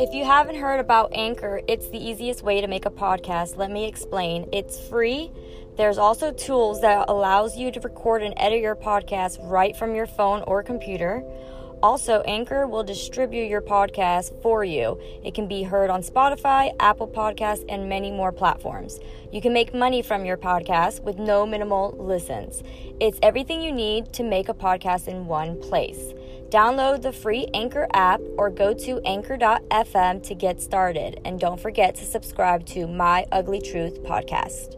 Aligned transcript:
If 0.00 0.14
you 0.14 0.24
haven't 0.24 0.54
heard 0.54 0.80
about 0.80 1.12
Anchor, 1.14 1.60
it's 1.68 1.90
the 1.90 2.02
easiest 2.02 2.42
way 2.42 2.62
to 2.62 2.66
make 2.66 2.86
a 2.86 2.90
podcast. 2.90 3.58
Let 3.58 3.70
me 3.70 3.86
explain. 3.86 4.48
It's 4.50 4.80
free. 4.88 5.30
There's 5.76 5.98
also 5.98 6.32
tools 6.32 6.80
that 6.80 7.10
allows 7.10 7.58
you 7.58 7.70
to 7.70 7.80
record 7.80 8.22
and 8.22 8.32
edit 8.38 8.62
your 8.62 8.74
podcast 8.74 9.36
right 9.42 9.76
from 9.76 9.94
your 9.94 10.06
phone 10.06 10.42
or 10.46 10.62
computer. 10.62 11.22
Also, 11.82 12.22
Anchor 12.22 12.66
will 12.66 12.82
distribute 12.82 13.50
your 13.50 13.60
podcast 13.60 14.40
for 14.40 14.64
you. 14.64 14.98
It 15.22 15.34
can 15.34 15.46
be 15.46 15.64
heard 15.64 15.90
on 15.90 16.02
Spotify, 16.02 16.74
Apple 16.80 17.08
Podcasts, 17.08 17.66
and 17.68 17.86
many 17.86 18.10
more 18.10 18.32
platforms. 18.32 19.00
You 19.30 19.42
can 19.42 19.52
make 19.52 19.74
money 19.74 20.00
from 20.00 20.24
your 20.24 20.38
podcast 20.38 21.02
with 21.02 21.18
no 21.18 21.44
minimal 21.44 21.94
listens. 21.98 22.62
It's 23.00 23.18
everything 23.22 23.60
you 23.60 23.70
need 23.70 24.14
to 24.14 24.22
make 24.22 24.48
a 24.48 24.54
podcast 24.54 25.08
in 25.08 25.26
one 25.26 25.60
place. 25.60 26.14
Download 26.50 27.00
the 27.00 27.12
free 27.12 27.46
Anchor 27.54 27.86
app 27.94 28.20
or 28.36 28.50
go 28.50 28.74
to 28.74 29.00
anchor.fm 29.04 30.22
to 30.24 30.34
get 30.34 30.60
started. 30.60 31.20
And 31.24 31.38
don't 31.38 31.60
forget 31.60 31.94
to 31.94 32.04
subscribe 32.04 32.66
to 32.66 32.88
My 32.88 33.24
Ugly 33.30 33.60
Truth 33.60 34.02
podcast. 34.02 34.76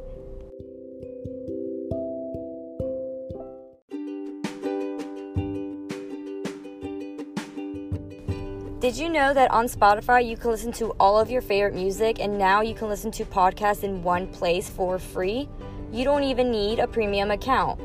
Did 8.80 8.98
you 8.98 9.08
know 9.08 9.32
that 9.32 9.50
on 9.50 9.66
Spotify 9.66 10.28
you 10.28 10.36
can 10.36 10.50
listen 10.50 10.72
to 10.72 10.88
all 11.00 11.18
of 11.18 11.30
your 11.30 11.40
favorite 11.40 11.72
music 11.72 12.20
and 12.20 12.36
now 12.36 12.60
you 12.60 12.74
can 12.74 12.88
listen 12.88 13.10
to 13.12 13.24
podcasts 13.24 13.82
in 13.82 14.02
one 14.02 14.26
place 14.26 14.68
for 14.68 14.98
free? 14.98 15.48
You 15.90 16.04
don't 16.04 16.24
even 16.24 16.50
need 16.50 16.80
a 16.80 16.86
premium 16.86 17.30
account. 17.30 17.80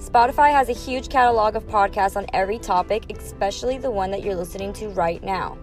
Spotify 0.00 0.50
has 0.50 0.70
a 0.70 0.72
huge 0.72 1.10
catalog 1.10 1.56
of 1.56 1.66
podcasts 1.66 2.16
on 2.16 2.24
every 2.32 2.58
topic, 2.58 3.04
especially 3.14 3.76
the 3.76 3.90
one 3.90 4.10
that 4.10 4.24
you're 4.24 4.34
listening 4.34 4.72
to 4.72 4.88
right 4.88 5.22
now. 5.22 5.58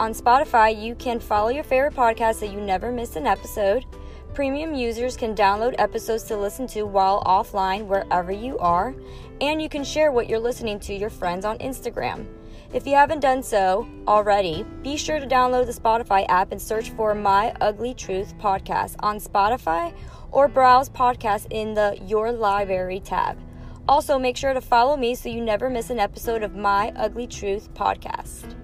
On 0.00 0.14
Spotify, 0.14 0.74
you 0.74 0.94
can 0.94 1.20
follow 1.20 1.50
your 1.50 1.64
favorite 1.64 1.94
podcast 1.94 2.36
so 2.36 2.46
you 2.46 2.62
never 2.62 2.90
miss 2.90 3.14
an 3.14 3.26
episode. 3.26 3.84
Premium 4.32 4.74
users 4.74 5.18
can 5.18 5.34
download 5.34 5.74
episodes 5.76 6.22
to 6.24 6.36
listen 6.36 6.66
to 6.68 6.84
while 6.84 7.22
offline 7.24 7.84
wherever 7.84 8.32
you 8.32 8.56
are, 8.56 8.94
and 9.42 9.60
you 9.60 9.68
can 9.68 9.84
share 9.84 10.10
what 10.10 10.30
you're 10.30 10.38
listening 10.38 10.80
to 10.80 10.94
your 10.94 11.10
friends 11.10 11.44
on 11.44 11.58
Instagram. 11.58 12.26
If 12.72 12.86
you 12.86 12.94
haven't 12.94 13.20
done 13.20 13.42
so 13.42 13.86
already, 14.08 14.64
be 14.82 14.96
sure 14.96 15.20
to 15.20 15.26
download 15.26 15.66
the 15.66 15.78
Spotify 15.78 16.24
app 16.30 16.52
and 16.52 16.60
search 16.60 16.88
for 16.92 17.14
My 17.14 17.54
Ugly 17.60 17.94
Truth 17.94 18.38
podcast 18.38 18.96
on 19.00 19.20
Spotify 19.20 19.92
or 20.32 20.48
browse 20.48 20.88
podcasts 20.88 21.46
in 21.50 21.74
the 21.74 21.98
Your 22.06 22.32
Library 22.32 23.00
tab. 23.00 23.38
Also, 23.86 24.18
make 24.18 24.36
sure 24.36 24.54
to 24.54 24.60
follow 24.60 24.96
me 24.96 25.14
so 25.14 25.28
you 25.28 25.42
never 25.42 25.68
miss 25.68 25.90
an 25.90 25.98
episode 25.98 26.42
of 26.42 26.54
My 26.56 26.90
Ugly 26.96 27.26
Truth 27.26 27.74
podcast. 27.74 28.54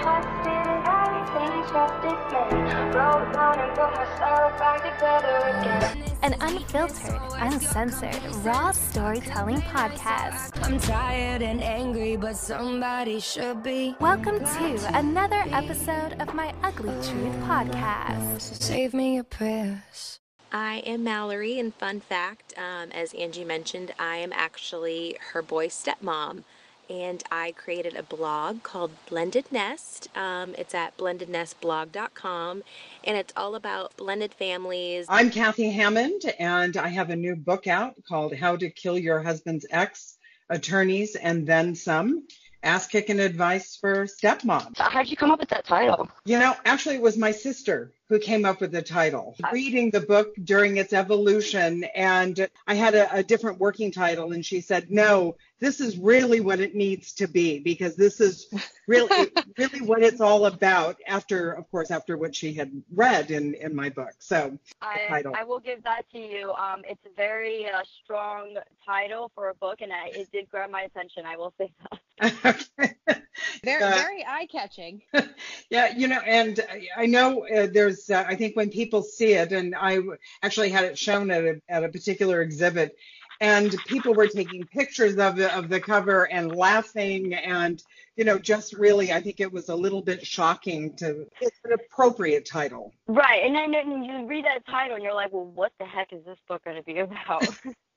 Trusted 0.00 0.66
everything, 0.86 1.64
trusted 1.68 2.29
An 6.22 6.34
unfiltered, 6.40 7.20
uncensored, 7.34 8.20
raw 8.44 8.72
storytelling 8.72 9.60
podcast. 9.60 10.60
I'm 10.64 10.80
tired 10.80 11.40
and 11.40 11.62
angry, 11.62 12.16
but 12.16 12.36
somebody 12.36 13.20
should 13.20 13.62
be. 13.62 13.94
Welcome 14.00 14.40
to 14.40 14.90
another 14.98 15.44
episode 15.52 16.20
of 16.20 16.34
my 16.34 16.52
Ugly 16.64 16.94
Truth 16.94 17.36
podcast. 17.44 18.40
Save 18.40 18.92
me 18.92 19.14
your 19.14 19.24
prayers. 19.24 20.18
I 20.50 20.78
am 20.78 21.04
Mallory, 21.04 21.60
and 21.60 21.72
fun 21.72 22.00
fact, 22.00 22.54
um, 22.58 22.90
as 22.90 23.14
Angie 23.14 23.44
mentioned, 23.44 23.94
I 24.00 24.16
am 24.16 24.32
actually 24.32 25.16
her 25.32 25.42
boy's 25.42 25.74
stepmom. 25.74 26.42
And 26.90 27.22
I 27.30 27.52
created 27.52 27.94
a 27.94 28.02
blog 28.02 28.64
called 28.64 28.90
Blended 29.08 29.44
Nest. 29.52 30.08
Um, 30.16 30.56
it's 30.58 30.74
at 30.74 30.96
blendednestblog.com, 30.96 32.64
and 33.04 33.16
it's 33.16 33.32
all 33.36 33.54
about 33.54 33.96
blended 33.96 34.34
families. 34.34 35.06
I'm 35.08 35.30
Kathy 35.30 35.70
Hammond, 35.70 36.22
and 36.40 36.76
I 36.76 36.88
have 36.88 37.10
a 37.10 37.16
new 37.16 37.36
book 37.36 37.68
out 37.68 37.94
called 38.08 38.34
How 38.34 38.56
to 38.56 38.68
Kill 38.70 38.98
Your 38.98 39.22
Husband's 39.22 39.64
Ex 39.70 40.18
Attorneys 40.48 41.14
and 41.14 41.46
Then 41.46 41.76
Some 41.76 42.26
Ass 42.62 42.86
Kicking 42.88 43.20
Advice 43.20 43.76
for 43.76 44.06
Stepmom. 44.06 44.76
How'd 44.76 45.08
you 45.08 45.16
come 45.16 45.30
up 45.30 45.40
with 45.40 45.48
that 45.50 45.64
title? 45.64 46.08
You 46.24 46.38
know, 46.38 46.54
actually, 46.64 46.96
it 46.96 47.02
was 47.02 47.16
my 47.16 47.30
sister 47.30 47.92
who 48.08 48.18
came 48.18 48.44
up 48.44 48.60
with 48.60 48.72
the 48.72 48.82
title. 48.82 49.36
Reading 49.52 49.90
the 49.90 50.00
book 50.00 50.34
during 50.42 50.76
its 50.76 50.92
evolution, 50.92 51.84
and 51.94 52.48
I 52.66 52.74
had 52.74 52.94
a, 52.94 53.14
a 53.14 53.22
different 53.22 53.60
working 53.60 53.92
title, 53.92 54.32
and 54.32 54.44
she 54.44 54.60
said, 54.60 54.90
No, 54.90 55.36
this 55.60 55.80
is 55.80 55.98
really 55.98 56.40
what 56.40 56.60
it 56.60 56.74
needs 56.74 57.12
to 57.14 57.26
be 57.26 57.58
because 57.58 57.96
this 57.96 58.20
is 58.20 58.46
really 58.86 59.30
really 59.58 59.80
what 59.80 60.02
it's 60.02 60.20
all 60.20 60.46
about 60.46 60.96
after 61.06 61.52
of 61.52 61.70
course 61.70 61.90
after 61.90 62.16
what 62.16 62.34
she 62.34 62.52
had 62.54 62.70
read 62.94 63.30
in 63.30 63.54
in 63.54 63.74
my 63.74 63.88
book 63.88 64.14
so 64.18 64.58
I. 64.82 65.22
I 65.34 65.44
will 65.44 65.60
give 65.60 65.82
that 65.84 66.02
to 66.12 66.18
you. 66.18 66.52
Um, 66.52 66.82
it's 66.88 67.04
a 67.04 67.14
very 67.16 67.66
uh, 67.66 67.82
strong 68.02 68.56
title 68.84 69.30
for 69.34 69.48
a 69.50 69.54
book, 69.54 69.80
and 69.80 69.92
I, 69.92 70.08
it 70.08 70.30
did 70.32 70.48
grab 70.50 70.70
my 70.70 70.82
attention. 70.82 71.24
I 71.26 71.36
will 71.36 71.52
say 71.58 71.72
that. 71.90 72.34
okay. 72.44 72.94
Very, 73.64 73.82
Uh, 73.82 73.90
very 73.90 74.24
eye 74.26 74.46
catching. 74.50 75.02
yeah 75.70 75.96
you 75.96 76.08
know 76.08 76.20
and 76.26 76.60
i 76.96 77.06
know 77.06 77.46
uh, 77.46 77.66
there's 77.72 78.10
uh, 78.10 78.24
i 78.28 78.34
think 78.34 78.56
when 78.56 78.68
people 78.70 79.02
see 79.02 79.32
it 79.34 79.52
and 79.52 79.74
i 79.74 79.98
actually 80.42 80.68
had 80.70 80.84
it 80.84 80.98
shown 80.98 81.30
at 81.30 81.44
a, 81.44 81.60
at 81.68 81.84
a 81.84 81.88
particular 81.88 82.42
exhibit 82.42 82.96
and 83.40 83.74
people 83.86 84.14
were 84.14 84.28
taking 84.28 84.64
pictures 84.66 85.16
of 85.16 85.36
the 85.36 85.54
of 85.56 85.68
the 85.68 85.80
cover 85.80 86.30
and 86.30 86.54
laughing 86.54 87.34
and 87.34 87.82
you 88.16 88.24
know 88.24 88.38
just 88.38 88.74
really 88.74 89.12
i 89.12 89.20
think 89.20 89.40
it 89.40 89.50
was 89.50 89.68
a 89.68 89.74
little 89.74 90.02
bit 90.02 90.24
shocking 90.26 90.94
to 90.94 91.26
it's 91.40 91.58
an 91.64 91.72
appropriate 91.72 92.44
title 92.44 92.92
right, 93.08 93.42
and 93.44 93.54
then 93.54 93.70
then 93.72 94.02
you 94.04 94.26
read 94.26 94.44
that 94.44 94.66
title, 94.66 94.94
and 94.94 95.04
you're 95.04 95.14
like, 95.14 95.32
well, 95.32 95.46
what 95.46 95.72
the 95.78 95.84
heck 95.84 96.12
is 96.12 96.24
this 96.24 96.38
book 96.48 96.64
going 96.64 96.76
to 96.76 96.82
be 96.82 96.98
about? 96.98 97.46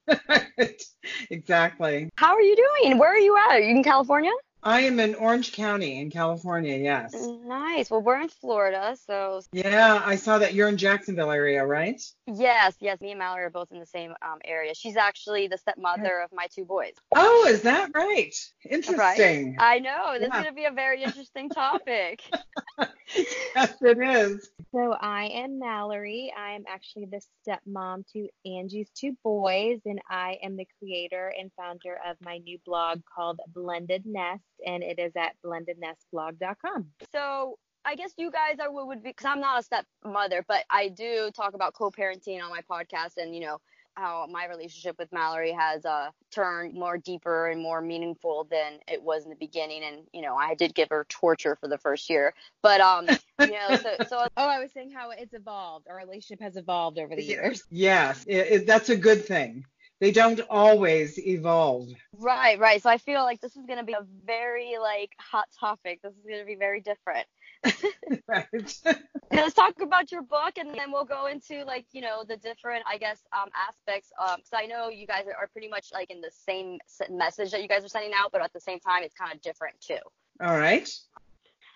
exactly 1.30 2.10
How 2.16 2.34
are 2.34 2.42
you 2.42 2.56
doing? 2.56 2.98
Where 2.98 3.14
are 3.14 3.18
you 3.18 3.38
at? 3.38 3.52
Are 3.52 3.60
you 3.60 3.76
in 3.76 3.84
California? 3.84 4.32
I 4.64 4.82
am 4.82 5.00
in 5.00 5.16
orange 5.16 5.52
county 5.52 6.00
in 6.00 6.10
california 6.10 6.78
yes 6.78 7.14
Nice. 7.46 7.90
Well, 7.92 8.02
we're 8.02 8.22
in 8.22 8.30
Florida, 8.30 8.96
so 9.06 9.42
yeah 9.52 10.02
i 10.06 10.16
saw 10.16 10.38
that 10.40 10.54
you're 10.54 10.68
in 10.70 10.78
jacksonville 10.78 11.32
area 11.32 11.66
right 11.66 12.02
yes, 12.28 12.76
yes. 12.80 13.00
Me 13.02 13.12
and 13.12 13.20
Mallory 13.20 13.44
are 13.44 13.50
both 13.50 13.72
in 13.72 13.80
the 13.80 13.86
same 13.86 14.12
um, 14.22 14.40
area. 14.46 14.74
She's 14.74 14.96
actually 14.98 15.48
the 15.48 15.58
stepmother 15.58 16.20
of 16.22 16.32
my 16.34 16.48
two 16.54 16.66
boys. 16.66 16.94
oh 17.16 17.46
is 17.48 17.62
that 17.62 17.92
right 17.94 18.34
interesting 18.70 19.58
I 19.60 19.80
know. 19.80 20.14
This 20.20 20.30
Yeah. 20.30 20.38
is 20.40 20.44
going 20.44 20.46
to 20.46 20.54
be 20.54 20.66
a 20.66 20.72
very 20.72 21.04
interesting 21.04 21.50
topic. 21.50 22.22
yes 23.56 23.76
it 23.82 23.98
is 24.00 24.50
So 24.74 24.94
I 25.00 25.26
am 25.26 25.60
Mallory. 25.60 26.34
I 26.38 26.54
am 26.54 26.64
actually 26.68 27.06
the 27.06 27.22
stepmom 27.48 28.06
to 28.14 28.28
Angie's 28.46 28.90
two 28.96 29.16
boys, 29.24 29.80
and 29.86 30.00
I 30.10 30.38
am 30.44 30.58
the 30.58 30.68
creator 30.80 31.32
and 31.40 31.52
founder 31.56 31.98
of 32.08 32.18
my 32.22 32.40
new 32.40 32.58
blog 32.66 33.02
called 33.16 33.40
Blended 33.54 34.04
Nest, 34.06 34.44
and 34.66 34.84
it 34.84 35.00
is 35.00 35.14
at 35.16 35.36
blendednestblog.com. 35.46 36.88
So 37.12 37.58
I 37.86 37.96
guess 37.96 38.14
you 38.18 38.32
guys 38.32 38.58
are 38.60 38.72
what 38.72 38.88
would 38.88 39.04
be 39.04 39.10
because 39.10 39.26
I'm 39.26 39.42
not 39.42 39.60
a 39.60 39.64
stepmother, 39.64 40.46
but 40.48 40.64
I 40.70 40.90
do 40.90 41.32
talk 41.36 41.54
about 41.54 41.74
co-parenting 41.74 42.42
on 42.42 42.50
my 42.50 42.62
podcast, 42.62 43.18
and 43.18 43.36
you 43.36 43.42
know 43.42 43.60
how 43.96 44.26
my 44.28 44.48
relationship 44.48 44.98
with 44.98 45.12
Mallory 45.12 45.52
has 45.52 45.86
uh, 45.86 46.10
turned 46.32 46.74
more 46.74 46.98
deeper 46.98 47.48
and 47.50 47.62
more 47.62 47.80
meaningful 47.80 48.48
than 48.50 48.80
it 48.88 49.04
was 49.04 49.24
in 49.24 49.30
the 49.30 49.36
beginning. 49.36 49.84
And 49.84 50.04
you 50.14 50.22
know 50.22 50.36
I 50.36 50.56
did 50.56 50.74
give 50.74 50.90
her 50.90 51.06
torture 51.10 51.58
for 51.60 51.68
the 51.68 51.78
first 51.78 52.10
year, 52.10 52.34
but 52.62 52.80
um 52.82 53.08
you 53.42 53.52
know 53.52 53.76
so 53.76 53.96
so 54.08 54.28
Oh, 54.38 54.48
I 54.48 54.60
was 54.60 54.72
saying 54.74 54.92
how 54.92 55.12
it's 55.12 55.34
evolved. 55.34 55.88
Our 55.90 55.98
relationship 55.98 56.42
has 56.42 56.56
evolved 56.56 56.98
over 56.98 57.16
the 57.16 57.24
years. 57.24 57.64
Yes, 57.70 58.24
it, 58.26 58.36
it, 58.36 58.68
that's 58.68 58.90
a 58.90 58.96
good 58.96 59.26
thing. 59.26 59.66
They 60.04 60.12
don't 60.12 60.42
always 60.50 61.18
evolve. 61.18 61.88
right 62.18 62.60
right. 62.60 62.84
So 62.84 62.90
I 62.90 62.98
feel 62.98 63.24
like 63.24 63.40
this 63.40 63.56
is 63.56 63.66
gonna 63.66 63.86
be 63.86 63.94
a 63.94 64.06
very 64.26 64.76
like 64.78 65.12
hot 65.18 65.48
topic. 65.58 66.02
This 66.04 66.12
is 66.12 66.26
gonna 66.30 66.44
be 66.44 66.56
very 66.56 66.82
different. 66.82 67.26
Right. 68.28 68.76
let's 69.32 69.54
talk 69.54 69.76
about 69.82 70.12
your 70.12 70.22
book 70.22 70.58
and 70.58 70.76
then 70.76 70.92
we'll 70.92 71.06
go 71.06 71.28
into 71.28 71.64
like 71.64 71.86
you 71.94 72.02
know 72.02 72.24
the 72.28 72.38
different 72.38 72.84
i 72.88 72.98
guess 72.98 73.20
um 73.32 73.50
aspects 73.68 74.12
um 74.22 74.36
because 74.38 74.52
i 74.54 74.66
know 74.66 74.90
you 74.90 75.08
guys 75.08 75.24
are 75.26 75.48
pretty 75.48 75.68
much 75.68 75.88
like 75.94 76.12
in 76.12 76.22
the 76.22 76.30
same 76.46 76.78
message 77.10 77.52
that 77.52 77.62
you 77.62 77.68
guys 77.68 77.84
are 77.84 77.90
sending 77.90 78.12
out 78.16 78.32
but 78.32 78.42
at 78.42 78.54
the 78.54 78.60
same 78.60 78.80
time 78.80 79.04
it's 79.04 79.16
kind 79.16 79.34
of 79.34 79.42
different 79.42 79.74
too 79.80 79.98
All 80.42 80.58
right. 80.58 80.90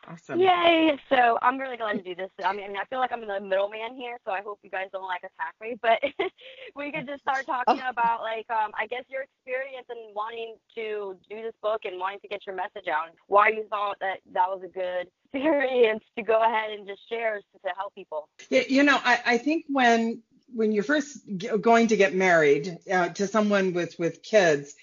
Awesome. 0.09 0.39
yay. 0.39 0.97
So 1.09 1.37
i'm 1.41 1.57
really 1.57 1.77
glad 1.77 1.93
to 1.93 2.01
do 2.03 2.15
this. 2.15 2.29
I 2.43 2.53
mean, 2.53 2.65
I 2.65 2.67
mean 2.69 2.77
i 2.77 2.85
feel 2.85 2.99
like 2.99 3.11
i'm 3.11 3.21
the 3.21 3.39
middleman 3.41 3.95
here 3.95 4.17
so 4.25 4.31
i 4.31 4.41
hope 4.41 4.59
you 4.63 4.69
guys 4.69 4.87
don't 4.91 5.03
like 5.03 5.21
attack 5.21 5.55
me 5.61 5.75
but 5.81 5.99
we 6.75 6.91
could 6.91 7.07
just 7.07 7.21
start 7.21 7.45
talking 7.45 7.81
about 7.89 8.21
like 8.21 8.45
um 8.49 8.71
i 8.79 8.87
guess 8.87 9.03
your 9.09 9.23
experience 9.23 9.85
and 9.89 10.15
wanting 10.15 10.55
to 10.75 11.17
do 11.29 11.41
this 11.41 11.53
book 11.61 11.81
and 11.85 11.99
wanting 11.99 12.19
to 12.19 12.27
get 12.27 12.45
your 12.45 12.55
message 12.55 12.87
out 12.87 13.07
and 13.07 13.15
why 13.27 13.49
you 13.49 13.65
thought 13.69 13.97
that 13.99 14.17
that 14.31 14.47
was 14.47 14.61
a 14.63 14.67
good 14.67 15.07
experience 15.33 16.03
to 16.17 16.23
go 16.23 16.41
ahead 16.41 16.71
and 16.71 16.87
just 16.87 17.01
share 17.09 17.37
to, 17.37 17.59
to 17.59 17.73
help 17.77 17.93
people. 17.93 18.29
Yeah, 18.49 18.63
You 18.67 18.83
know, 18.83 18.99
I, 19.03 19.19
I 19.25 19.37
think 19.37 19.65
when 19.67 20.21
when 20.53 20.71
you're 20.71 20.83
first 20.83 21.19
g- 21.37 21.49
going 21.59 21.87
to 21.87 21.97
get 21.97 22.15
married 22.15 22.77
uh, 22.91 23.09
to 23.09 23.27
someone 23.27 23.73
with 23.73 23.97
with 23.99 24.23
kids, 24.23 24.75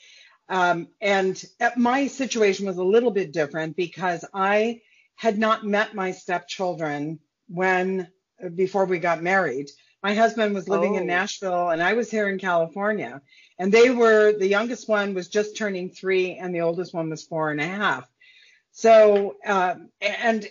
um, 0.49 0.89
and 1.01 1.43
uh, 1.61 1.71
my 1.77 2.07
situation 2.07 2.67
was 2.67 2.77
a 2.77 2.85
little 2.85 3.11
bit 3.11 3.33
different 3.33 3.77
because 3.77 4.25
I 4.35 4.83
had 5.17 5.39
not 5.39 5.65
met 5.65 5.95
my 5.95 6.11
stepchildren 6.13 7.21
when 7.49 8.09
before 8.55 8.85
we 8.85 8.99
got 8.99 9.23
married. 9.23 9.71
My 10.03 10.15
husband 10.15 10.55
was 10.55 10.69
living 10.69 10.97
in 10.97 11.05
Oh. 11.05 11.07
Nashville 11.07 11.71
and 11.71 11.83
I 11.83 11.95
was 11.95 12.11
here 12.11 12.29
in 12.29 12.39
California. 12.39 13.23
And 13.59 13.73
they 13.73 13.91
were 13.91 14.33
the 14.33 14.47
youngest 14.49 14.89
one 14.89 15.15
was 15.15 15.29
just 15.29 15.57
turning 15.57 15.91
three 15.91 16.35
and 16.37 16.55
the 16.55 16.61
oldest 16.63 16.93
one 16.93 17.09
was 17.11 17.23
four 17.25 17.51
and 17.51 17.61
a 17.61 17.67
half. 17.67 18.07
So 18.73 19.37
um, 19.47 19.89
and 20.01 20.47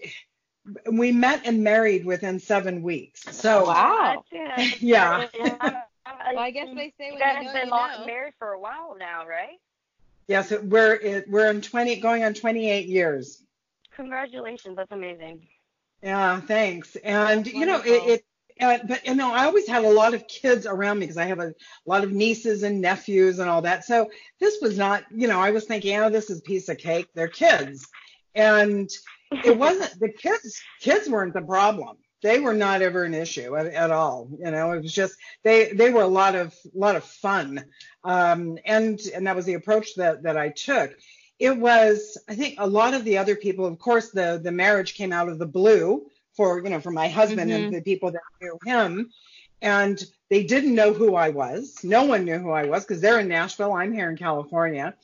we 0.91 1.11
met 1.11 1.41
and 1.45 1.63
married 1.63 2.05
within 2.05 2.39
seven 2.39 2.81
weeks. 2.83 3.21
So 3.35 3.65
Wow. 3.67 4.23
That's. 4.31 4.81
Yeah. 4.81 5.27
Well, 5.35 6.39
I 6.39 6.51
guess 6.51 6.67
they 6.73 6.93
say 6.97 7.07
you 7.07 7.13
when 7.13 7.19
guys 7.19 7.35
you 7.39 7.43
know, 7.43 7.49
have 7.51 7.53
been 7.53 7.65
you 7.65 7.71
long, 7.71 7.89
know. 7.99 8.05
married 8.05 8.33
for 8.39 8.53
a 8.53 8.59
while 8.59 8.95
now, 8.97 9.27
right? 9.27 9.59
yes, 10.27 10.51
it, 10.53 10.63
we're 10.63 10.93
it, 10.93 11.29
we're 11.29 11.49
in 11.51 11.61
20 11.61 11.97
going 11.99 12.23
on 12.23 12.33
28 12.33 12.87
years. 12.87 13.42
Congratulations. 13.95 14.75
That's 14.75 14.91
amazing. 14.91 15.47
Yeah, 16.01 16.41
thanks. 16.41 16.95
And 16.97 17.45
That's 17.45 17.55
you 17.55 17.65
know, 17.65 17.81
it, 17.85 18.07
it 18.07 18.25
uh, 18.61 18.79
but 18.87 19.05
you 19.05 19.15
know, 19.15 19.31
I 19.33 19.45
always 19.45 19.67
had 19.67 19.83
a 19.83 19.89
lot 19.89 20.13
of 20.13 20.27
kids 20.27 20.65
around 20.65 20.99
me 20.99 21.05
because 21.05 21.17
I 21.17 21.25
have 21.25 21.39
a 21.39 21.53
lot 21.85 22.03
of 22.03 22.11
nieces 22.11 22.63
and 22.63 22.81
nephews 22.81 23.39
and 23.39 23.49
all 23.49 23.61
that. 23.63 23.85
So 23.85 24.09
this 24.39 24.59
was 24.61 24.77
not, 24.77 25.03
you 25.11 25.27
know, 25.27 25.39
I 25.39 25.51
was 25.51 25.65
thinking, 25.65 25.97
oh, 25.97 26.09
this 26.09 26.29
is 26.29 26.39
a 26.39 26.43
piece 26.43 26.69
of 26.69 26.77
cake. 26.77 27.07
They're 27.15 27.27
kids, 27.27 27.87
and 28.35 28.89
it 29.31 29.57
wasn't. 29.57 29.99
The 29.99 30.09
kids, 30.09 30.61
kids 30.81 31.09
weren't 31.09 31.33
the 31.33 31.41
problem. 31.41 31.97
They 32.21 32.39
were 32.39 32.53
not 32.53 32.81
ever 32.81 33.03
an 33.03 33.13
issue 33.13 33.55
at, 33.57 33.65
at 33.67 33.91
all. 33.91 34.29
You 34.37 34.51
know, 34.51 34.71
it 34.71 34.83
was 34.83 34.93
just 34.93 35.15
they 35.43 35.73
they 35.73 35.91
were 35.91 36.03
a 36.03 36.07
lot 36.07 36.35
of 36.35 36.53
a 36.65 36.77
lot 36.77 36.95
of 36.95 37.03
fun, 37.03 37.65
um, 38.03 38.57
and 38.65 38.99
and 39.13 39.27
that 39.27 39.35
was 39.35 39.45
the 39.45 39.55
approach 39.55 39.95
that 39.95 40.23
that 40.23 40.37
I 40.37 40.49
took 40.49 40.91
it 41.39 41.57
was 41.57 42.17
i 42.29 42.35
think 42.35 42.55
a 42.59 42.67
lot 42.67 42.93
of 42.93 43.03
the 43.03 43.17
other 43.17 43.35
people 43.35 43.65
of 43.65 43.77
course 43.79 44.11
the 44.11 44.39
the 44.43 44.51
marriage 44.51 44.93
came 44.95 45.11
out 45.11 45.29
of 45.29 45.39
the 45.39 45.45
blue 45.45 46.05
for 46.35 46.63
you 46.63 46.69
know 46.69 46.79
for 46.79 46.91
my 46.91 47.07
husband 47.07 47.51
and 47.51 47.73
the 47.73 47.81
people 47.81 48.11
that 48.11 48.21
knew 48.41 48.57
him. 48.65 49.11
And 49.61 50.03
they 50.29 50.43
didn't 50.43 50.75
know 50.75 50.91
who 50.91 51.15
i 51.15 51.29
was. 51.29 51.79
No 51.83 52.03
one 52.03 52.25
knew 52.25 52.37
who 52.39 52.51
i 52.51 52.65
was 52.65 52.83
because 52.83 53.01
they're 53.01 53.19
in 53.19 53.27
nashville. 53.27 53.73
I'm 53.73 53.93
here 53.93 54.09
in 54.09 54.17
california. 54.17 54.95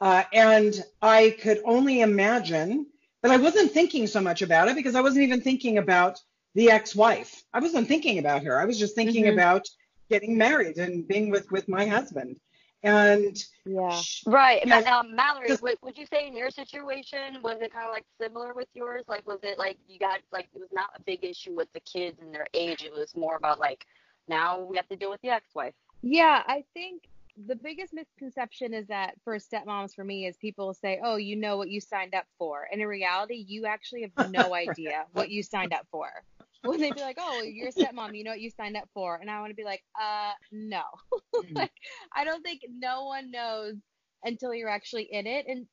Uh, 0.00 0.22
and 0.32 0.84
i 1.02 1.36
could 1.40 1.60
only 1.64 2.00
imagine 2.02 2.86
but 3.22 3.30
i 3.30 3.36
wasn't 3.36 3.72
thinking 3.72 4.06
so 4.06 4.20
much 4.20 4.42
about 4.42 4.68
it 4.68 4.76
because 4.76 4.94
i 4.94 5.00
wasn't 5.00 5.22
even 5.24 5.40
thinking 5.40 5.78
about 5.78 6.20
the 6.54 6.70
ex-wife. 6.70 7.42
I 7.52 7.60
wasn't 7.60 7.86
thinking 7.86 8.18
about 8.18 8.42
her. 8.44 8.58
I 8.58 8.64
was 8.64 8.78
just 8.78 8.94
thinking 8.94 9.24
Mhm. 9.24 9.34
about 9.34 9.68
getting 10.08 10.38
married 10.38 10.78
and 10.78 11.06
being 11.06 11.30
with 11.30 11.50
with 11.50 11.68
my 11.68 11.84
husband 11.86 12.38
and 12.86 13.44
Yeah. 13.64 14.00
Right. 14.26 14.62
Yeah. 14.64 14.80
Ma- 14.80 14.98
um, 15.00 15.14
Mallory, 15.14 15.48
Just- 15.48 15.62
would, 15.62 15.76
would 15.82 15.98
you 15.98 16.06
say 16.06 16.26
in 16.26 16.36
your 16.36 16.50
situation, 16.50 17.42
was 17.42 17.58
it 17.60 17.72
kind 17.72 17.86
of 17.86 17.92
like 17.92 18.04
similar 18.20 18.54
with 18.54 18.68
yours? 18.74 19.04
Like, 19.08 19.26
was 19.26 19.40
it 19.42 19.58
like 19.58 19.78
you 19.88 19.98
got, 19.98 20.20
like, 20.32 20.48
it 20.54 20.60
was 20.60 20.70
not 20.72 20.90
a 20.96 21.02
big 21.02 21.24
issue 21.24 21.54
with 21.54 21.72
the 21.72 21.80
kids 21.80 22.20
and 22.20 22.32
their 22.32 22.46
age. 22.54 22.82
It 22.84 22.92
was 22.92 23.14
more 23.16 23.36
about, 23.36 23.58
like, 23.58 23.86
now 24.28 24.60
we 24.60 24.76
have 24.76 24.88
to 24.88 24.96
deal 24.96 25.10
with 25.10 25.20
the 25.22 25.30
ex 25.30 25.54
wife. 25.54 25.74
Yeah, 26.02 26.42
I 26.46 26.64
think 26.74 27.08
the 27.46 27.56
biggest 27.56 27.92
misconception 27.92 28.72
is 28.72 28.86
that 28.86 29.14
for 29.24 29.36
stepmoms 29.36 29.94
for 29.94 30.04
me 30.04 30.26
is 30.26 30.36
people 30.36 30.72
say, 30.72 31.00
"Oh, 31.02 31.16
you 31.16 31.36
know 31.36 31.56
what 31.56 31.68
you 31.68 31.80
signed 31.80 32.14
up 32.14 32.24
for," 32.38 32.66
and 32.70 32.80
in 32.80 32.86
reality, 32.88 33.44
you 33.46 33.66
actually 33.66 34.02
have 34.02 34.30
no 34.30 34.54
idea 34.54 35.04
what 35.12 35.30
you 35.30 35.42
signed 35.42 35.72
up 35.74 35.86
for. 35.90 36.08
When 36.66 36.80
they 36.80 36.92
be 36.92 37.00
like, 37.00 37.18
"Oh, 37.18 37.42
you're 37.42 37.68
a 37.68 37.72
stepmom, 37.72 38.16
you 38.16 38.24
know 38.24 38.30
what 38.30 38.40
you 38.40 38.50
signed 38.50 38.76
up 38.76 38.88
for," 38.94 39.16
and 39.16 39.30
I 39.30 39.40
want 39.40 39.50
to 39.50 39.56
be 39.56 39.64
like, 39.64 39.82
"Uh, 40.00 40.32
no." 40.52 40.82
like, 41.54 41.72
I 42.14 42.24
don't 42.24 42.42
think 42.42 42.62
no 42.68 43.04
one 43.04 43.30
knows 43.30 43.74
until 44.24 44.54
you're 44.54 44.68
actually 44.68 45.08
in 45.10 45.26
it. 45.26 45.46
And 45.48 45.66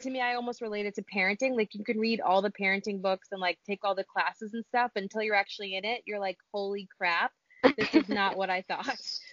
to 0.00 0.10
me, 0.10 0.20
I 0.20 0.34
almost 0.34 0.60
relate 0.60 0.86
it 0.86 0.94
to 0.96 1.04
parenting. 1.14 1.56
Like 1.56 1.74
you 1.74 1.84
can 1.84 1.98
read 1.98 2.20
all 2.20 2.42
the 2.42 2.50
parenting 2.50 3.02
books 3.02 3.28
and 3.32 3.40
like 3.40 3.58
take 3.66 3.80
all 3.84 3.94
the 3.94 4.04
classes 4.04 4.54
and 4.54 4.64
stuff 4.66 4.92
until 4.96 5.22
you're 5.22 5.34
actually 5.34 5.76
in 5.76 5.84
it. 5.84 6.02
You're 6.06 6.20
like, 6.20 6.38
"Holy 6.52 6.88
crap, 6.96 7.32
this 7.76 7.94
is 7.94 8.08
not 8.08 8.36
what 8.36 8.50
I 8.50 8.62
thought." 8.62 9.00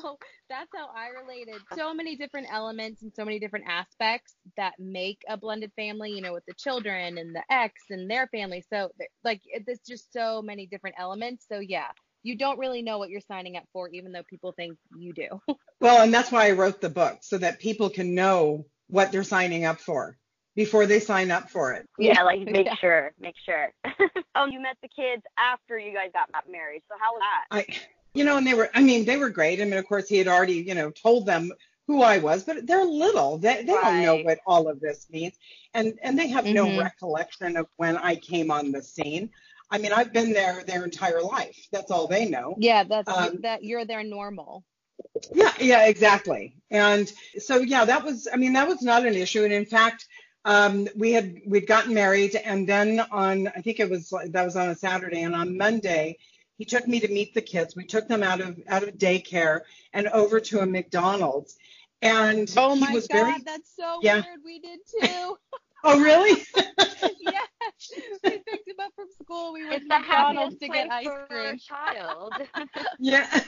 So 0.00 0.18
that's 0.48 0.70
how 0.74 0.88
I 0.94 1.08
related. 1.08 1.60
So 1.74 1.92
many 1.94 2.16
different 2.16 2.46
elements 2.52 3.02
and 3.02 3.12
so 3.14 3.24
many 3.24 3.38
different 3.38 3.66
aspects 3.68 4.36
that 4.56 4.74
make 4.78 5.20
a 5.28 5.36
blended 5.36 5.72
family, 5.76 6.10
you 6.12 6.20
know, 6.22 6.32
with 6.32 6.44
the 6.46 6.54
children 6.54 7.18
and 7.18 7.34
the 7.34 7.42
ex 7.50 7.74
and 7.90 8.10
their 8.10 8.26
family. 8.28 8.64
So, 8.72 8.90
like, 9.24 9.40
it- 9.46 9.64
there's 9.66 9.80
just 9.80 10.12
so 10.12 10.42
many 10.42 10.66
different 10.66 10.96
elements. 10.98 11.46
So, 11.48 11.58
yeah, 11.60 11.88
you 12.22 12.36
don't 12.36 12.58
really 12.58 12.82
know 12.82 12.98
what 12.98 13.10
you're 13.10 13.20
signing 13.20 13.56
up 13.56 13.64
for, 13.72 13.88
even 13.88 14.12
though 14.12 14.22
people 14.24 14.52
think 14.52 14.76
you 14.96 15.12
do. 15.12 15.28
Well, 15.80 16.02
and 16.02 16.12
that's 16.12 16.30
why 16.30 16.46
I 16.46 16.50
wrote 16.50 16.82
the 16.82 16.90
book 16.90 17.20
so 17.22 17.38
that 17.38 17.58
people 17.58 17.88
can 17.88 18.14
know 18.14 18.66
what 18.88 19.12
they're 19.12 19.22
signing 19.24 19.64
up 19.64 19.80
for 19.80 20.18
before 20.54 20.84
they 20.84 21.00
sign 21.00 21.30
up 21.30 21.48
for 21.48 21.72
it. 21.72 21.86
Yeah, 21.98 22.22
like, 22.22 22.40
make 22.40 22.66
Yeah. 22.66 22.74
sure, 22.74 23.12
make 23.18 23.34
sure. 23.46 23.72
oh, 24.34 24.44
you 24.44 24.60
met 24.60 24.76
the 24.82 24.88
kids 24.88 25.22
after 25.38 25.78
you 25.78 25.94
guys 25.94 26.10
got 26.12 26.28
married. 26.50 26.82
So, 26.86 26.96
how 27.00 27.14
was 27.14 27.22
that? 27.22 27.56
I, 27.56 27.78
you 28.14 28.24
know, 28.24 28.36
and 28.36 28.46
they 28.46 28.54
were, 28.54 28.70
I 28.74 28.80
mean, 28.82 29.04
they 29.04 29.16
were 29.16 29.30
great. 29.30 29.60
I 29.60 29.64
mean, 29.64 29.74
of 29.78 29.86
course, 29.86 30.08
he 30.08 30.18
had 30.18 30.28
already, 30.28 30.54
you 30.54 30.74
know, 30.74 30.90
told 30.90 31.26
them 31.26 31.52
who 31.86 32.02
I 32.02 32.18
was, 32.18 32.44
but 32.44 32.66
they're 32.66 32.84
little. 32.84 33.38
They, 33.38 33.62
they 33.62 33.72
don't 33.72 34.02
know 34.02 34.16
what 34.16 34.38
all 34.46 34.68
of 34.68 34.80
this 34.80 35.06
means. 35.10 35.34
And, 35.74 35.98
and 36.02 36.18
they 36.18 36.28
have 36.28 36.46
no 36.46 36.66
Mhm. 36.66 36.78
recollection 36.78 37.56
of 37.56 37.66
when 37.76 37.96
I 37.96 38.16
came 38.16 38.50
on 38.50 38.72
the 38.72 38.82
scene. 38.82 39.30
I 39.70 39.78
mean, 39.78 39.92
I've 39.92 40.12
been 40.12 40.32
there 40.32 40.62
their 40.64 40.84
entire 40.84 41.22
life. 41.22 41.56
That's 41.72 41.90
all 41.90 42.06
they 42.08 42.26
know. 42.28 42.54
yeah, 42.58 42.84
that's 42.84 43.08
Um, 43.08 43.40
that 43.42 43.64
you're 43.64 43.84
their 43.84 44.02
normal. 44.02 44.64
Yeah, 45.32 45.52
yeah, 45.60 45.86
exactly. 45.86 46.54
And 46.70 47.12
so, 47.38 47.58
yeah, 47.58 47.84
that 47.84 48.04
was, 48.04 48.28
I 48.32 48.36
mean, 48.36 48.52
that 48.54 48.68
was 48.68 48.82
not 48.82 49.06
an 49.06 49.14
issue. 49.14 49.44
And 49.44 49.52
in 49.52 49.66
fact, 49.66 50.06
um, 50.44 50.88
we 50.96 51.12
had, 51.12 51.40
we'd 51.46 51.66
gotten 51.66 51.94
married 51.94 52.34
and 52.36 52.68
then 52.68 53.00
on, 53.10 53.48
I 53.48 53.60
think 53.60 53.80
it 53.80 53.90
was, 53.90 54.10
that 54.10 54.44
was 54.44 54.56
on 54.56 54.68
a 54.68 54.74
Saturday 54.76 55.22
and 55.22 55.34
on 55.34 55.56
Monday, 55.56 56.18
he 56.60 56.66
took 56.66 56.86
me 56.86 57.00
to 57.00 57.08
meet 57.08 57.32
the 57.32 57.40
kids. 57.40 57.74
We 57.74 57.86
took 57.86 58.06
them 58.06 58.22
out 58.22 58.42
of, 58.42 58.60
out 58.68 58.82
of 58.82 58.98
daycare 58.98 59.60
and 59.94 60.08
over 60.08 60.40
to 60.40 60.60
a 60.60 60.66
McDonald's. 60.66 61.56
And 62.02 62.52
Oh 62.54 62.74
he 62.74 62.80
my 62.82 62.92
was 62.92 63.08
God, 63.08 63.16
very, 63.16 63.40
that's 63.46 63.74
so 63.74 63.98
yeah. 64.02 64.16
weird. 64.16 64.40
We 64.44 64.58
did 64.58 64.80
too. 64.86 65.38
oh, 65.84 65.98
really? 65.98 66.42
yeah, 66.56 67.40
we 68.22 68.38
picked 68.46 68.68
him 68.68 68.76
up 68.78 68.92
from 68.94 69.06
school. 69.22 69.54
We 69.54 69.62
went 69.62 69.76
It's 69.76 69.84
to 69.84 69.88
the 69.88 69.98
McDonald's 70.00 70.56
to 70.58 70.68
get 70.68 70.92
ice 70.92 71.06
for 71.06 71.22
a 71.22 71.26
cream. 71.26 71.58
child. 71.58 72.34
yeah. 72.98 73.40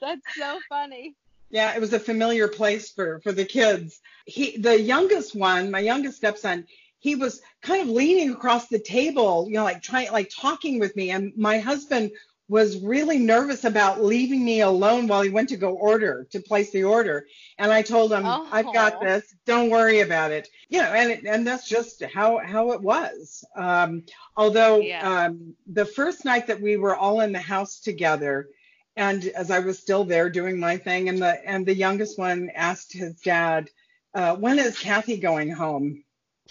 That's 0.00 0.22
so 0.38 0.60
funny. 0.68 1.16
Yeah, 1.50 1.74
it 1.74 1.80
was 1.80 1.92
a 1.92 1.98
familiar 1.98 2.46
place 2.46 2.92
for 2.92 3.18
for 3.24 3.32
the 3.32 3.44
kids. 3.44 4.00
He, 4.24 4.56
the 4.56 4.80
youngest 4.80 5.34
one, 5.34 5.72
my 5.72 5.80
youngest 5.80 6.18
stepson, 6.18 6.68
he 7.00 7.16
was 7.16 7.42
kind 7.60 7.82
of 7.82 7.88
leaning 7.88 8.30
across 8.30 8.68
the 8.68 8.78
table, 8.78 9.46
you 9.48 9.54
know, 9.54 9.64
like 9.64 9.82
trying, 9.82 10.12
like 10.12 10.30
talking 10.30 10.78
with 10.78 10.94
me. 10.94 11.10
And 11.10 11.32
my 11.36 11.58
husband 11.58 12.12
was 12.48 12.78
really 12.82 13.18
nervous 13.18 13.64
about 13.64 14.02
leaving 14.04 14.44
me 14.44 14.60
alone 14.60 15.06
while 15.06 15.22
he 15.22 15.30
went 15.30 15.48
to 15.48 15.56
go 15.56 15.72
order 15.74 16.26
to 16.30 16.40
place 16.40 16.70
the 16.70 16.84
order. 16.84 17.24
And 17.58 17.72
I 17.72 17.82
told 17.82 18.12
him, 18.12 18.24
I've 18.26 18.72
got 18.72 18.96
Oh. 19.00 19.04
this. 19.04 19.34
Don't 19.46 19.70
worry 19.70 20.00
about 20.00 20.32
it. 20.32 20.48
You 20.68 20.82
know, 20.82 20.88
and 20.92 21.26
and 21.26 21.46
that's 21.46 21.68
just 21.68 22.02
how 22.04 22.38
how 22.38 22.72
it 22.72 22.80
was. 22.82 23.44
Um, 23.56 24.04
although 24.36 24.80
Yeah. 24.80 25.08
um, 25.26 25.54
the 25.66 25.86
first 25.86 26.24
night 26.24 26.46
that 26.48 26.60
we 26.60 26.76
were 26.76 26.96
all 26.96 27.20
in 27.20 27.32
the 27.32 27.40
house 27.40 27.80
together, 27.80 28.48
and 28.96 29.24
as 29.28 29.50
I 29.50 29.60
was 29.60 29.78
still 29.78 30.04
there 30.04 30.28
doing 30.28 30.58
my 30.60 30.76
thing, 30.76 31.08
and 31.08 31.18
the 31.22 31.40
and 31.48 31.64
the 31.64 31.74
youngest 31.74 32.18
one 32.18 32.50
asked 32.54 32.92
his 32.92 33.14
dad, 33.20 33.70
uh, 34.14 34.36
"When 34.36 34.58
is 34.58 34.78
Kathy 34.78 35.16
going 35.16 35.50
home?" 35.50 36.04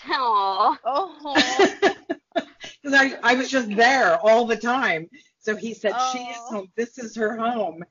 Aw. 0.09 0.77
Oh, 0.83 1.35
Because 2.81 2.93
I 2.99 3.13
I 3.21 3.35
was 3.35 3.49
just 3.51 3.69
there 3.75 4.17
all 4.17 4.45
the 4.45 4.57
time. 4.57 5.09
So 5.41 5.55
he 5.55 5.73
said, 5.73 5.99
"She 6.11 6.19
is 6.19 6.37
Oh. 6.49 6.53
home. 6.55 6.71
This 6.75 6.97
is 6.97 7.15
her 7.15 7.35
home." 7.35 7.83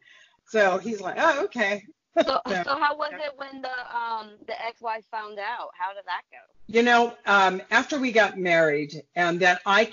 So 0.47 0.79
he's 0.79 1.01
like, 1.01 1.17
"Oh, 1.19 1.45
okay." 1.45 1.85
So, 2.25 2.41
Yeah. 2.49 2.65
so 2.65 2.77
how 2.77 2.97
was 2.97 3.13
it 3.15 3.33
when 3.37 3.63
the 3.63 3.97
um 3.97 4.33
the 4.47 4.61
ex-wife 4.65 5.05
found 5.11 5.39
out? 5.39 5.71
How 5.79 5.93
did 5.95 6.05
that 6.07 6.23
go? 6.31 6.39
You 6.67 6.83
know, 6.85 7.15
um, 7.27 7.61
after 7.73 7.99
we 7.99 8.13
got 8.13 8.39
married, 8.39 9.03
and 9.17 9.41
then 9.41 9.59
I, 9.67 9.91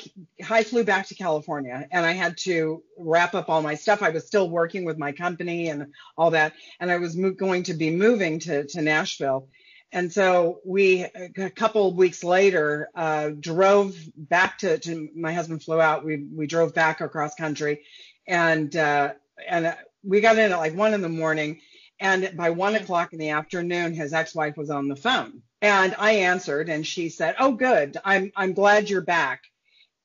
I 0.47 0.63
flew 0.63 0.83
back 0.83 1.07
to 1.07 1.15
California, 1.15 1.87
and 1.91 2.05
I 2.05 2.11
had 2.11 2.37
to 2.39 2.83
wrap 2.99 3.33
up 3.33 3.49
all 3.49 3.63
my 3.63 3.73
stuff. 3.73 4.03
I 4.03 4.09
was 4.09 4.27
still 4.27 4.47
working 4.49 4.85
with 4.85 4.99
my 4.99 5.11
company 5.11 5.69
and 5.69 5.91
all 6.17 6.29
that, 6.31 6.53
and 6.79 6.91
I 6.91 6.97
was 6.97 7.15
mo- 7.17 7.31
going 7.31 7.63
to 7.63 7.73
be 7.73 7.89
moving 7.89 8.37
to 8.41 8.65
to 8.65 8.81
Nashville, 8.83 9.47
and 9.91 10.11
so 10.11 10.59
we 10.65 11.03
a 11.03 11.49
couple 11.49 11.87
of 11.89 11.95
weeks 11.95 12.23
later 12.23 12.89
uh, 12.95 13.29
drove 13.29 13.95
back 14.15 14.59
to, 14.59 14.77
to 14.79 15.09
my 15.15 15.33
husband 15.33 15.63
flew 15.63 15.79
out. 15.81 16.03
We 16.03 16.17
we 16.33 16.47
drove 16.47 16.73
back 16.73 17.01
across 17.01 17.35
country, 17.35 17.83
and 18.27 18.75
uh, 18.75 19.13
and 19.47 19.67
uh, 19.67 19.75
we 20.03 20.21
got 20.21 20.37
in 20.37 20.51
at 20.51 20.57
like 20.57 20.75
one 20.75 20.93
in 20.93 21.01
the 21.01 21.09
morning. 21.09 21.61
And 21.99 22.37
by 22.37 22.51
one 22.51 22.75
o'clock 22.75 23.13
in 23.13 23.19
the 23.19 23.29
afternoon, 23.29 23.93
his 23.93 24.13
ex-wife 24.13 24.55
was 24.55 24.69
on 24.69 24.87
the 24.87 24.95
phone. 24.95 25.41
And 25.63 25.95
I 25.97 26.11
answered 26.11 26.69
and 26.69 26.85
she 26.85 27.09
said, 27.09 27.35
Oh, 27.39 27.53
good. 27.53 27.97
I'm 28.05 28.31
I'm 28.35 28.53
glad 28.53 28.87
you're 28.89 29.01
back. 29.01 29.41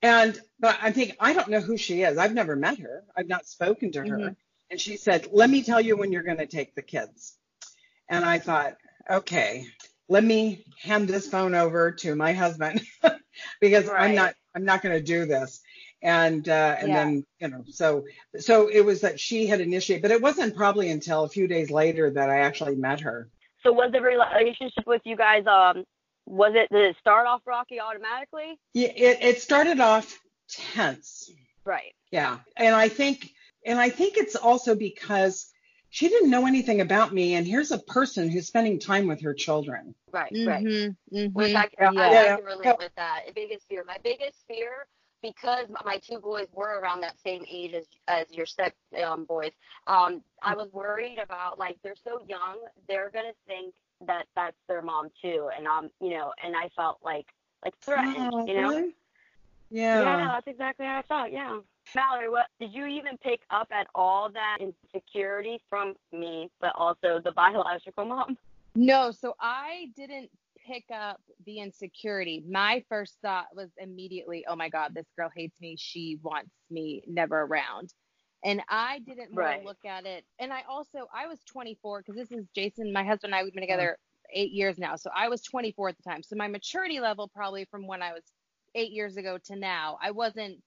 And 0.01 0.41
but 0.59 0.79
I 0.81 0.91
think 0.91 1.17
I 1.21 1.35
don't 1.35 1.51
know 1.51 1.61
who 1.61 1.77
she 1.77 2.03
is. 2.03 2.17
I've 2.17 2.33
never 2.33 2.57
met 2.57 2.79
her. 2.79 3.05
I've 3.15 3.29
not 3.29 3.47
spoken 3.47 3.93
to 3.93 4.01
her. 4.01 4.17
Mhm. 4.19 4.37
And 4.71 4.81
she 4.81 4.97
said, 4.97 5.29
Let 5.33 5.51
me 5.51 5.63
tell 5.63 5.83
you 5.83 5.97
when 5.97 6.13
you're 6.13 6.23
going 6.23 6.39
to 6.39 6.47
take 6.47 6.75
the 6.75 6.83
kids. 6.83 7.37
And 8.09 8.25
I 8.25 8.39
thought, 8.39 8.77
okay, 9.11 9.67
let 10.09 10.25
me 10.25 10.65
hand 10.81 11.09
this 11.09 11.29
phone 11.29 11.55
over 11.55 11.93
to 11.93 12.15
my 12.15 12.33
husband 12.33 12.83
because 13.61 13.89
I'm 13.89 14.15
not 14.15 14.35
I'm 14.55 14.65
not 14.65 14.83
going 14.83 14.97
to 14.97 15.03
do 15.03 15.25
this. 15.25 15.61
And 16.03 16.49
uh, 16.49 16.77
and 16.79 16.89
Yeah. 16.89 17.05
then 17.05 17.27
you 17.41 17.49
know 17.49 17.65
so 17.69 18.05
so 18.39 18.69
it 18.69 18.81
was 18.85 19.03
that 19.03 19.21
she 19.21 19.47
had 19.47 19.61
initiated, 19.61 20.03
but 20.03 20.11
it 20.11 20.21
wasn't 20.21 20.57
probably 20.57 20.91
until 20.91 21.25
a 21.25 21.29
few 21.29 21.47
days 21.47 21.71
later 21.71 22.11
that 22.11 22.29
I 22.29 22.41
actually 22.41 22.77
met 22.77 23.01
her. 23.01 23.29
So 23.63 23.73
was 23.73 23.93
the 23.93 24.01
relationship 24.01 24.85
with 24.87 25.03
you 25.05 25.17
guys 25.17 25.47
um 25.47 25.85
was 26.27 26.53
it 26.55 26.69
did 26.73 26.91
it 26.91 26.97
start 27.01 27.27
off 27.27 27.43
rocky 27.47 27.81
automatically? 27.81 28.59
Yeah, 28.75 28.89
it, 28.89 29.19
it 29.23 29.43
started 29.43 29.79
off 29.81 30.19
tense. 30.49 31.31
Right. 31.65 31.95
Yeah. 32.11 32.39
And 32.57 32.75
I 32.75 32.89
think 32.89 33.31
and 33.65 33.79
I 33.79 33.89
think 33.89 34.17
it's 34.17 34.35
also 34.35 34.75
because 34.75 35.52
she 35.93 36.09
didn't 36.09 36.31
know 36.31 36.47
anything 36.47 36.81
about 36.81 37.13
me 37.13 37.35
and 37.35 37.47
here's 37.47 37.71
a 37.71 37.79
person 37.79 38.31
who's 38.31 38.47
spending 38.47 38.79
time 38.79 39.07
with 39.07 39.21
her 39.21 39.35
children. 39.35 39.95
Right. 40.11 40.33
Right. 40.47 40.65
Mm-hmm, 40.65 41.27
Which 41.35 41.55
I, 41.55 41.67
mm-hmm. 41.67 41.99
I, 41.99 42.11
Yeah. 42.11 42.33
I 42.33 42.37
can 42.37 42.45
relate 42.47 42.79
with 42.79 42.95
that. 42.97 43.21
Biggest 43.35 43.69
fear. 43.69 43.85
My 43.87 43.99
biggest 44.03 44.39
fear, 44.49 44.87
because 45.23 45.67
my 45.85 45.99
two 45.99 46.19
boys 46.19 46.47
were 46.55 46.81
around 46.81 47.03
that 47.03 47.21
same 47.21 47.45
age 47.51 47.75
as 47.75 47.85
as 48.09 48.27
your 48.31 48.47
step 48.47 48.75
um, 49.05 49.27
boys, 49.27 49.53
um, 49.87 50.23
I 50.43 50.55
was 50.55 50.73
worried 50.73 51.19
about 51.23 51.59
like 51.59 51.77
they're 51.83 51.95
so 52.03 52.23
young, 52.27 52.57
they're 52.89 53.11
gonna 53.13 53.35
think 53.47 53.75
that 54.07 54.25
that's 54.35 54.57
their 54.69 54.81
mom 54.81 55.11
too, 55.21 55.51
and 55.55 55.67
um, 55.67 55.91
you 56.01 56.11
know, 56.11 56.33
and 56.43 56.57
I 56.57 56.71
felt 56.75 57.01
like 57.05 57.27
like 57.65 57.75
threatened, 57.85 58.31
Oh, 58.33 58.47
you 58.47 58.55
know. 58.55 58.69
really? 58.71 58.95
Yeah, 59.71 60.01
Yeah. 60.01 60.29
that's 60.29 60.47
exactly 60.47 60.87
how 60.87 60.99
I 60.99 61.03
felt. 61.03 61.33
Yeah. 61.33 61.59
Mallory, 61.95 62.31
what 62.31 62.47
did 62.61 62.73
you 62.73 62.87
even 62.87 63.19
pick 63.19 63.41
up 63.51 63.69
at 63.73 63.87
all 63.95 64.31
that 64.33 64.59
insecurity 64.61 65.61
from 65.69 65.95
me, 66.13 66.51
but 66.61 66.73
also 66.77 67.21
the 67.23 67.33
biological 67.33 68.05
mom? 68.05 68.37
No, 68.75 69.11
so 69.11 69.35
I 69.41 69.89
didn't 69.97 70.31
pick 70.67 70.85
up 70.95 71.21
the 71.45 71.59
insecurity. 71.59 72.43
My 72.49 72.83
first 72.89 73.19
thought 73.21 73.47
was 73.55 73.71
immediately, 73.79 74.45
oh 74.49 74.57
my 74.57 74.69
God, 74.69 74.95
this 74.95 75.07
girl 75.19 75.31
hates 75.35 75.61
me. 75.61 75.77
She 75.79 76.19
wants 76.23 76.51
me 76.71 77.03
never 77.07 77.43
around. 77.43 77.93
And 78.45 78.63
I 78.69 79.01
didn't 79.01 79.33
more 79.33 79.45
Right. 79.45 79.65
look 79.65 79.85
at 79.85 80.07
it. 80.07 80.25
And 80.39 80.53
I 80.53 80.63
also, 80.69 81.09
I 81.15 81.27
was 81.27 81.41
24 81.45 82.03
because 82.03 82.17
this 82.17 82.33
is 82.37 82.47
Jason, 82.55 82.93
my 82.93 83.05
husband 83.05 83.35
and 83.35 83.41
I, 83.41 83.45
we've 83.45 83.53
been 83.53 83.63
together 83.63 83.99
eight 84.33 84.53
years 84.53 84.79
now. 84.79 84.97
So 84.97 85.11
I 85.15 85.29
was 85.29 85.43
24 85.43 85.91
at 85.91 85.97
the 85.97 86.03
time. 86.03 86.23
So 86.23 86.35
my 86.37 86.49
maturity 86.49 87.01
level, 87.01 87.29
probably 87.29 87.67
from 87.67 87.87
when 87.87 88.03
I 88.03 88.13
was 88.13 88.23
eight 88.75 88.91
years 88.93 89.17
ago 89.17 89.39
to 89.47 89.57
now, 89.57 89.99
I 90.01 90.13
wasn't 90.13 90.59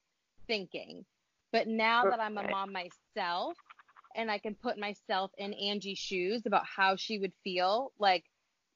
thinking. 0.47 1.05
But 1.51 1.67
now 1.67 2.03
that 2.03 2.19
I'm 2.19 2.37
a 2.37 2.49
mom 2.49 2.73
myself, 2.73 3.55
and 4.15 4.31
I 4.31 4.37
can 4.37 4.55
put 4.55 4.77
myself 4.77 5.31
in 5.37 5.53
Angie's 5.53 5.97
shoes 5.97 6.43
about 6.45 6.63
how 6.65 6.95
she 6.95 7.19
would 7.19 7.33
feel. 7.43 7.91
Like, 7.99 8.23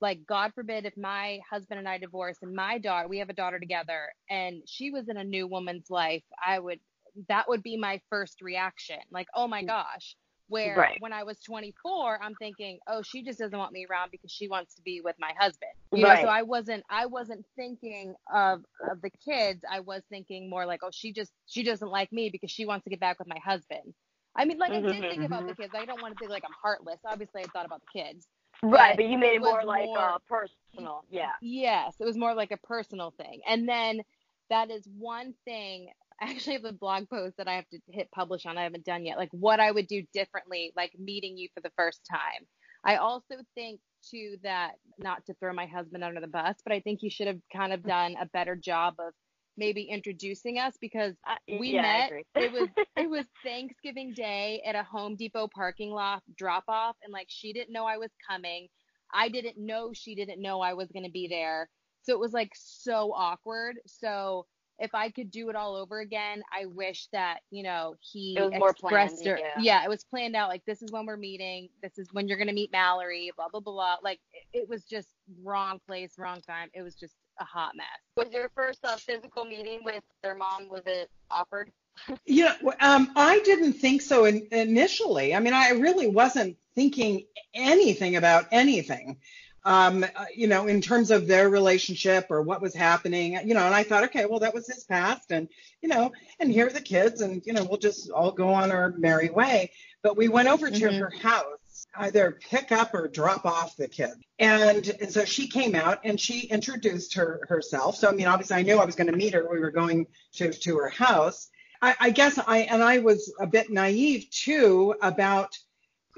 like 0.02 0.26
God 0.28 0.54
forbid 0.54 0.86
if 0.86 0.96
my 0.98 1.40
husband 1.50 1.80
and 1.80 1.88
I 1.88 1.98
divorce 1.98 2.38
and 2.42 2.54
my 2.54 2.78
daughter, 2.78 3.08
we 3.08 3.20
have 3.20 3.30
a 3.30 3.34
daughter 3.34 3.60
together, 3.60 4.10
and 4.30 4.62
she 4.66 4.92
was 4.92 5.10
in 5.10 5.18
a 5.18 5.24
new 5.24 5.48
woman's 5.48 5.90
life, 5.90 6.24
I 6.46 6.60
would, 6.60 6.80
that 7.28 7.50
would 7.50 7.64
be 7.64 7.78
my 7.78 8.02
first 8.10 8.42
reaction. 8.42 9.00
Like, 9.12 9.28
oh 9.36 9.48
my 9.48 9.64
mm. 9.64 9.68
gosh. 9.68 10.16
Where 10.50 10.75
Right. 10.75 10.98
when 11.00 11.13
I 11.13 11.24
was 11.24 11.39
24, 11.39 12.22
I'm 12.22 12.34
thinking, 12.36 12.79
oh, 12.88 13.01
she 13.03 13.22
just 13.24 13.38
doesn't 13.39 13.58
want 13.58 13.72
me 13.72 13.86
around 13.89 14.10
because 14.12 14.32
she 14.32 14.48
wants 14.48 14.74
to 14.75 14.82
be 14.82 15.00
with 15.00 15.15
my 15.20 15.32
husband. 15.38 15.72
You 15.94 16.01
know, 16.03 16.10
Right. 16.10 16.24
so 16.24 16.27
I 16.27 16.41
wasn't, 16.41 16.84
I 16.89 17.06
wasn't 17.06 17.46
thinking 17.56 18.15
of 18.34 18.65
of 18.89 19.00
the 19.01 19.12
kids. 19.12 19.63
I 19.70 19.79
was 19.82 20.01
thinking 20.10 20.50
more 20.50 20.65
like, 20.65 20.82
oh, 20.84 20.89
she 20.91 21.13
just, 21.13 21.32
she 21.46 21.62
doesn't 21.63 21.88
like 21.89 22.12
me 22.12 22.29
because 22.29 22.50
she 22.51 22.65
wants 22.65 22.84
to 22.86 22.89
get 22.89 23.00
back 23.00 23.20
with 23.20 23.27
my 23.27 23.38
husband. 23.39 23.94
I 24.36 24.46
mean, 24.46 24.58
like 24.58 24.72
I 24.72 24.82
did 24.82 25.00
think 25.01 25.24
about 25.24 25.48
the 25.48 25.56
kids. 25.56 25.74
I 25.75 25.86
don't 25.86 26.01
want 26.01 26.13
to 26.15 26.20
think 26.20 26.32
like 26.32 26.44
I'm 26.46 26.53
heartless. 26.62 27.00
Obviously, 27.06 27.41
I 27.41 27.46
thought 27.53 27.65
about 27.65 27.82
the 27.82 28.00
kids. 28.01 28.27
Right, 28.63 28.96
But 28.98 29.03
but 29.03 29.06
you 29.10 29.18
made 29.18 29.34
it 29.34 29.36
it 29.36 29.41
more 29.41 29.63
like 29.63 29.86
more- 29.86 29.98
uh 30.00 30.18
personal. 30.27 31.03
Yeah. 31.10 31.32
Yes, 31.41 31.96
it 32.00 32.06
was 32.06 32.18
more 32.18 32.34
like 32.34 32.51
a 32.51 32.58
personal 32.58 33.12
thing. 33.12 33.41
And 33.48 33.70
then 33.70 34.01
that 34.50 34.72
is 34.72 34.88
one 34.98 35.34
thing. 35.46 35.89
I 36.22 36.32
actually 36.32 36.54
have 36.54 36.66
a 36.66 36.74
blog 36.74 37.10
post 37.10 37.38
that 37.38 37.48
I 37.48 37.54
have 37.54 37.70
to 37.70 37.80
hit 37.92 38.12
publish 38.12 38.46
on. 38.46 38.58
I 38.58 38.64
haven't 38.64 38.86
done 38.86 39.06
yet. 39.06 39.18
Like 39.18 39.30
what 39.32 39.60
I 39.60 39.72
would 39.72 39.88
do 39.88 40.04
differently, 40.14 40.74
like 40.76 40.92
meeting 41.00 41.38
you 41.38 41.48
for 41.54 41.62
the 41.62 41.72
first 41.78 42.02
time. 42.10 42.46
I 42.84 42.98
also 42.98 43.36
think 43.56 43.80
too 44.10 44.38
that 44.44 44.74
not 44.98 45.26
to 45.26 45.34
throw 45.36 45.54
my 45.54 45.66
husband 45.66 46.04
under 46.04 46.22
the 46.22 46.28
bus, 46.28 46.56
but 46.64 46.74
I 46.74 46.80
think 46.80 47.04
you 47.04 47.10
should 47.10 47.28
have 47.28 47.40
kind 47.54 47.74
of 47.74 47.84
done 47.84 48.16
a 48.20 48.26
better 48.26 48.56
job 48.56 48.96
of 49.00 49.14
maybe 49.58 49.84
introducing 49.84 50.58
us 50.58 50.76
because 50.80 51.14
we 51.60 51.72
yeah, 51.72 51.82
met. 51.82 52.12
it 52.36 52.52
was 52.52 52.70
it 52.96 53.10
was 53.10 53.26
Thanksgiving 53.44 54.14
Day 54.14 54.62
at 54.66 54.76
a 54.76 54.84
Home 54.84 55.16
Depot 55.16 55.50
parking 55.54 55.92
lot 55.92 56.24
drop 56.38 56.64
off, 56.68 56.96
and 57.04 57.12
like 57.12 57.28
she 57.30 57.54
didn't 57.54 57.74
know 57.74 57.86
I 57.86 57.98
was 57.98 58.12
coming. 58.28 58.68
I 59.14 59.30
didn't 59.30 59.58
know 59.58 59.92
she 59.94 60.16
didn't 60.16 60.42
know 60.42 60.62
I 60.62 60.74
was 60.74 60.90
gonna 60.94 61.10
be 61.10 61.28
there. 61.28 61.70
So 62.04 62.14
it 62.14 62.20
was 62.20 62.34
like 62.34 62.52
so 62.56 63.12
awkward. 63.14 63.76
So 63.86 64.46
if 64.79 64.95
I 64.95 65.09
could 65.09 65.29
do 65.29 65.50
it 65.50 65.55
all 65.55 65.75
over 65.75 66.00
again, 66.00 66.41
I 66.57 66.65
wish 66.65 67.07
that, 67.12 67.39
you 67.51 67.63
know, 67.63 67.95
he 68.00 68.36
It 68.38 68.41
was 68.41 68.59
more 68.59 68.69
expressed 68.71 69.24
planned, 69.24 69.39
or- 69.39 69.62
yeah. 69.62 69.83
it 69.83 69.89
was 69.89 70.03
planned 70.05 70.36
out 70.36 70.50
like 70.50 70.63
this 70.65 70.81
is 70.81 70.91
when 70.91 71.05
we're 71.05 71.17
meeting, 71.17 71.69
this 71.83 71.98
is 71.98 72.07
when 72.13 72.27
you're 72.27 72.38
gonna 72.38 72.53
meet 72.53 72.71
Mallory, 72.71 73.31
blah 73.36 73.50
blah 73.50 73.59
blah. 73.59 73.74
blah. 73.74 73.95
Like 74.03 74.19
it, 74.33 74.59
it 74.62 74.69
was 74.69 74.83
just 74.83 75.09
wrong 75.43 75.79
place, 75.86 76.13
wrong 76.17 76.41
time. 76.41 76.69
It 76.74 76.81
was 76.81 76.95
just 76.95 77.15
a 77.39 77.43
hot 77.45 77.75
mess. 77.75 77.86
Was 78.17 78.33
your 78.33 78.50
first 78.55 78.79
uh, 78.83 78.95
physical 78.98 79.45
meeting 79.45 79.81
with 79.83 80.03
their 80.24 80.36
mom 80.36 80.69
was 80.69 80.83
it 80.86 81.09
awkward? 81.29 81.71
Yeah, 82.25 82.55
um, 82.79 83.12
I 83.17 83.39
didn't 83.43 83.74
think 83.74 84.01
so 84.01 84.24
in, 84.24 84.48
initially. 84.53 85.36
I 85.36 85.39
mean, 85.41 85.53
I 85.53 85.71
really 85.71 86.07
wasn't 86.07 86.55
thinking 86.74 87.25
anything 87.53 88.15
about 88.15 88.45
anything, 88.51 89.17
um, 89.63 90.04
uh, 90.04 90.25
you 90.36 90.48
know, 90.48 90.68
in 90.68 90.82
terms 90.82 91.12
of 91.12 91.28
their 91.28 91.50
relationship 91.50 92.28
or 92.30 92.42
what 92.42 92.62
was 92.62 92.74
happening, 92.74 93.34
you 93.46 93.54
know. 93.54 93.66
And 93.66 93.75
I 93.75 93.84
thought, 93.84 94.06
okay, 94.06 94.25
well, 94.25 94.39
that 94.39 94.54
was 94.54 94.68
his 94.68 94.84
past, 94.84 95.32
and 95.32 95.48
you 95.82 95.89
know, 95.89 96.12
and 96.39 96.51
here 96.51 96.68
are 96.68 96.72
the 96.72 96.82
kids, 96.82 97.22
and 97.22 97.42
you 97.46 97.54
know, 97.54 97.63
we'll 97.63 97.78
just 97.78 98.10
all 98.12 98.32
go 98.32 98.50
on 98.50 98.72
our 98.72 98.92
merry 98.98 99.30
way. 99.30 99.72
But 100.01 100.18
we 100.18 100.28
went 100.30 100.48
over 100.48 100.70
to 100.70 100.86
Mhm. 100.89 101.00
her 101.00 101.10
house, 101.22 101.88
either 101.96 102.39
pick 102.50 102.72
up 102.72 102.94
or 102.94 103.08
drop 103.08 103.46
off 103.46 103.75
the 103.75 103.88
kid, 103.88 104.12
and, 104.39 104.88
and 105.01 105.12
so 105.12 105.25
she 105.25 105.48
came 105.48 105.75
out 105.75 106.00
and 106.04 106.20
she 106.20 106.48
introduced 106.48 107.16
her 107.16 107.42
herself. 107.50 107.98
So 107.98 108.10
I 108.10 108.12
mean, 108.13 108.28
obviously, 108.28 108.56
I 108.58 108.62
knew 108.63 108.78
I 108.80 108.86
was 108.86 108.96
going 108.96 109.12
to 109.12 109.18
meet 109.18 109.34
her. 109.34 109.48
We 109.51 109.60
were 109.60 109.72
going 109.72 110.08
to 110.34 110.51
to 110.51 110.78
her 110.78 110.89
house. 110.89 111.50
I, 111.82 111.96
I 112.00 112.10
guess 112.12 112.38
I 112.46 112.60
and 112.60 112.84
I 112.84 113.00
was 113.00 113.34
a 113.39 113.48
bit 113.48 113.70
naive 113.70 114.30
too 114.30 114.96
about 115.01 115.58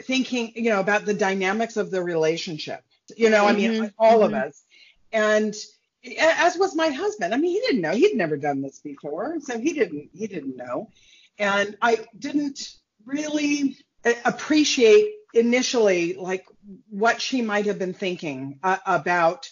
thinking, 0.03 0.53
you 0.55 0.69
know, 0.69 0.79
about 0.79 1.05
the 1.05 1.13
dynamics 1.13 1.77
of 1.77 1.91
the 1.91 2.01
relationship. 2.01 2.83
You 3.17 3.29
know, 3.29 3.45
I 3.47 3.53
mean, 3.53 3.71
Mhm, 3.71 3.93
all 3.97 4.23
of 4.23 4.31
mhm. 4.31 4.33
us, 4.33 4.63
and 5.11 5.53
as 6.19 6.57
was 6.57 6.75
my 6.75 6.89
husband. 6.89 7.33
I 7.33 7.37
mean, 7.37 7.51
he 7.51 7.59
didn't 7.61 7.81
know; 7.81 7.91
he'd 7.95 8.15
never 8.15 8.37
done 8.37 8.61
this 8.61 8.79
before, 8.79 9.39
so 9.39 9.59
he 9.59 9.73
didn't 9.73 10.09
he 10.13 10.27
didn't 10.27 10.57
know, 10.57 10.89
and 11.37 11.77
I 11.81 11.99
didn't 12.17 12.59
really 13.05 13.77
appreciate 14.25 15.13
initially 15.33 16.13
like 16.15 16.45
what 16.89 17.21
she 17.21 17.41
might 17.41 17.65
have 17.67 17.79
been 17.79 17.93
thinking 17.93 18.59
uh, 18.63 18.77
about 18.85 19.49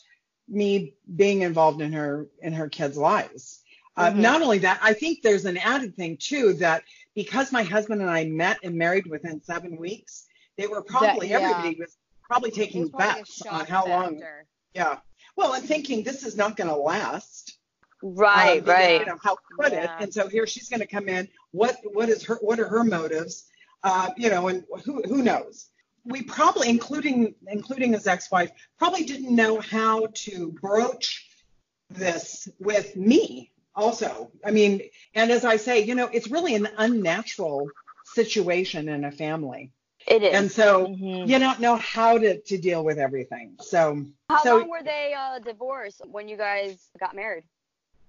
me 0.47 0.93
being 1.15 1.41
involved 1.41 1.81
in 1.81 1.93
her 1.93 2.27
in 2.41 2.53
her 2.53 2.69
kids' 2.69 2.97
lives. 2.97 3.61
Uh, 3.95 4.11
Mhm. 4.11 4.15
Not 4.15 4.41
only 4.41 4.59
that, 4.59 4.79
I 4.81 4.93
think 4.93 5.21
there's 5.21 5.45
an 5.45 5.57
added 5.57 5.95
thing 5.95 6.17
too 6.17 6.53
that 6.55 6.83
because 7.15 7.51
my 7.51 7.63
husband 7.63 8.01
and 8.01 8.09
I 8.09 8.25
met 8.25 8.59
and 8.63 8.75
married 8.75 9.07
within 9.07 9.41
seven 9.43 9.77
weeks, 9.77 10.25
they 10.57 10.67
were 10.67 10.81
probably 10.83 11.29
yeah. 11.29 11.33
everybody 11.33 11.75
was 11.79 11.95
probably 12.29 12.51
taking 12.51 12.81
was 12.81 12.91
probably 12.91 13.07
a 13.07 13.15
bets 13.15 13.41
on 13.41 13.59
shock 13.59 13.67
how 13.67 13.85
long. 13.87 14.21
Yeah. 14.73 14.99
Well, 15.35 15.53
and 15.53 15.63
thinking 15.63 16.03
this 16.03 16.23
is 16.23 16.37
not 16.37 16.55
going 16.55 16.69
to 16.69 16.75
last. 16.75 17.57
Right, 18.01 18.61
Um, 18.61 18.65
right. 18.65 18.99
You 19.01 19.05
know, 19.07 19.17
how 19.21 19.35
could 19.57 19.73
Yeah. 19.73 19.83
it? 19.83 20.03
And 20.03 20.13
so 20.13 20.27
here 20.29 20.47
she's 20.47 20.69
going 20.69 20.79
to 20.79 20.87
come 20.87 21.09
in. 21.09 21.27
What 21.51 21.77
what 21.83 22.07
is 22.09 22.23
her? 22.25 22.35
What 22.35 22.59
are 22.59 22.67
her 22.67 22.83
motives? 22.83 23.45
Uh, 23.83 24.11
you 24.17 24.29
know, 24.29 24.47
and 24.47 24.63
who 24.85 25.01
who 25.03 25.21
knows? 25.21 25.67
We 26.05 26.21
probably, 26.23 26.69
including 26.69 27.35
including 27.47 27.93
his 27.93 28.07
ex-wife, 28.07 28.51
probably 28.77 29.03
didn't 29.03 29.35
know 29.35 29.59
how 29.59 30.07
to 30.25 30.51
broach 30.61 31.25
this 31.89 32.47
with 32.59 32.95
me. 32.95 33.51
Also, 33.75 34.31
I 34.45 34.51
mean, 34.51 34.81
and 35.13 35.31
as 35.31 35.43
I 35.45 35.57
say, 35.57 35.83
you 35.83 35.95
know, 35.95 36.09
it's 36.11 36.29
really 36.29 36.55
an 36.55 36.69
unnatural 36.77 37.67
situation 38.05 38.89
in 38.89 39.03
a 39.05 39.11
family, 39.11 39.71
It 40.09 40.23
is. 40.23 40.33
and 40.33 40.51
so 40.51 40.87
Mhm. 40.87 41.27
you 41.27 41.39
don't 41.39 41.59
know 41.59 41.75
how 41.75 42.17
to 42.17 42.41
to 42.41 42.57
deal 42.57 42.83
with 42.83 42.97
everything. 42.97 43.55
So 43.61 44.05
How 44.29 44.43
so 44.43 44.57
long 44.57 44.69
were 44.69 44.83
they 44.83 45.13
uh, 45.13 45.39
divorced 45.39 46.01
when 46.07 46.27
you 46.27 46.35
guys 46.37 46.89
got 46.99 47.15
married? 47.15 47.43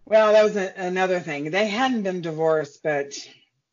Well, 0.06 0.32
that 0.32 0.42
was 0.42 0.56
a, 0.56 0.72
another 0.76 1.20
thing. 1.20 1.50
They 1.50 1.68
hadn't 1.68 2.02
been 2.02 2.20
divorced, 2.22 2.82
but 2.82 3.14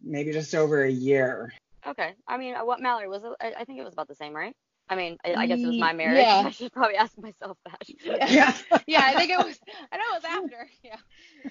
maybe 0.01 0.31
just 0.33 0.53
over 0.53 0.83
a 0.83 0.91
year. 0.91 1.53
Okay. 1.85 2.13
I 2.27 2.37
mean, 2.37 2.55
what 2.55 2.81
Mallory 2.81 3.07
was 3.07 3.23
it? 3.23 3.31
I 3.39 3.63
think 3.63 3.79
it 3.79 3.83
was 3.83 3.93
about 3.93 4.07
the 4.07 4.15
same, 4.15 4.33
right? 4.35 4.55
I 4.89 4.95
mean, 4.95 5.17
I, 5.25 5.33
I 5.33 5.47
guess 5.47 5.59
it 5.59 5.67
was 5.67 5.77
my 5.77 5.93
marriage. 5.93 6.19
Yeah. 6.19 6.43
I 6.45 6.49
should 6.51 6.71
probably 6.71 6.95
ask 6.95 7.17
myself 7.17 7.57
that. 7.65 8.29
Yeah. 8.31 8.53
yeah, 8.87 9.01
I 9.03 9.15
think 9.15 9.31
it 9.31 9.37
was. 9.37 9.59
I 9.91 9.97
know 9.97 10.03
it 10.13 10.23
was 10.23 10.25
after. 10.29 10.69
Yeah. 10.83 10.95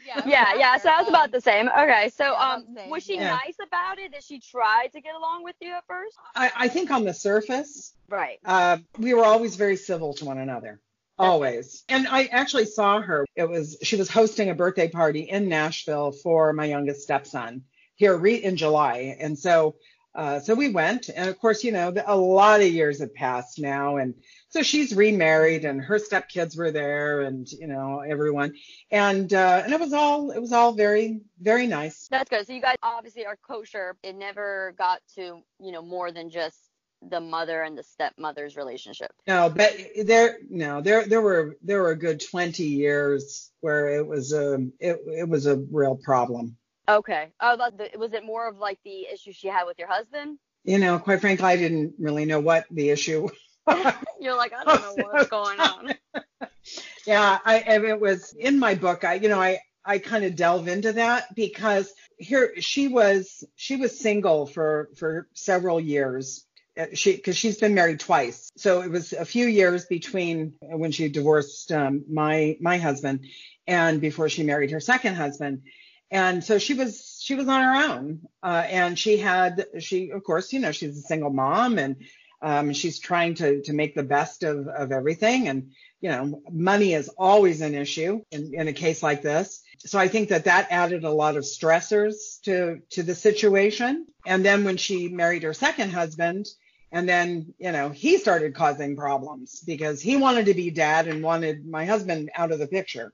Yeah. 0.07 0.19
it 0.19 0.25
was 0.25 0.33
yeah, 0.33 0.55
yeah. 0.57 0.77
So 0.79 0.89
after, 0.89 0.91
I 0.91 0.99
was 0.99 1.09
um, 1.09 1.15
about 1.15 1.33
the 1.33 1.41
same. 1.41 1.69
Okay, 1.69 2.11
so 2.15 2.25
yeah, 2.25 2.55
um, 2.55 2.67
same, 2.75 2.91
was 2.91 3.03
she 3.03 3.17
yeah. 3.17 3.31
nice 3.31 3.57
about 3.63 3.99
it? 3.99 4.13
Did 4.13 4.25
she 4.25 4.41
try 4.41 4.89
to 4.93 5.01
get 5.01 5.15
along 5.15 5.45
with 5.45 5.57
you 5.61 5.73
at 5.73 5.85
first? 5.87 6.17
I, 6.35 6.51
I 6.57 6.69
think 6.69 6.91
on 6.91 7.05
the 7.05 7.15
surface, 7.15 7.95
Right. 8.09 8.39
uh, 8.45 8.79
we 8.99 9.15
were 9.15 9.25
always 9.25 9.57
very 9.57 9.77
civil 9.77 10.15
to 10.15 10.25
one 10.25 10.39
another. 10.39 10.81
Always. 11.19 11.85
And 11.89 12.07
I 12.09 12.25
actually 12.27 12.67
saw 12.67 13.01
her. 13.01 13.25
It 13.37 13.49
was 13.49 13.79
she 13.83 13.97
was 13.97 14.11
hosting 14.11 14.51
a 14.51 14.55
birthday 14.55 14.89
party 14.89 15.21
in 15.21 15.49
Nashville 15.49 16.13
for 16.13 16.53
my 16.53 16.67
youngest 16.67 17.03
stepson 17.03 17.65
here 17.95 18.17
re- 18.17 18.43
in 18.43 18.57
July. 18.57 19.17
And 19.19 19.39
so 19.39 19.77
uh, 20.17 20.41
so 20.41 20.55
we 20.55 20.71
went, 20.71 21.11
and 21.15 21.29
of 21.29 21.39
course, 21.39 21.63
you 21.63 21.73
know, 21.73 21.93
a 22.07 22.17
lot 22.17 22.63
of 22.63 22.69
years 22.69 23.01
have 23.01 23.15
passed 23.15 23.59
now, 23.59 23.99
and 23.99 24.15
so 24.49 24.63
she's 24.63 24.97
remarried, 24.97 25.67
and 25.67 25.81
her 25.83 25.99
stepkids 25.99 26.57
were 26.57 26.71
there, 26.71 27.21
and 27.21 27.47
you 27.53 27.67
know, 27.67 28.01
everyone, 28.01 28.55
and 28.91 29.33
uh, 29.35 29.61
and 29.63 29.75
it 29.75 29.79
was 29.79 29.93
all 29.93 30.31
it 30.31 30.41
was 30.41 30.53
all 30.53 30.73
very 30.73 31.21
very 31.39 31.67
nice. 31.67 32.09
That's 32.11 32.31
good. 32.31 32.47
So 32.47 32.55
you 32.55 32.63
guys 32.63 32.77
obviously 32.83 33.27
are 33.27 33.37
kosher. 33.37 33.95
It 34.03 34.17
never 34.17 34.75
got 34.79 35.03
to 35.17 35.43
you 35.61 35.73
know 35.73 35.83
more 35.83 36.11
than 36.11 36.31
just 36.31 36.59
the 37.03 37.21
mother 37.21 37.63
and 37.63 37.77
the 37.77 37.83
stepmother's 37.83 38.57
relationship. 38.57 39.13
No, 39.27 39.51
but 39.51 39.77
there 40.03 40.39
no 40.49 40.81
there 40.81 41.07
there 41.07 41.21
were 41.21 41.57
there 41.63 41.83
were 41.83 41.91
a 41.91 41.99
good 41.99 42.23
20 42.27 42.65
years 42.65 43.53
where 43.61 43.89
it 43.89 44.07
was 44.07 44.33
a 44.33 44.55
it, 44.81 44.99
it 45.07 45.29
was 45.29 45.45
a 45.45 45.57
real 45.57 45.97
problem. 45.97 46.57
Okay. 46.89 47.33
Oh, 47.41 47.57
the, 47.57 47.99
was 47.99 48.13
it 48.13 48.25
more 48.25 48.49
of 48.49 48.59
like 48.59 48.79
the 48.85 49.07
issue 49.13 49.33
she 49.33 49.49
had 49.49 49.65
with 49.65 49.79
your 49.79 49.89
husband? 49.89 50.39
You 50.65 50.79
know, 50.79 50.99
quite 50.99 51.21
frankly, 51.21 51.47
I 51.47 51.57
didn't 51.57 51.95
really 51.99 52.25
know 52.25 52.41
what 52.41 52.67
the 52.71 52.91
issue. 52.91 53.29
You're 54.21 54.37
like, 54.37 54.53
I 54.53 54.65
don't 54.65 54.81
know 54.81 55.05
what's 55.05 55.29
going 55.29 55.59
on. 55.59 55.95
yeah, 57.07 57.39
I 57.45 57.59
it 57.59 58.01
was 58.01 58.33
in 58.39 58.59
my 58.59 58.75
book. 58.75 59.03
I 59.03 59.15
you 59.15 59.29
know 59.29 59.41
I 59.41 59.59
I 59.85 59.99
kind 59.99 60.25
of 60.25 60.37
delve 60.37 60.69
into 60.69 60.93
that 60.93 61.35
because 61.35 61.93
here 62.17 62.53
she 62.61 62.87
was 62.89 63.45
she 63.57 63.77
was 63.77 63.99
single 63.99 64.47
for 64.47 64.91
for 64.97 65.29
several 65.35 65.81
years. 65.81 66.47
Uh, 66.79 66.87
She 66.95 67.17
because 67.17 67.37
she's 67.37 67.59
been 67.59 67.75
married 67.75 67.99
twice, 67.99 68.51
so 68.57 68.83
it 68.83 68.91
was 68.91 69.13
a 69.13 69.25
few 69.25 69.47
years 69.47 69.87
between 69.87 70.55
when 70.61 70.93
she 70.93 71.09
divorced 71.09 71.73
um, 71.73 72.05
my 72.09 72.57
my 72.61 72.79
husband 72.79 73.27
and 73.67 74.01
before 74.01 74.29
she 74.29 74.45
married 74.45 74.71
her 74.71 74.81
second 74.81 75.15
husband. 75.15 75.63
And 76.11 76.43
so 76.45 76.59
she 76.59 76.75
was 76.75 77.19
she 77.21 77.35
was 77.35 77.49
on 77.49 77.63
her 77.63 77.93
own, 77.93 78.21
uh, 78.43 78.65
and 78.69 78.99
she 78.99 79.17
had 79.17 79.67
she 79.81 80.11
of 80.11 80.23
course 80.23 80.53
you 80.53 80.61
know 80.61 80.73
she's 80.73 80.99
a 80.99 81.03
single 81.03 81.31
mom 81.31 81.79
and 81.79 81.97
um, 82.43 82.73
she's 82.73 83.01
trying 83.01 83.35
to 83.37 83.63
to 83.63 83.73
make 83.73 83.95
the 83.95 84.05
best 84.05 84.45
of 84.45 84.69
of 84.69 84.93
everything. 84.93 85.49
And 85.49 85.73
you 86.01 86.11
know 86.11 86.43
money 86.51 86.95
is 86.95 87.09
always 87.09 87.61
an 87.61 87.75
issue 87.75 88.23
in, 88.31 88.55
in 88.55 88.69
a 88.69 88.73
case 88.73 89.03
like 89.03 89.23
this. 89.23 89.63
So 89.81 89.99
i 89.99 90.09
think 90.09 90.29
that 90.29 90.45
that 90.45 90.69
added 90.71 91.05
a 91.05 91.11
lot 91.11 91.37
of 91.37 91.45
stressors 91.45 92.41
to 92.43 92.81
to 92.91 93.03
the 93.03 93.15
situation. 93.15 94.07
And 94.25 94.45
then 94.45 94.65
when 94.65 94.77
she 94.77 95.09
married 95.09 95.43
her 95.43 95.55
second 95.55 95.91
husband 95.91 96.47
and 96.93 97.09
then 97.09 97.53
you 97.59 97.73
know 97.73 97.91
he 97.91 98.19
started 98.19 98.55
causing 98.55 98.97
problems 98.97 99.61
because 99.61 100.01
he 100.01 100.17
wanted 100.17 100.47
to 100.47 100.55
be 100.55 100.71
dad 100.71 101.09
and 101.09 101.23
wanted 101.23 101.67
my 101.67 101.85
husband 101.85 102.31
out 102.35 102.53
of 102.53 102.59
the 102.59 102.69
picture 102.69 103.13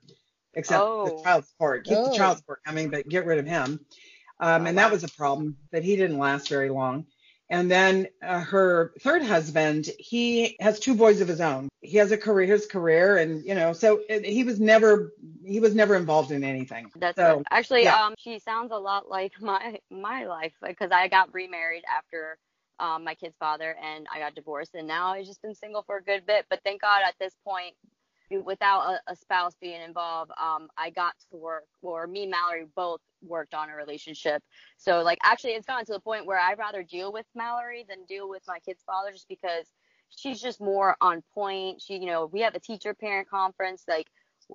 except 0.54 0.84
the 1.04 1.10
Oh. 1.10 1.22
child 1.22 1.44
support 1.46 1.84
keep 1.84 1.98
Oh. 1.98 2.04
the 2.10 2.16
child 2.16 2.38
support 2.38 2.60
coming 2.64 2.88
but 2.90 3.08
get 3.08 3.26
rid 3.26 3.38
of 3.38 3.46
him 3.46 3.84
um, 4.40 4.66
and 4.66 4.78
that 4.78 4.90
was 4.90 5.04
a 5.04 5.08
problem 5.08 5.56
but 5.70 5.82
he 5.82 5.96
didn't 5.96 6.18
last 6.18 6.48
very 6.48 6.70
long 6.70 7.06
and 7.52 7.70
then 7.70 8.08
uh, 8.22 8.40
her 8.40 8.94
third 9.00 9.22
husband, 9.22 9.90
he 9.98 10.56
has 10.58 10.80
two 10.80 10.94
boys 10.94 11.20
of 11.20 11.28
his 11.28 11.42
own. 11.42 11.68
He 11.82 11.98
has 11.98 12.10
a 12.10 12.16
career, 12.16 12.46
his 12.46 12.64
career, 12.64 13.18
and 13.18 13.44
you 13.44 13.54
know, 13.54 13.74
so 13.74 14.00
it, 14.08 14.24
he 14.24 14.42
was 14.42 14.58
never 14.58 15.12
he 15.44 15.60
was 15.60 15.74
never 15.74 15.94
involved 15.94 16.32
in 16.32 16.44
anything. 16.44 16.90
That's 16.96 17.14
so 17.14 17.36
good. 17.36 17.46
actually 17.50 17.84
yeah. 17.84 18.06
um 18.06 18.14
she 18.16 18.38
sounds 18.38 18.72
a 18.72 18.78
lot 18.78 19.10
like 19.10 19.32
my 19.42 19.78
my 19.90 20.24
life 20.24 20.54
because 20.66 20.90
I 20.92 21.08
got 21.08 21.34
remarried 21.34 21.82
after 21.94 22.38
um 22.80 23.04
my 23.04 23.14
kid's 23.14 23.36
father 23.38 23.76
and 23.82 24.06
I 24.10 24.18
got 24.18 24.34
divorced 24.34 24.74
and 24.74 24.88
now 24.88 25.08
I've 25.08 25.26
just 25.26 25.42
been 25.42 25.54
single 25.54 25.82
for 25.82 25.98
a 25.98 26.02
good 26.02 26.24
bit. 26.24 26.46
But 26.48 26.60
thank 26.64 26.80
God 26.80 27.02
at 27.06 27.16
this 27.20 27.34
point 27.44 27.74
without 28.40 28.94
a, 28.94 29.12
a 29.12 29.16
spouse 29.16 29.54
being 29.60 29.80
involved, 29.80 30.30
um, 30.40 30.68
I 30.76 30.90
got 30.90 31.14
to 31.30 31.36
work, 31.36 31.64
or 31.82 32.06
me 32.06 32.22
and 32.22 32.30
Mallory 32.30 32.66
both 32.74 33.00
worked 33.22 33.54
on 33.54 33.70
a 33.70 33.74
relationship. 33.74 34.42
So, 34.78 35.02
like, 35.02 35.18
actually, 35.22 35.52
it's 35.52 35.66
gotten 35.66 35.84
to 35.86 35.92
the 35.92 36.00
point 36.00 36.26
where 36.26 36.38
I'd 36.38 36.58
rather 36.58 36.82
deal 36.82 37.12
with 37.12 37.26
Mallory 37.34 37.84
than 37.88 38.04
deal 38.06 38.28
with 38.28 38.42
my 38.46 38.58
kid's 38.60 38.82
father 38.84 39.12
just 39.12 39.28
because 39.28 39.66
she's 40.10 40.40
just 40.40 40.60
more 40.60 40.96
on 41.00 41.22
point. 41.34 41.82
She, 41.82 41.94
you 41.94 42.06
know, 42.06 42.26
we 42.26 42.40
have 42.40 42.54
a 42.54 42.60
teacher 42.60 42.94
parent 42.94 43.28
conference, 43.28 43.84
like, 43.88 44.06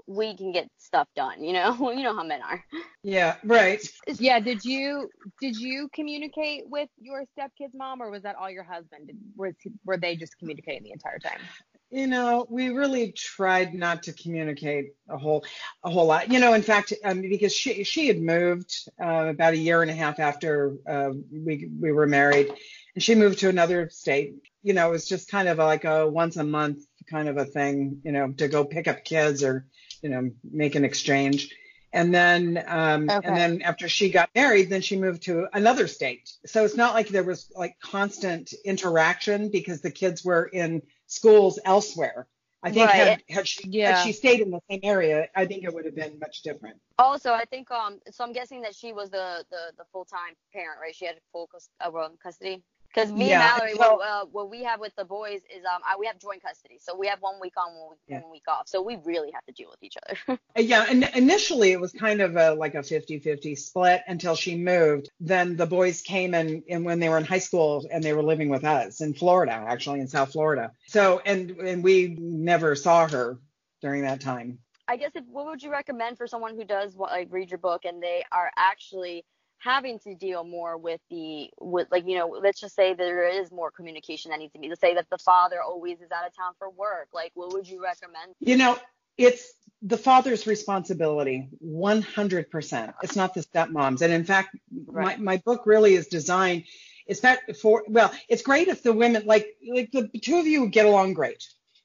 we 0.05 0.35
can 0.35 0.51
get 0.51 0.69
stuff 0.77 1.07
done, 1.15 1.43
you 1.43 1.53
know? 1.53 1.91
you 1.91 2.03
know 2.03 2.15
how 2.15 2.23
men 2.23 2.41
are. 2.41 2.63
yeah, 3.03 3.35
right. 3.43 3.81
Yeah. 4.19 4.39
Did 4.39 4.63
you 4.63 5.09
did 5.41 5.57
you 5.57 5.89
communicate 5.93 6.63
with 6.67 6.89
your 6.99 7.23
stepkid's 7.37 7.73
mom, 7.73 8.01
or 8.01 8.09
was 8.09 8.23
that 8.23 8.35
all 8.35 8.49
your 8.49 8.63
husband? 8.63 9.07
Did, 9.07 9.17
was 9.35 9.53
were 9.85 9.97
they 9.97 10.15
just 10.15 10.37
communicating 10.37 10.83
the 10.83 10.91
entire 10.91 11.19
time? 11.19 11.39
You 11.89 12.07
know, 12.07 12.45
we 12.49 12.69
really 12.69 13.13
tried 13.13 13.73
not 13.73 14.03
to 14.03 14.13
communicate 14.13 14.87
a 15.09 15.17
whole 15.17 15.45
a 15.83 15.89
whole 15.89 16.05
lot. 16.07 16.29
You 16.29 16.39
know, 16.39 16.53
in 16.53 16.61
fact, 16.61 16.91
um, 17.03 17.21
because 17.21 17.53
she 17.53 17.85
she 17.85 18.07
had 18.07 18.19
moved 18.21 18.89
uh, 19.01 19.27
about 19.29 19.53
a 19.53 19.57
year 19.57 19.81
and 19.81 19.89
a 19.89 19.93
half 19.93 20.19
after 20.19 20.75
uh, 20.85 21.11
we 21.31 21.69
we 21.79 21.93
were 21.93 22.05
married, 22.05 22.51
and 22.93 23.01
she 23.01 23.15
moved 23.15 23.39
to 23.39 23.49
another 23.49 23.89
state. 23.89 24.35
You 24.63 24.73
know, 24.73 24.89
it 24.89 24.91
was 24.91 25.07
just 25.07 25.31
kind 25.31 25.47
of 25.47 25.59
like 25.59 25.85
a 25.85 26.05
once 26.09 26.35
a 26.35 26.43
month 26.43 26.83
kind 27.09 27.29
of 27.29 27.37
a 27.37 27.45
thing. 27.45 28.01
You 28.03 28.11
know, 28.11 28.33
to 28.33 28.49
go 28.49 28.65
pick 28.65 28.89
up 28.89 29.05
kids 29.05 29.41
or 29.41 29.65
you 30.01 30.09
know 30.09 30.31
make 30.43 30.75
an 30.75 30.83
exchange. 30.83 31.55
And 31.93 32.13
then, 32.13 32.61
um, 32.67 33.09
Okay. 33.09 33.21
and 33.23 33.35
then 33.37 33.61
after 33.61 33.87
she 33.87 34.09
got 34.11 34.29
married, 34.35 34.69
then 34.69 34.81
she 34.81 34.97
moved 34.97 35.23
to 35.23 35.47
another 35.53 35.87
state. 35.87 36.29
So 36.45 36.65
it's 36.65 36.75
not 36.75 36.93
like 36.93 37.07
there 37.07 37.23
was 37.23 37.49
like 37.55 37.79
constant 37.79 38.53
interaction 38.65 39.49
because 39.49 39.79
the 39.81 39.89
kids 39.89 40.23
were 40.23 40.43
in 40.45 40.81
schools 41.07 41.59
elsewhere. 41.65 42.27
I 42.63 42.71
think 42.71 42.87
Right. 42.87 42.95
had, 42.95 43.23
had 43.29 43.47
she 43.47 43.67
Yeah. 43.69 43.95
had 43.97 44.03
she 44.03 44.11
stayed 44.11 44.41
in 44.41 44.51
the 44.51 44.59
same 44.69 44.79
area, 44.83 45.29
I 45.35 45.45
think 45.45 45.63
it 45.63 45.73
would 45.73 45.85
have 45.85 45.95
been 45.95 46.17
much 46.19 46.41
different. 46.41 46.79
Also, 46.99 47.31
I 47.31 47.45
think, 47.45 47.69
um, 47.71 47.99
so 48.11 48.23
I'm 48.23 48.33
guessing 48.33 48.61
that 48.61 48.75
she 48.75 48.93
was 48.93 49.09
the, 49.09 49.45
the, 49.49 49.71
the 49.77 49.85
full 49.91 50.05
time 50.05 50.33
parent, 50.51 50.79
right? 50.81 50.95
She 50.95 51.05
had 51.05 51.19
full 51.31 51.47
cus- 51.47 51.69
uh, 51.79 52.09
custody. 52.21 52.63
Because 52.97 53.11
me 53.11 53.29
Yeah, 53.29 53.41
and 53.53 53.59
Mallory, 53.59 53.75
well- 53.77 53.97
what, 53.97 54.07
uh, 54.07 54.25
what 54.31 54.49
we 54.49 54.63
have 54.63 54.79
with 54.79 54.95
the 54.95 55.05
boys 55.05 55.41
is 55.55 55.63
um, 55.65 55.81
I, 55.87 55.97
we 55.99 56.07
have 56.07 56.17
joint 56.17 56.41
custody. 56.41 56.79
So 56.81 56.97
we 56.97 57.05
have 57.07 57.19
one 57.21 57.35
week 57.39 57.53
on, 57.55 57.75
one 57.79 57.89
week, 57.91 57.99
Yeah. 58.07 58.21
one 58.21 58.31
week 58.31 58.47
off. 58.47 58.67
So 58.67 58.81
we 58.81 58.97
really 59.05 59.29
have 59.31 59.45
to 59.45 59.51
deal 59.51 59.69
with 59.69 59.83
each 59.83 59.97
other. 60.03 60.39
Uh, 60.57 60.61
Yeah, 60.61 60.85
and 60.89 61.03
initially 61.15 61.71
it 61.71 61.79
was 61.79 61.91
kind 61.91 62.21
of 62.21 62.35
a 62.35 62.53
like 62.55 62.73
a 62.73 62.79
50-50 62.79 63.55
split 63.55 64.01
until 64.07 64.33
she 64.35 64.57
moved. 64.57 65.09
Then 65.19 65.55
the 65.55 65.67
boys 65.67 66.01
came 66.01 66.33
in 66.33 66.63
and 66.67 66.83
when 66.83 66.99
they 66.99 67.09
were 67.09 67.19
in 67.19 67.25
high 67.25 67.37
school 67.37 67.85
and 67.91 68.03
they 68.03 68.13
were 68.13 68.23
living 68.23 68.49
with 68.49 68.63
us 68.63 69.01
in 69.01 69.13
Florida, 69.13 69.51
actually 69.51 69.99
in 69.99 70.07
South 70.07 70.31
Florida. 70.31 70.71
So 70.87 71.21
and 71.25 71.51
and 71.51 71.83
we 71.83 72.15
never 72.19 72.75
saw 72.75 73.07
her 73.07 73.37
during 73.81 74.01
that 74.03 74.21
time. 74.21 74.57
I 74.87 74.97
guess 74.97 75.11
if, 75.15 75.25
what 75.29 75.45
would 75.45 75.61
you 75.61 75.69
recommend 75.69 76.17
for 76.17 76.25
someone 76.25 76.55
who 76.55 76.63
does 76.63 76.95
like 76.95 77.27
read 77.29 77.51
your 77.51 77.59
book 77.59 77.85
and 77.85 78.01
they 78.01 78.23
are 78.31 78.49
actually 78.57 79.23
having 79.59 79.99
to 79.99 80.15
deal 80.15 80.43
more 80.43 80.77
with 80.77 81.01
the 81.09 81.49
with 81.59 81.87
like 81.91 82.07
you 82.07 82.17
know 82.17 82.27
let's 82.41 82.59
just 82.59 82.75
say 82.75 82.93
there 82.93 83.27
is 83.27 83.51
more 83.51 83.71
communication 83.71 84.31
that 84.31 84.39
needs 84.39 84.53
to 84.53 84.59
be 84.59 84.69
let's 84.69 84.81
say 84.81 84.93
that 84.93 85.07
the 85.09 85.17
father 85.17 85.61
always 85.61 85.99
is 85.99 86.11
out 86.11 86.27
of 86.27 86.35
town 86.35 86.53
for 86.57 86.69
work 86.69 87.07
like 87.13 87.31
what 87.33 87.51
would 87.53 87.67
you 87.67 87.83
recommend 87.83 88.33
You 88.39 88.57
know, 88.57 88.77
it's 89.17 89.53
the 89.81 89.97
father's 89.97 90.45
responsibility 90.47 91.49
100%. 91.65 92.93
It's 93.03 93.15
not 93.15 93.33
the 93.33 93.41
stepmom's. 93.41 94.01
And 94.01 94.13
in 94.13 94.23
fact, 94.23 94.55
Right. 94.85 95.17
my, 95.19 95.35
my 95.35 95.37
book 95.45 95.63
really 95.65 95.95
is 95.95 96.07
designed 96.07 96.63
it's 97.07 97.23
not 97.23 97.39
for 97.61 97.83
well, 97.87 98.11
it's 98.27 98.41
great 98.41 98.67
if 98.67 98.83
the 98.83 98.93
women 98.93 99.23
like 99.25 99.47
like 99.73 99.91
the 99.91 100.09
two 100.21 100.37
of 100.37 100.45
you 100.45 100.67
get 100.67 100.85
along 100.85 101.13
great. 101.13 101.43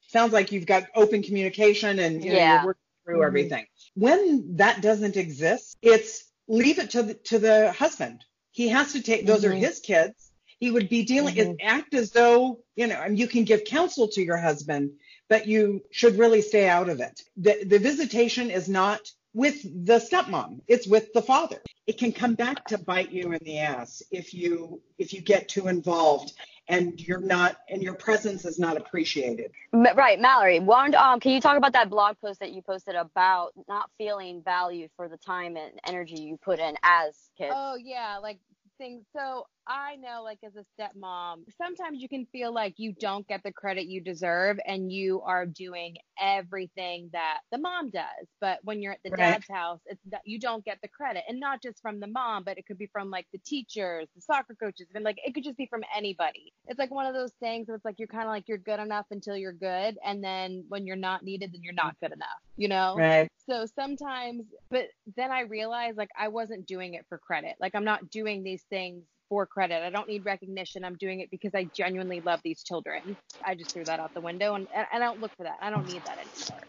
Sounds 0.09 0.33
like 0.33 0.53
you've 0.53 0.67
got 0.67 0.85
open 0.95 1.23
communication 1.23 1.99
and 2.01 2.23
you 2.23 2.31
know, 2.31 2.37
Yeah. 2.37 2.55
you're 2.57 2.67
working 2.67 2.81
through 3.05 3.19
mm-hmm. 3.19 3.27
everything. 3.27 3.67
When 3.95 4.57
that 4.57 4.83
doesn't 4.83 5.17
exist, 5.17 5.79
it's 5.81 6.25
leave 6.49 6.79
it 6.79 6.91
to 6.91 7.03
the 7.03 7.15
to 7.15 7.39
the 7.39 7.73
husband. 7.73 8.25
He 8.51 8.69
has 8.69 8.93
to 8.93 9.03
take 9.03 9.27
those 9.27 9.45
are 9.45 9.51
mm-hmm. 9.51 9.65
his 9.65 9.81
kids. 9.81 10.31
He 10.59 10.71
would 10.71 10.89
be 10.89 11.05
dealing 11.05 11.37
it 11.37 11.57
act 11.61 11.93
as 11.93 12.13
though, 12.13 12.61
you 12.77 12.87
know, 12.87 13.01
and 13.01 13.19
you 13.19 13.27
can 13.27 13.45
give 13.45 13.65
counsel 13.65 14.07
to 14.09 14.23
your 14.23 14.37
husband, 14.37 14.93
but 15.29 15.49
you 15.49 15.83
should 15.91 16.19
really 16.19 16.41
stay 16.41 16.69
out 16.69 16.89
of 16.89 17.01
it. 17.01 17.21
The 17.37 17.65
the 17.65 17.79
visitation 17.79 18.51
is 18.51 18.69
not 18.69 19.01
with 19.35 19.63
the 19.63 19.99
stepmom, 19.99 20.61
it's 20.69 20.87
with 20.87 21.13
the 21.15 21.23
father. 21.23 21.63
It 21.87 21.99
can 21.99 22.13
come 22.13 22.35
back 22.35 22.67
to 22.67 22.79
bite 22.79 23.13
you 23.13 23.33
in 23.33 23.41
the 23.43 23.59
ass 23.59 24.03
if 24.11 24.35
you 24.35 24.81
if 24.99 25.13
you 25.13 25.21
get 25.21 25.49
too 25.49 25.69
involved 25.69 26.33
and 26.69 27.01
you're 27.01 27.21
not 27.21 27.59
and 27.69 27.83
your 27.83 27.95
presence 27.95 28.45
is 28.45 28.59
not 28.59 28.77
appreciated. 28.77 29.51
Right 29.73 30.21
mallory 30.21 30.61
one 30.61 30.95
um 30.95 31.21
can 31.21 31.33
you 31.33 31.41
talk 31.41 31.57
about 31.57 31.73
that 31.73 31.91
blog 31.91 32.17
post 32.21 32.41
that 32.41 32.53
you 32.53 32.63
posted 32.63 32.95
about 32.95 33.53
not 33.69 33.91
feeling 33.99 34.43
valued 34.45 34.91
for 34.97 35.09
the 35.09 35.17
time 35.17 35.57
and 35.57 35.73
energy 35.87 36.21
you 36.21 36.39
put 36.43 36.59
in 36.59 36.75
as 36.83 37.31
kids 37.37 37.53
Oh 37.55 37.77
yeah, 37.77 38.19
like 38.23 38.39
things. 38.79 39.05
So 39.15 39.47
I 39.67 39.97
know, 39.97 40.23
like, 40.25 40.39
as 40.45 40.53
a 40.57 40.65
stepmom, 40.81 41.45
sometimes 41.57 42.01
you 42.03 42.09
can 42.09 42.27
feel 42.33 42.53
like 42.53 42.75
you 42.79 42.93
don't 42.99 43.27
get 43.29 43.43
the 43.45 43.53
credit 43.53 43.87
you 43.87 44.01
deserve 44.01 44.59
and 44.67 44.91
you 44.91 45.23
are 45.23 45.47
doing 45.47 45.97
everything 46.21 47.11
that 47.13 47.41
the 47.53 47.59
mom 47.59 47.91
does. 47.91 48.27
But 48.41 48.59
when 48.65 48.83
you're 48.83 48.93
at 48.93 49.03
the 49.05 49.11
Right. 49.11 49.41
dad's 49.41 49.49
house, 49.49 49.81
it's 49.87 50.01
that 50.11 50.23
you 50.25 50.41
don't 50.41 50.65
get 50.65 50.79
the 50.83 50.89
credit. 50.89 51.25
And 51.29 51.39
not 51.41 51.63
just 51.63 51.81
from 51.81 52.01
the 52.01 52.07
mom, 52.09 52.45
but 52.45 52.59
it 52.59 52.67
could 52.67 52.79
be 52.79 52.89
from 52.93 53.11
like 53.11 53.27
the 53.33 53.39
teachers, 53.39 54.09
the 54.15 54.21
soccer 54.23 54.55
coaches, 54.55 54.89
and 54.95 55.05
like 55.05 55.19
it 55.25 55.35
could 55.35 55.45
just 55.45 55.57
be 55.57 55.67
from 55.67 55.83
anybody. 55.97 56.53
It's 56.67 56.79
like 56.79 56.91
one 56.91 57.07
of 57.07 57.15
those 57.15 57.33
things 57.41 57.69
where 57.69 57.77
it's 57.77 57.85
like 57.85 57.99
you're 57.99 58.09
kind 58.09 58.25
of 58.25 58.31
like 58.31 58.49
you're 58.49 58.59
good 58.59 58.81
enough 58.81 59.07
until 59.11 59.37
you're 59.37 59.53
good. 59.53 59.97
And 60.05 60.23
then 60.25 60.65
when 60.69 60.87
you're 60.87 60.97
not 60.97 61.23
needed, 61.23 61.53
then 61.53 61.63
you're 61.63 61.73
not 61.75 61.97
good 62.01 62.13
enough, 62.13 62.29
you 62.57 62.69
know? 62.69 63.05
Right. 63.05 63.29
So 63.47 63.67
sometimes, 63.67 64.45
but 64.71 64.87
then 65.17 65.31
I 65.33 65.41
realized 65.43 65.97
like 65.99 66.11
I 66.19 66.29
wasn't 66.29 66.67
doing 66.67 66.95
it 66.95 67.07
for 67.09 67.19
credit. 67.19 67.57
Like 67.61 67.75
I'm 67.75 67.85
not 67.85 68.11
doing 68.11 68.43
these 68.45 68.63
things 68.71 69.05
for 69.33 69.47
credit. 69.47 69.83
I 69.83 69.89
don't 69.89 70.09
need 70.09 70.27
recognition. 70.27 70.85
I'm 70.85 70.97
doing 70.97 71.21
it 71.21 71.31
because 71.31 71.55
I 71.55 71.65
genuinely 71.75 72.21
love 72.21 72.41
these 72.45 72.63
children. 72.63 73.17
I 73.43 73.55
just 73.55 73.73
threw 73.73 73.87
that 73.87 73.99
out 73.99 74.13
the 74.13 74.21
window 74.21 74.57
and, 74.57 74.69
and 74.77 74.87
I 74.93 74.99
don't 74.99 75.21
look 75.21 75.33
for 75.39 75.45
that. 75.45 75.57
I 75.63 75.71
don't 75.71 75.87
need 75.89 76.03
that 76.05 76.19
anymore. 76.19 76.61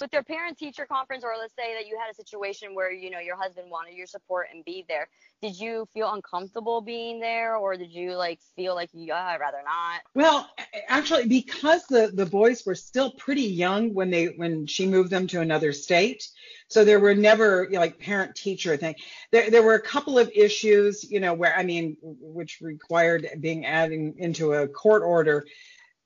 with 0.00 0.10
their 0.10 0.22
parent 0.22 0.56
teacher 0.56 0.86
conference 0.86 1.22
or 1.22 1.34
let's 1.38 1.54
say 1.54 1.74
that 1.74 1.86
you 1.86 1.98
had 2.00 2.10
a 2.10 2.14
situation 2.14 2.74
where 2.74 2.90
you 2.90 3.10
know 3.10 3.18
your 3.18 3.36
husband 3.36 3.70
wanted 3.70 3.94
your 3.94 4.06
support 4.06 4.46
and 4.54 4.64
be 4.64 4.86
there 4.88 5.08
did 5.42 5.58
you 5.58 5.86
feel 5.92 6.12
uncomfortable 6.14 6.80
being 6.80 7.20
there 7.20 7.56
or 7.56 7.76
did 7.76 7.90
you 7.92 8.14
like 8.14 8.40
feel 8.56 8.74
like 8.74 8.88
yeah 8.94 9.26
i'd 9.26 9.40
rather 9.40 9.58
not 9.64 10.00
Well, 10.14 10.48
actually, 10.88 11.26
because 11.26 11.86
the 11.86 12.10
the 12.14 12.26
boys 12.26 12.64
were 12.66 12.74
still 12.74 13.12
pretty 13.12 13.42
young 13.42 13.94
when 13.94 14.10
they 14.10 14.26
when 14.26 14.66
she 14.66 14.86
moved 14.86 15.10
them 15.10 15.26
to 15.28 15.40
another 15.40 15.72
state, 15.72 16.26
so 16.68 16.84
there 16.84 17.00
were 17.00 17.14
never 17.14 17.64
you 17.64 17.74
know, 17.74 17.80
like 17.80 17.98
parent 17.98 18.34
teacher 18.34 18.76
thing. 18.76 18.94
There 19.30 19.50
there 19.50 19.62
were 19.62 19.74
a 19.74 19.82
couple 19.82 20.18
of 20.18 20.30
issues, 20.34 21.04
you 21.04 21.20
know, 21.20 21.34
where 21.34 21.54
I 21.56 21.62
mean, 21.62 21.96
which 22.02 22.60
required 22.60 23.28
being 23.40 23.66
adding 23.66 24.14
into 24.18 24.52
a 24.52 24.68
court 24.68 25.02
order 25.02 25.44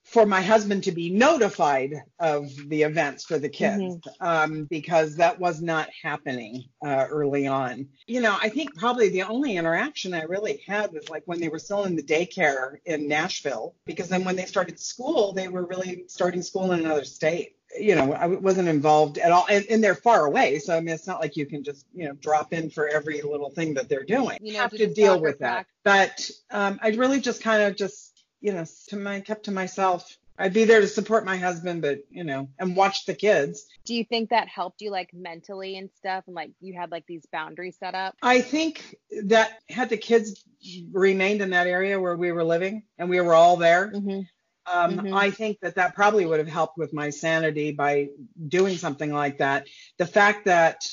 for 0.05 0.27
my 0.27 0.43
husband 0.43 0.85
to 0.85 0.93
be 0.93 1.11
notified 1.11 1.95
of 2.19 2.51
the 2.69 2.83
events 2.83 3.25
for 3.25 3.39
the 3.39 3.49
kids 3.49 3.97
um, 4.21 4.65
because 4.65 5.17
that 5.17 5.39
was 5.39 5.63
not 5.63 5.89
happening 6.03 6.65
uh, 6.85 7.07
early 7.09 7.47
on. 7.47 7.89
You 8.07 8.21
know, 8.21 8.37
I 8.41 8.49
think 8.49 8.77
probably 8.77 9.09
the 9.09 9.23
only 9.23 9.57
interaction 9.57 10.13
I 10.13 10.23
really 10.23 10.63
had 10.67 10.93
was 10.93 11.09
like 11.09 11.23
when 11.27 11.41
they 11.41 11.49
were 11.49 11.59
still 11.59 11.85
in 11.85 11.95
the 11.95 12.03
daycare 12.03 12.77
in 12.85 13.07
Nashville, 13.07 13.75
because 13.87 14.09
then 14.09 14.25
when 14.25 14.37
they 14.37 14.45
started 14.45 14.81
school, 14.81 15.33
they 15.33 15.49
were 15.49 15.67
really 15.67 16.05
starting 16.09 16.43
school 16.43 16.73
in 16.73 16.81
another 16.81 17.05
state. 17.05 17.57
You 17.79 17.95
know, 17.95 18.13
I 18.13 18.27
wasn't 18.27 18.69
involved 18.69 19.19
at 19.19 19.33
all, 19.33 19.47
and, 19.49 19.65
and 19.71 19.83
they're 19.83 19.95
far 19.95 20.27
away, 20.27 20.59
so 20.59 20.77
I 20.77 20.81
mean, 20.81 20.95
it's 20.95 21.07
not 21.07 21.21
like 21.21 21.37
you 21.37 21.47
can 21.47 21.65
just 21.65 21.87
you 21.95 22.07
know 22.07 22.15
drop 22.15 22.53
in 22.53 22.71
for 22.71 22.87
every 22.89 23.23
little 23.23 23.51
thing 23.51 23.75
that 23.75 23.89
they're 23.89 24.05
doing. 24.05 24.39
You 24.43 24.55
know, 24.55 24.61
have 24.61 24.71
to 24.73 24.93
deal 24.93 25.21
with 25.21 25.39
that. 25.39 25.67
But 25.83 26.31
um, 26.51 26.79
I 26.83 26.89
really 26.91 27.21
just 27.21 27.43
kind 27.43 27.63
of 27.63 27.77
just 27.77 28.25
you 28.41 28.53
know 28.53 28.65
to 28.89 28.97
my 28.97 29.21
kept 29.21 29.45
to 29.45 29.53
myself. 29.53 30.17
I'd 30.39 30.55
be 30.55 30.65
there 30.65 30.81
to 30.81 30.89
support 30.89 31.25
my 31.25 31.37
husband, 31.37 31.83
but 31.83 32.01
you 32.11 32.25
know, 32.25 32.49
and 32.59 32.75
watch 32.75 33.07
the 33.07 33.15
kids. 33.15 33.67
Do 33.85 33.95
you 33.95 34.05
think 34.05 34.31
that 34.31 34.49
helped 34.49 34.81
you 34.81 34.91
like 34.91 35.11
mentally 35.13 35.77
and 35.77 35.91
stuff 35.99 36.25
and 36.27 36.35
like 36.35 36.51
you 36.61 36.75
had 36.75 36.91
like 36.91 37.07
these 37.07 37.27
boundaries 37.33 37.77
set 37.79 37.95
up? 37.95 38.17
I 38.23 38.41
think 38.41 38.97
that 39.25 39.61
had 39.69 39.89
the 39.89 39.97
kids 39.97 40.43
remained 40.91 41.43
in 41.43 41.51
that 41.51 41.67
area 41.67 42.01
where 42.01 42.17
we 42.17 42.33
were 42.33 42.45
living 42.45 42.83
and 42.99 43.11
we 43.11 43.21
were 43.21 43.35
all 43.35 43.57
there, 43.57 43.89
Mm-hmm. 43.89 44.21
Um, 44.67 45.01
Mhm. 45.01 45.13
I 45.13 45.31
think 45.31 45.59
that 45.61 45.75
that 45.77 45.95
probably 45.95 46.27
would 46.27 46.39
have 46.39 46.49
helped 46.49 46.79
with 46.79 46.93
my 46.93 47.11
sanity 47.11 47.73
by 47.73 48.09
doing 48.49 48.77
something 48.77 49.13
like 49.13 49.39
that. 49.39 49.67
The 49.99 50.07
fact 50.07 50.45
that 50.47 50.85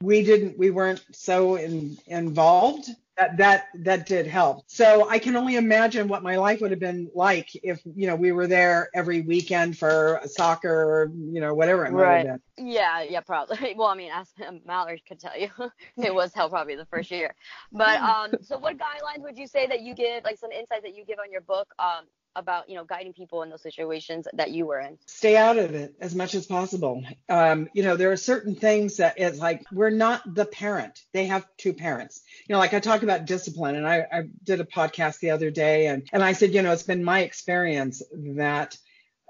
we 0.00 0.22
didn't, 0.24 0.58
we 0.58 0.70
weren't 0.70 1.02
so 1.12 1.56
in, 1.56 1.96
involved. 2.06 2.88
That, 3.16 3.36
that 3.38 3.64
that 3.82 4.06
did 4.06 4.26
help. 4.28 4.62
So 4.68 5.08
I 5.08 5.18
can 5.18 5.34
only 5.36 5.56
imagine 5.56 6.06
what 6.06 6.22
my 6.22 6.36
life 6.36 6.60
would 6.60 6.70
have 6.70 6.78
been 6.78 7.10
like 7.14 7.48
if 7.64 7.80
you 7.84 8.06
know 8.06 8.14
we 8.14 8.30
were 8.30 8.46
there 8.46 8.90
every 8.94 9.22
weekend 9.22 9.76
for 9.76 10.20
soccer 10.24 10.70
or 10.72 11.10
you 11.14 11.40
know 11.40 11.52
whatever 11.52 11.84
it 11.84 11.92
might 11.92 12.10
Right. 12.10 12.22
have 12.22 12.22
been. 12.22 12.40
yeah 12.56 13.02
yeah 13.02 13.20
probably 13.20 13.74
well 13.76 13.88
i 13.88 13.94
mean 13.94 14.10
as 14.12 14.32
mallory 14.66 15.02
could 15.06 15.18
tell 15.20 15.38
you 15.38 15.50
it 16.02 16.14
was 16.14 16.34
hell 16.34 16.48
probably 16.50 16.74
the 16.76 16.86
first 16.86 17.10
year 17.10 17.34
but 17.72 18.00
um 18.02 18.36
so 18.42 18.58
what 18.58 18.76
guidelines 18.76 19.22
would 19.22 19.38
you 19.38 19.46
say 19.46 19.66
that 19.66 19.80
you 19.82 19.94
give 19.94 20.24
like 20.24 20.38
some 20.38 20.50
insights 20.52 20.82
that 20.82 20.94
you 20.94 21.04
give 21.04 21.18
on 21.18 21.30
your 21.30 21.40
book 21.42 21.68
um 21.78 22.04
about 22.36 22.68
you 22.68 22.76
know 22.76 22.84
guiding 22.84 23.12
people 23.12 23.42
in 23.42 23.50
those 23.50 23.62
situations 23.62 24.26
that 24.34 24.50
you 24.50 24.66
were 24.66 24.80
in 24.80 24.98
stay 25.06 25.36
out 25.36 25.58
of 25.58 25.74
it 25.74 25.94
as 26.00 26.14
much 26.14 26.34
as 26.34 26.46
possible. 26.46 27.02
Um, 27.28 27.68
you 27.72 27.82
know, 27.82 27.96
there 27.96 28.12
are 28.12 28.16
certain 28.16 28.54
things 28.54 28.98
that 28.98 29.14
it's 29.18 29.38
like 29.38 29.64
we're 29.70 29.90
not 29.90 30.22
the 30.34 30.44
parent. 30.44 31.00
They 31.12 31.26
have 31.26 31.46
two 31.56 31.72
parents. 31.72 32.22
You 32.48 32.52
know, 32.54 32.58
like 32.58 32.74
I 32.74 32.80
talk 32.80 33.02
about 33.02 33.26
discipline, 33.26 33.76
and 33.76 33.86
I, 33.86 34.06
I 34.12 34.22
did 34.44 34.60
a 34.60 34.64
podcast 34.64 35.20
the 35.20 35.30
other 35.30 35.50
day, 35.50 35.86
and 35.86 36.08
and 36.12 36.22
I 36.22 36.32
said, 36.32 36.52
you 36.54 36.62
know, 36.62 36.72
it's 36.72 36.82
been 36.82 37.04
my 37.04 37.20
experience 37.20 38.02
that 38.36 38.76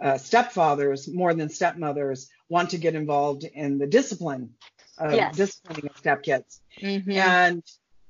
uh, 0.02 0.14
stepfathers 0.14 1.12
more 1.12 1.34
than 1.34 1.48
stepmothers 1.48 2.28
want 2.48 2.70
to 2.70 2.78
get 2.78 2.94
involved 2.94 3.44
in 3.44 3.78
the 3.78 3.86
discipline 3.86 4.54
of 4.98 5.14
Yes. 5.16 5.34
disciplining 5.34 5.86
of 5.86 5.96
stepkids 5.96 6.58
Mm-hmm. 6.82 7.10
and 7.18 7.62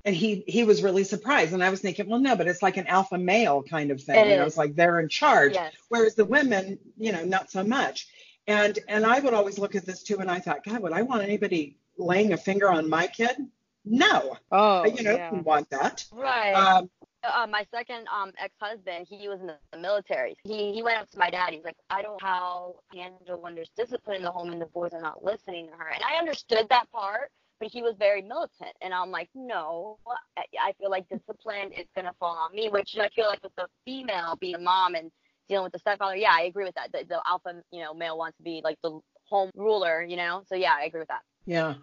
and 0.09 0.17
he 0.17 0.43
he 0.47 0.65
was 0.65 0.83
really 0.83 1.05
surprised. 1.05 1.53
And 1.53 1.63
i 1.63 1.69
was 1.69 1.81
thinking 1.81 2.09
well 2.09 2.19
no 2.19 2.35
but 2.35 2.49
it's 2.49 2.63
like 2.63 2.79
an 2.79 2.87
alpha 2.87 3.19
male 3.19 3.63
kind 3.63 3.91
of 3.91 4.03
thing. 4.03 4.17
It 4.17 4.31
you 4.31 4.37
know 4.37 4.43
is. 4.43 4.49
it's 4.49 4.57
like 4.57 4.75
they're 4.75 5.01
in 5.01 5.09
charge. 5.09 5.53
Yes. 5.53 5.75
Whereas 5.91 6.15
the 6.15 6.25
women 6.25 6.79
you 6.97 7.13
know 7.13 7.25
not 7.25 7.51
so 7.51 7.63
much. 7.63 8.09
And 8.47 8.79
and 8.89 9.05
i 9.05 9.21
would 9.21 9.35
always 9.35 9.59
look 9.59 9.75
at 9.75 9.85
this 9.85 10.03
too 10.03 10.19
and 10.21 10.31
i 10.31 10.39
thought 10.39 10.65
god 10.65 10.81
would 10.81 10.95
i 10.95 11.03
want 11.03 11.23
anybody 11.23 11.77
laying 11.99 12.33
a 12.33 12.39
finger 12.39 12.71
on 12.73 12.89
my 12.89 13.07
kid? 13.07 13.37
No. 13.85 14.37
Oh, 14.51 14.87
you 14.87 15.03
know 15.03 15.15
yeah. 15.15 15.29
wouldn't 15.29 15.47
want 15.47 15.69
that. 15.71 16.07
Right. 16.11 16.53
Um 16.53 16.91
uh, 17.25 17.47
my 17.51 17.67
second 17.75 18.07
um 18.09 18.33
ex-husband 18.39 19.07
he 19.11 19.29
was 19.29 19.41
in 19.41 19.49
the, 19.49 19.57
the 19.73 19.79
military. 19.79 20.37
He 20.43 20.73
he 20.73 20.83
went 20.83 20.97
up 20.97 21.11
to 21.11 21.19
my 21.19 21.29
dad. 21.29 21.53
He's 21.53 21.65
like 21.65 21.77
i 21.91 22.01
don't 22.01 22.23
know 22.23 22.29
how 22.29 22.77
to 22.93 22.99
handle 22.99 23.43
when 23.43 23.55
there's 23.55 23.73
discipline 23.77 24.17
in 24.17 24.23
the 24.23 24.31
home 24.31 24.53
and 24.53 24.63
the 24.63 24.73
boys 24.81 24.95
are 24.95 25.03
not 25.03 25.23
listening 25.23 25.67
to 25.67 25.73
her. 25.73 25.89
And 25.89 26.03
i 26.03 26.17
understood 26.17 26.67
that 26.71 26.91
part 26.91 27.31
but 27.61 27.69
he 27.71 27.83
was 27.83 27.95
very 27.99 28.23
militant 28.23 28.75
and 28.83 28.95
i'm 28.95 29.11
like 29.11 29.29
no 29.35 29.99
i, 30.37 30.73
feel 30.79 30.91
like 30.91 31.09
discipline 31.09 31.73
is 31.73 31.87
going 31.95 32.07
to 32.07 32.13
fall 32.19 32.37
on 32.37 32.55
me 32.55 32.69
which 32.69 32.97
i 33.01 33.09
feel 33.11 33.27
like 33.27 33.43
with 33.43 33.55
the 33.57 33.67
female 33.85 34.37
being 34.41 34.55
a 34.55 34.59
mom 34.59 34.95
and 34.95 35.11
dealing 35.49 35.65
with 35.65 35.73
the 35.73 35.79
stepfather 35.79 36.17
yeah 36.17 36.33
i 36.33 36.43
agree 36.43 36.65
with 36.65 36.75
that 36.75 36.91
the, 36.93 37.05
the 37.09 37.21
alpha 37.27 37.55
you 37.73 37.81
know 37.81 37.95
male 37.95 38.19
wants 38.19 38.37
to 38.37 38.43
be 38.43 38.61
like 38.65 38.79
the 38.83 38.99
home 39.29 39.51
ruler 39.55 40.03
you 40.03 40.17
know 40.17 40.43
so 40.47 40.55
yeah 40.55 40.75
i 40.79 40.85
agree 40.85 41.01
with 41.01 41.09
that 41.09 41.21
Yeah. 41.47 41.75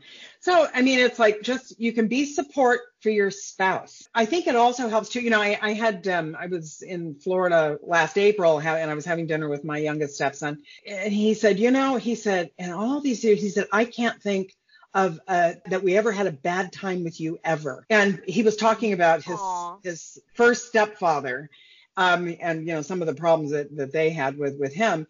So, 0.42 0.68
I 0.76 0.84
mean, 0.84 1.00
it's 1.00 1.18
like 1.18 1.42
just 1.42 1.80
you 1.80 1.92
can 1.92 2.08
be 2.08 2.26
support 2.26 2.82
for 3.02 3.10
your 3.10 3.32
spouse. 3.32 4.04
I 4.14 4.26
think 4.26 4.46
it 4.46 4.56
also 4.56 4.90
helps 4.90 5.10
too. 5.10 5.22
You 5.22 5.32
know, 5.32 5.42
I, 5.42 5.58
I 5.60 5.74
had, 5.74 6.08
um, 6.08 6.38
I 6.40 6.46
was 6.46 6.84
in 6.84 7.16
Florida 7.16 7.80
last 7.82 8.16
April 8.20 8.60
and 8.60 8.92
I 8.92 8.94
was 8.94 9.06
having 9.06 9.26
dinner 9.26 9.50
with 9.50 9.64
my 9.64 9.80
youngest 9.80 10.14
stepson. 10.14 10.62
And 10.88 11.12
he 11.12 11.34
said, 11.34 11.58
you 11.58 11.72
know, 11.72 11.96
he 11.96 12.14
said, 12.14 12.52
and 12.60 12.72
all 12.72 13.02
these 13.02 13.24
years, 13.24 13.42
he 13.42 13.50
said, 13.50 13.66
I 13.72 13.86
can't 13.86 14.22
think 14.22 14.54
of 14.96 15.20
uh, 15.28 15.54
that 15.68 15.84
we 15.84 15.98
ever 15.98 16.12
had 16.14 16.26
a 16.26 16.32
bad 16.32 16.72
time 16.72 17.04
with 17.04 17.20
you 17.20 17.38
ever. 17.44 17.86
And 17.90 18.22
he 18.26 18.44
was 18.44 18.56
talking 18.56 18.94
about 18.94 19.24
his 19.24 19.38
Aw. 19.38 19.78
his 19.84 20.18
first 20.34 20.68
stepfather, 20.68 21.50
um, 21.98 22.34
and 22.40 22.66
you 22.66 22.74
know 22.74 22.82
some 22.82 23.02
of 23.02 23.08
the 23.08 23.14
problems 23.14 23.52
that, 23.52 23.76
that 23.76 23.92
they 23.92 24.10
had 24.10 24.38
with 24.38 24.58
with 24.58 24.74
him, 24.74 25.06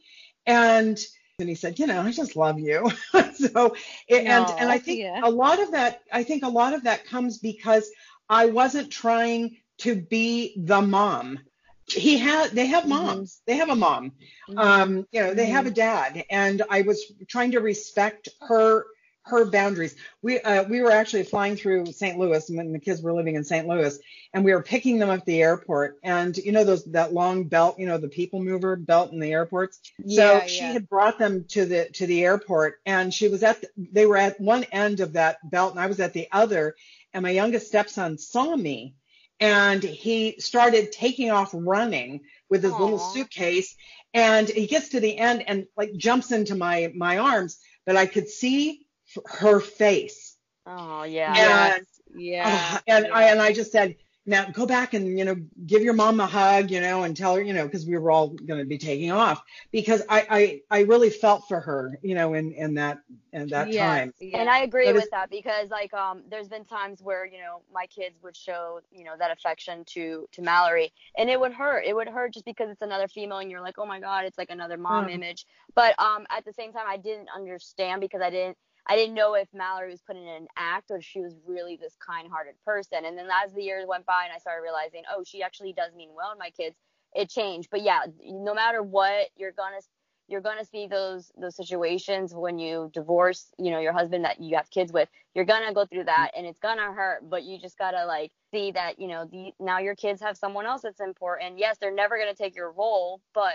and 0.48 1.00
and 1.38 1.48
he 1.48 1.56
said, 1.56 1.78
you 1.78 1.86
know, 1.86 2.02
I 2.02 2.12
just 2.12 2.36
love 2.36 2.60
you. 2.60 2.90
so 3.36 3.76
and 4.10 4.28
and 4.28 4.70
I 4.72 4.80
think 4.80 5.02
yeah. 5.02 5.22
a 5.24 5.30
lot 5.30 5.62
of 5.62 5.72
that 5.72 6.02
I 6.12 6.24
think 6.24 6.44
a 6.44 6.50
lot 6.50 6.74
of 6.74 6.84
that 6.86 7.06
comes 7.06 7.38
because 7.38 7.90
I 8.28 8.48
wasn't 8.48 8.92
trying 8.92 9.58
to 9.80 9.96
be 9.96 10.56
the 10.58 10.82
mom. 10.82 11.40
He 11.88 12.18
had 12.18 12.50
they 12.52 12.66
have 12.66 12.88
moms. 12.88 13.42
They 13.46 13.58
have 13.58 13.70
a 13.70 13.76
mom. 13.76 14.14
Um, 14.58 15.06
you 15.12 15.22
know, 15.22 15.36
they 15.36 15.46
have 15.46 15.68
a 15.68 15.72
dad 15.72 16.26
and 16.32 16.64
I 16.72 16.82
was 16.82 17.14
trying 17.28 17.52
to 17.52 17.60
respect 17.60 18.30
her 18.42 18.86
her 19.26 19.46
boundaries. 19.46 19.96
We 20.22 20.40
uh, 20.40 20.64
we 20.64 20.82
were 20.82 20.92
actually 20.92 21.24
flying 21.24 21.56
through 21.56 21.88
St. 21.88 22.18
Louis 22.18 22.48
when 22.50 22.72
the 22.72 22.80
kids 22.80 23.02
were 23.02 23.14
living 23.14 23.36
in 23.36 23.44
St. 23.44 23.68
Louis 23.68 23.98
and 24.34 24.46
we 24.46 24.54
were 24.54 24.62
picking 24.62 25.00
them 25.00 25.10
up 25.10 25.20
at 25.20 25.26
the 25.26 25.42
airport 25.42 25.98
and 26.04 26.38
you 26.38 26.52
know 26.52 26.64
those 26.64 26.86
that 26.86 27.14
long 27.14 27.46
belt, 27.46 27.80
you 27.80 27.88
know, 27.88 27.98
the 27.98 28.08
people 28.08 28.42
mover 28.42 28.76
belt 28.76 29.12
in 29.12 29.20
the 29.20 29.32
airports. 29.32 29.80
Yeah, 29.98 30.16
So 30.16 30.34
Yeah, 30.34 30.46
she 30.46 30.64
had 30.64 30.90
brought 30.90 31.18
them 31.18 31.46
to 31.50 31.66
the 31.66 31.90
to 31.94 32.06
the 32.06 32.24
airport 32.24 32.76
and 32.86 33.14
she 33.14 33.28
was 33.28 33.42
at 33.42 33.62
the, 33.62 33.70
they 33.78 34.06
were 34.06 34.18
at 34.18 34.40
one 34.40 34.64
end 34.66 35.00
of 35.00 35.14
that 35.14 35.38
belt 35.50 35.72
and 35.72 35.80
I 35.80 35.88
was 35.88 36.00
at 36.00 36.14
the 36.14 36.28
other 36.32 36.76
and 37.14 37.24
my 37.24 37.32
youngest 37.32 37.68
stepson 37.68 38.18
saw 38.20 38.56
me 38.56 38.96
and 39.40 39.84
he 39.84 40.36
started 40.40 40.92
taking 40.92 41.32
off 41.32 41.50
running 41.54 42.22
with 42.50 42.64
his 42.64 42.74
little 42.74 43.00
suitcase 43.00 43.76
and 44.14 44.48
he 44.48 44.68
gets 44.68 44.90
to 44.90 45.00
the 45.00 45.18
end 45.18 45.44
and 45.48 45.66
like 45.76 45.96
jumps 45.98 46.32
into 46.32 46.56
my 46.56 46.92
my 46.96 47.18
arms 47.18 47.58
but 47.86 47.96
I 47.96 48.06
could 48.06 48.30
see 48.30 48.85
her 49.26 49.60
face 49.60 50.38
oh 50.66 51.04
yeah 51.04 51.36
and 51.36 51.86
yeah. 52.08 52.44
uh, 52.44 52.80
and 52.88 53.08
yeah. 53.08 53.14
I 53.14 53.24
and 53.26 53.42
I 53.42 53.52
just 53.54 53.72
said, 53.72 53.96
now 54.26 54.46
go 54.50 54.66
back 54.66 54.94
and 54.94 55.18
you 55.18 55.26
know 55.26 55.36
give 55.66 55.82
your 55.84 55.94
mom 55.94 56.20
a 56.20 56.28
hug 56.28 56.72
you 56.72 56.82
know 56.82 57.04
and 57.04 57.16
tell 57.16 57.36
her 57.36 57.42
you 57.42 57.54
know 57.54 57.66
because 57.66 57.86
we 57.86 57.98
were 57.98 58.12
all 58.12 58.30
going 58.30 58.60
to 58.60 58.66
be 58.66 58.78
taking 58.78 59.12
off 59.12 59.42
because 59.72 60.02
I, 60.10 60.62
I 60.72 60.80
i 60.80 60.82
really 60.82 61.10
felt 61.10 61.44
for 61.48 61.60
her 61.62 61.98
you 62.04 62.16
know 62.16 62.34
in 62.34 62.52
in 62.54 62.76
that 62.76 63.00
in 63.34 63.50
that 63.50 63.72
Yes, 63.72 64.02
time 64.02 64.14
yeah. 64.20 64.42
And 64.42 64.50
I 64.50 64.60
agree 64.60 64.94
But 64.94 64.94
with 64.94 65.10
that 65.12 65.30
because 65.30 65.70
like 65.70 65.94
um 65.94 66.24
there's 66.30 66.48
been 66.48 66.64
times 66.66 67.02
where, 67.02 67.26
you 67.26 67.38
know, 67.40 67.62
my 67.72 67.86
kids 67.88 68.20
would 68.24 68.36
show, 68.36 68.80
you 68.92 69.04
know, 69.06 69.16
that 69.18 69.32
affection 69.32 69.84
to 69.94 70.28
to 70.34 70.42
Mallory 70.42 70.92
and 71.18 71.30
it 71.30 71.40
would 71.40 71.54
hurt. 71.54 71.86
It 71.86 71.96
would 71.96 72.08
hurt 72.10 72.34
just 72.34 72.46
because 72.46 72.70
it's 72.70 72.82
another 72.82 73.08
female 73.08 73.38
and 73.40 73.50
you're 73.52 73.62
like, 73.62 73.78
"Oh 73.78 73.86
my 73.86 74.00
god, 74.00 74.26
it's 74.26 74.38
like 74.38 74.50
another 74.50 74.78
mom 74.78 75.10
Mhm. 75.10 75.10
image." 75.10 75.46
But 75.76 76.00
um 76.00 76.26
at 76.30 76.46
the 76.46 76.54
same 76.54 76.74
time 76.74 76.86
I 76.88 76.98
didn't 76.98 77.30
understand 77.36 78.02
because 78.02 78.22
I 78.22 78.30
didn't 78.30 78.58
I 78.88 78.96
didn't 78.96 79.16
know 79.16 79.34
if 79.34 79.48
Mallory 79.54 79.92
was 79.92 80.02
putting 80.02 80.24
in 80.24 80.30
an 80.30 80.48
act 80.58 80.92
or 80.92 81.02
she 81.02 81.22
was 81.22 81.36
really 81.48 81.76
this 81.76 81.96
kind-hearted 82.06 82.56
person. 82.64 83.06
And 83.06 83.18
then 83.18 83.28
as 83.44 83.54
the 83.54 83.64
years 83.64 83.86
went 83.88 84.06
by 84.06 84.26
and 84.26 84.34
I 84.34 84.38
started 84.38 84.62
realizing, 84.62 85.04
"Oh, 85.12 85.24
she 85.24 85.42
actually 85.42 85.74
does 85.74 85.94
mean 85.96 86.10
well 86.16 86.32
to 86.32 86.38
my 86.38 86.52
kids." 86.52 86.78
It 87.16 87.30
changed. 87.30 87.70
But 87.72 87.82
yeah, 87.82 88.02
no 88.22 88.54
matter 88.54 88.84
what, 88.84 89.30
you're 89.36 89.52
to 89.82 89.88
you're 90.28 90.42
to 90.58 90.66
see 90.66 90.88
those 90.88 91.32
those 91.38 91.56
situations 91.56 92.34
when 92.34 92.58
you 92.58 92.90
divorce 92.94 93.52
you 93.58 93.72
know 93.72 93.80
your 93.80 93.94
husband 93.94 94.26
that 94.26 94.40
you 94.42 94.56
have 94.56 94.70
kids 94.70 94.92
with 94.92 95.10
you're 95.34 95.46
to 95.68 95.74
go 95.74 95.86
through 95.86 96.04
that 96.04 96.32
and 96.36 96.46
it's 96.46 96.60
to 96.78 96.84
hurt 96.84 97.30
but 97.30 97.44
you 97.44 97.60
just 97.60 97.78
got 97.78 97.92
to 97.92 98.06
like 98.06 98.32
see 98.52 98.72
that 98.72 99.00
you 99.00 99.08
know 99.08 99.26
the 99.26 99.52
now 99.60 99.80
your 99.80 99.96
kids 99.96 100.22
have 100.22 100.38
someone 100.38 100.66
else 100.66 100.82
that's 100.82 101.00
important 101.00 101.60
yes 101.60 101.78
they're 101.80 101.94
never 101.94 102.18
to 102.34 102.36
take 102.36 102.56
your 102.56 102.72
role 102.72 103.22
but 103.34 103.54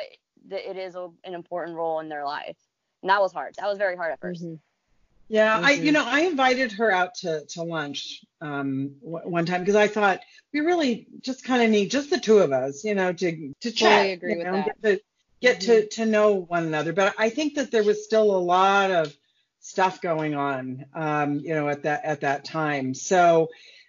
it 0.50 0.76
is 0.76 0.94
a, 0.94 1.08
an 1.24 1.34
important 1.34 1.76
role 1.76 2.00
in 2.00 2.08
their 2.08 2.24
life 2.24 2.56
and 3.02 3.10
that 3.10 3.20
was 3.20 3.32
hard 3.32 3.54
that 3.58 3.68
was 3.68 3.78
very 3.78 3.96
hard 3.96 4.12
at 4.12 4.20
1st 4.20 4.58
Yeah, 5.30 5.60
I 5.62 5.72
you 5.72 5.92
know 5.92 6.04
I 6.04 6.22
invited 6.22 6.72
her 6.72 6.90
out 6.90 7.14
to 7.16 7.44
to 7.50 7.62
lunch 7.62 8.24
um 8.40 8.96
w- 9.00 9.30
one 9.30 9.46
time 9.46 9.60
because 9.60 9.76
I 9.76 9.86
thought 9.86 10.20
we 10.52 10.58
really 10.60 11.06
just 11.20 11.44
kind 11.44 11.62
of 11.62 11.70
need 11.70 11.90
just 11.92 12.10
the 12.10 12.18
two 12.18 12.38
of 12.38 12.52
us, 12.52 12.82
you 12.84 12.96
know, 12.96 13.12
to 13.12 13.54
to 13.60 13.70
chat, 13.70 14.10
agree 14.12 14.36
with 14.36 14.50
know, 14.50 14.52
that. 14.52 14.76
get 14.82 14.82
to 14.82 15.00
get 15.40 15.60
to 15.62 15.88
to 15.90 16.06
know 16.06 16.34
one 16.34 16.66
another. 16.66 16.92
But 16.92 17.14
I 17.18 17.30
think 17.30 17.54
that 17.54 17.70
there 17.70 17.84
was 17.84 18.04
still 18.04 18.36
a 18.36 18.38
lot 18.38 18.90
of 18.90 19.16
stuff 19.60 20.00
going 20.00 20.34
on, 20.34 20.86
um, 20.94 21.38
you 21.38 21.54
know, 21.54 21.68
at 21.68 21.84
that 21.84 22.04
at 22.04 22.22
that 22.22 22.44
time. 22.44 22.92
So 22.94 23.48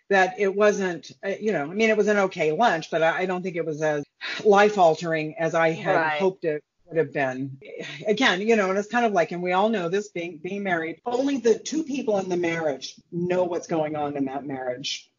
that 0.10 0.36
it 0.39 0.54
wasn't, 0.56 1.12
uh, 1.25 1.30
you 1.39 1.54
know, 1.54 1.63
I 1.63 1.73
mean, 1.73 1.89
it 1.89 1.97
was 1.97 2.08
an 2.10 2.17
okay 2.17 2.51
lunch, 2.51 2.91
but 2.91 3.01
I, 3.01 3.19
I 3.21 3.25
don't 3.25 3.41
think 3.43 3.56
it 3.56 3.65
was 3.65 3.82
as 3.82 4.04
life 4.45 4.77
altering 4.77 5.36
as 5.39 5.56
I 5.56 5.71
had 5.71 5.95
Right. 5.95 6.19
hoped 6.19 6.45
it 6.45 6.63
would 6.91 6.97
have 6.97 7.13
been. 7.13 7.58
Again, 8.06 8.41
you 8.41 8.56
know, 8.56 8.69
and 8.69 8.77
it's 8.77 8.89
kind 8.89 9.06
of 9.06 9.13
like, 9.13 9.32
and 9.32 9.41
we 9.41 9.54
all 9.54 9.69
know 9.69 9.89
this 9.89 10.10
being 10.10 10.39
being 10.43 10.63
married, 10.63 11.01
only 11.06 11.38
the 11.38 11.58
two 11.58 11.84
people 11.84 12.17
in 12.17 12.30
the 12.30 12.38
marriage 12.38 12.95
know 13.12 13.45
what's 13.45 13.67
going 13.67 13.95
on 13.95 14.17
in 14.17 14.25
that 14.25 14.45
marriage. 14.45 15.10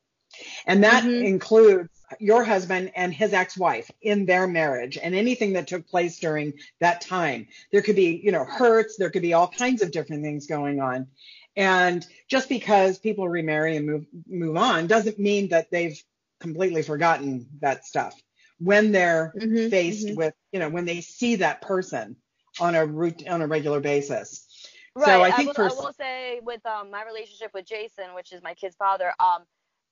And 0.66 0.84
that 0.84 1.04
Mhm. 1.04 1.24
includes 1.24 1.88
your 2.20 2.44
husband 2.44 2.92
and 2.94 3.12
his 3.12 3.32
ex-wife 3.32 3.90
in 4.02 4.26
their 4.26 4.46
marriage 4.46 4.98
and 5.02 5.14
anything 5.14 5.54
that 5.54 5.66
took 5.66 5.88
place 5.88 6.18
during 6.18 6.54
that 6.80 7.00
time. 7.00 7.48
There 7.70 7.82
could 7.82 7.96
be, 7.96 8.20
you 8.22 8.32
know, 8.32 8.44
hurts, 8.44 8.96
there 8.96 9.10
could 9.10 9.22
be 9.22 9.32
all 9.32 9.48
kinds 9.48 9.82
of 9.82 9.90
different 9.92 10.22
things 10.22 10.46
going 10.46 10.80
on. 10.80 11.08
And 11.56 12.06
just 12.28 12.48
because 12.48 12.98
people 12.98 13.28
remarry 13.28 13.76
and 13.76 13.86
move 13.86 14.06
move 14.26 14.56
on 14.56 14.86
doesn't 14.86 15.18
mean 15.18 15.48
that 15.48 15.70
they've 15.70 16.02
completely 16.40 16.82
forgotten 16.82 17.46
that 17.60 17.86
stuff. 17.86 18.14
When 18.62 18.92
they're 18.92 19.32
Mhm, 19.36 19.70
faced 19.70 20.06
mhm. 20.08 20.16
with, 20.16 20.34
you 20.52 20.60
know, 20.60 20.68
when 20.68 20.84
they 20.84 21.00
see 21.00 21.36
that 21.36 21.62
person 21.62 22.16
on 22.60 22.74
a 22.74 22.84
root 22.86 23.26
on 23.28 23.42
a 23.42 23.46
regular 23.46 23.80
basis. 23.80 24.46
Right. 24.94 25.06
So 25.06 25.22
I 25.22 25.30
I, 25.30 25.36
think 25.36 25.46
will, 25.48 25.54
for 25.54 25.64
I 25.64 25.72
will 25.72 25.92
say 25.92 26.40
with 26.42 26.64
um, 26.66 26.90
my 26.90 27.04
relationship 27.04 27.50
with 27.54 27.66
Jason, 27.66 28.14
which 28.14 28.32
is 28.32 28.42
my 28.42 28.54
kid's 28.54 28.76
father, 28.76 29.12
um, 29.18 29.44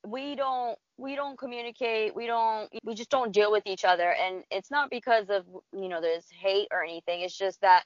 we 0.06 0.34
don't 0.34 0.78
we 0.98 1.16
don't 1.16 1.38
communicate. 1.38 2.14
We 2.14 2.26
don't 2.26 2.70
we 2.84 2.94
just 2.94 3.10
don't 3.10 3.32
deal 3.32 3.50
with 3.50 3.64
each 3.66 3.84
other, 3.84 4.12
and 4.12 4.44
it's 4.50 4.70
not 4.70 4.90
because 4.90 5.30
of 5.30 5.44
you 5.72 5.88
know 5.88 6.00
there's 6.00 6.26
hate 6.30 6.68
or 6.70 6.82
anything. 6.82 7.22
It's 7.22 7.36
just 7.36 7.60
that 7.62 7.84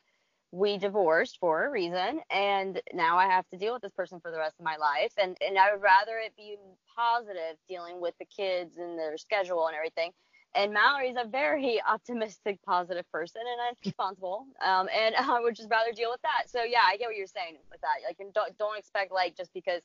we 0.51 0.79
divorced 0.79 1.39
for 1.41 1.65
a 1.65 1.71
reason, 1.71 2.21
and 2.31 2.81
now 2.93 3.19
I 3.19 3.27
have 3.27 3.49
to 3.51 3.57
deal 3.57 3.73
with 3.73 3.83
this 3.83 3.93
person 3.93 4.21
for 4.21 4.31
the 4.31 4.39
rest 4.39 4.55
of 4.59 4.65
my 4.65 4.77
life, 4.77 5.13
and 5.21 5.37
and 5.41 5.59
I 5.59 5.73
would 5.73 5.83
rather 5.83 6.19
it 6.19 6.35
be 6.37 6.57
positive 6.97 7.57
dealing 7.69 8.01
with 8.01 8.15
the 8.19 8.27
kids 8.27 8.77
and 8.77 8.99
their 8.99 9.17
schedule 9.19 9.67
and 9.67 9.77
everything. 9.77 10.13
And 10.55 10.73
Mallory's 10.73 11.17
a 11.21 11.27
very 11.27 11.83
optimistic, 11.87 12.61
positive 12.65 13.11
person, 13.11 13.41
and 13.41 13.61
I'm 13.61 13.75
responsible. 13.85 14.47
Um, 14.65 14.89
and 14.95 15.15
I 15.19 15.41
would 15.41 15.57
just 15.57 15.71
rather 15.71 15.93
deal 15.93 16.11
with 16.11 16.23
that. 16.23 16.49
So 16.49 16.63
yeah, 16.63 16.83
I 16.87 16.97
get 16.97 17.09
what 17.09 17.17
you're 17.17 17.27
saying 17.27 17.57
with 17.71 17.81
that. 17.81 18.07
Like, 18.07 18.19
don't 18.35 18.59
don't 18.59 18.79
expect 18.79 19.13
like 19.13 19.37
just 19.37 19.53
because 19.53 19.83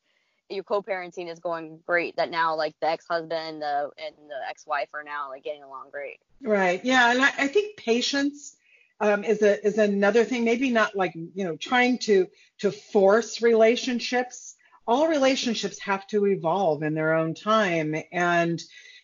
your 0.49 0.63
co-parenting 0.63 1.32
is 1.32 1.39
going 1.39 1.79
great 1.86 2.15
that 2.15 2.32
now 2.32 2.55
like 2.55 2.73
the 2.82 2.89
ex-husband 2.89 3.32
and 3.32 3.62
the 3.62 3.91
and 4.03 4.15
the 4.27 4.49
ex-wife 4.49 4.89
are 4.93 5.03
now 5.03 5.29
like 5.29 5.43
getting 5.43 5.63
along 5.63 5.89
great. 5.91 6.19
Right. 6.41 6.84
Yeah, 6.84 7.12
and 7.12 7.21
I, 7.21 7.32
I 7.38 7.47
think 7.47 7.77
patience 7.77 8.55
um, 8.99 9.23
is 9.23 9.41
a 9.41 9.65
is 9.65 9.77
another 9.77 10.23
thing. 10.23 10.43
Maybe 10.43 10.69
not 10.69 10.95
like 10.95 11.13
you 11.15 11.43
know 11.43 11.55
trying 11.55 11.99
to 11.99 12.27
to 12.60 12.71
force 12.71 13.41
relationships. 13.41 14.55
All 14.88 15.08
relationships 15.08 15.79
have 15.82 16.08
to 16.08 16.25
evolve 16.25 16.82
in 16.82 16.95
their 16.95 17.13
own 17.13 17.36
time, 17.36 17.95
and 18.12 18.60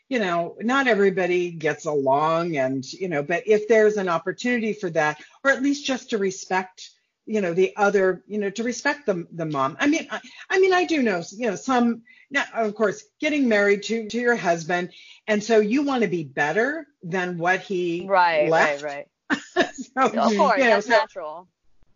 you 0.10 0.20
know 0.20 0.56
not 0.62 0.88
everybody 0.88 1.52
gets 1.52 1.86
along, 1.86 2.58
and 2.58 2.86
you 2.94 3.08
know. 3.10 3.24
But 3.24 3.48
if 3.48 3.68
there's 3.68 3.98
an 3.98 4.10
opportunity 4.10 4.74
for 4.74 4.90
that, 4.92 5.22
or 5.44 5.52
at 5.52 5.64
least 5.64 5.86
just 5.86 6.12
to 6.12 6.18
respect 6.18 6.90
you 7.28 7.42
know 7.42 7.54
the 7.54 7.76
other 7.76 8.24
you 8.28 8.38
know 8.38 8.52
to 8.52 8.62
respect 8.64 9.08
the 9.08 9.26
the 9.32 9.48
mom 9.48 9.76
i 9.80 9.88
mean 9.88 10.08
i, 10.12 10.22
I 10.48 10.60
mean 10.60 10.72
i 10.74 10.86
do 10.86 11.02
know 11.02 11.24
you 11.32 11.50
know 11.50 11.56
some 11.56 12.04
now, 12.30 12.44
of 12.54 12.76
course 12.76 13.04
getting 13.20 13.50
married 13.50 13.82
to 13.84 14.08
to 14.10 14.20
your 14.20 14.36
husband 14.36 14.92
and 15.26 15.44
so 15.44 15.60
you 15.60 15.82
want 15.82 16.04
to 16.04 16.08
be 16.08 16.24
better 16.24 16.86
than 17.02 17.40
what 17.40 17.62
he 17.62 18.06
Right, 18.08 18.48
left. 18.48 18.84
right, 18.84 19.08
so, 19.56 19.66
right. 19.96 20.16
Of 20.16 20.38
course, 20.38 20.58
you 20.60 20.66
know, 20.66 20.70
that's 20.70 20.86
so- 20.86 20.92
natural. 20.92 21.48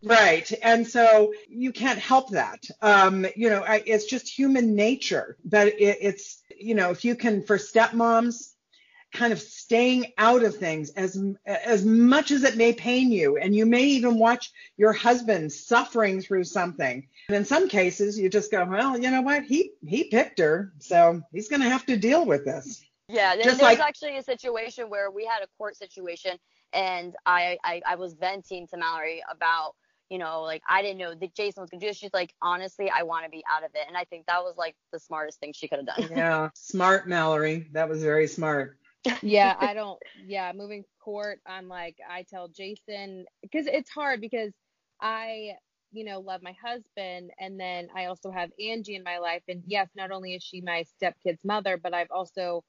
Right. 0.02 0.50
And 0.62 0.86
so 0.86 1.32
you 1.48 1.72
can't 1.72 1.98
help 1.98 2.30
that. 2.30 2.64
Um, 2.80 3.26
you 3.36 3.50
know, 3.50 3.62
I, 3.62 3.82
it's 3.84 4.06
just 4.06 4.28
human 4.28 4.74
nature 4.74 5.36
that 5.46 5.68
it, 5.68 5.98
it's, 6.00 6.42
you 6.58 6.74
know, 6.74 6.90
if 6.90 7.04
you 7.04 7.14
can, 7.14 7.42
for 7.44 7.58
stepmoms, 7.58 8.52
kind 9.12 9.32
of 9.32 9.40
staying 9.40 10.06
out 10.18 10.44
of 10.44 10.56
things 10.56 10.90
as 10.90 11.20
as 11.44 11.84
much 11.84 12.30
as 12.30 12.44
it 12.44 12.56
may 12.56 12.72
pain 12.72 13.10
you 13.10 13.36
and 13.38 13.56
you 13.56 13.66
may 13.66 13.82
even 13.82 14.18
watch 14.20 14.52
your 14.76 14.92
husband 14.92 15.50
suffering 15.52 16.20
through 16.20 16.44
something 16.44 17.08
and 17.26 17.36
in 17.36 17.44
some 17.44 17.68
cases 17.68 18.16
you 18.16 18.28
just 18.28 18.52
go 18.52 18.64
well 18.64 18.96
you 18.96 19.10
know 19.10 19.20
what 19.20 19.42
he 19.42 19.72
he 19.84 20.04
picked 20.04 20.38
her 20.38 20.72
so 20.78 21.20
he's 21.32 21.48
going 21.48 21.60
to 21.60 21.68
have 21.68 21.84
to 21.84 21.96
deal 21.96 22.24
with 22.24 22.44
this 22.44 22.84
Yeah, 23.08 23.34
there, 23.34 23.44
Just 23.46 23.58
there 23.58 23.68
was 23.70 23.78
like- 23.78 23.88
actually 23.88 24.16
a 24.16 24.22
situation 24.22 24.88
where 24.88 25.10
we 25.10 25.24
had 25.26 25.42
a 25.42 25.48
court 25.58 25.76
situation, 25.76 26.38
and 26.72 27.16
I, 27.26 27.58
I 27.64 27.82
I 27.84 27.94
was 27.96 28.14
venting 28.14 28.68
to 28.68 28.76
Mallory 28.76 29.24
about 29.28 29.74
you 30.10 30.18
know 30.18 30.42
like 30.42 30.62
I 30.68 30.82
didn't 30.82 30.98
know 30.98 31.14
that 31.14 31.34
Jason 31.34 31.62
was 31.62 31.70
gonna 31.70 31.80
do 31.80 31.86
this. 31.88 31.96
She's 31.96 32.14
like, 32.14 32.34
honestly, 32.42 32.90
I 32.90 33.04
want 33.04 33.24
to 33.24 33.30
be 33.30 33.44
out 33.50 33.64
of 33.64 33.70
it, 33.74 33.86
and 33.88 33.96
I 33.96 34.04
think 34.04 34.26
that 34.26 34.42
was 34.42 34.56
like 34.58 34.76
the 34.92 35.00
smartest 35.00 35.40
thing 35.40 35.52
she 35.54 35.68
could 35.68 35.78
have 35.78 35.86
done. 35.86 36.10
yeah 36.16 36.48
smart 36.54 37.08
mallory 37.08 37.68
that 37.72 37.88
was 37.88 38.02
very 38.02 38.26
smart 38.26 38.76
yeah, 39.22 39.54
I 39.58 39.74
don't. 39.74 39.98
Yeah, 40.26 40.52
moving 40.54 40.84
court, 41.02 41.40
I'm 41.46 41.68
like, 41.68 41.96
I 42.08 42.24
tell 42.28 42.48
Jason 42.48 43.26
because 43.42 43.66
it's 43.66 43.90
hard 43.90 44.20
because 44.20 44.52
I, 45.00 45.52
you 45.92 46.04
know, 46.04 46.20
love 46.20 46.42
my 46.42 46.54
husband, 46.62 47.30
and 47.38 47.58
then 47.58 47.88
I 47.94 48.06
also 48.06 48.30
have 48.30 48.50
Angie 48.60 48.96
in 48.96 49.02
my 49.04 49.18
life, 49.18 49.42
and 49.48 49.62
yes, 49.66 49.88
not 49.96 50.10
only 50.10 50.34
is 50.34 50.42
she 50.42 50.60
my 50.60 50.84
stepkid's 50.84 51.44
mother, 51.44 51.76
but 51.76 51.94
I've 51.94 52.10
also 52.10 52.64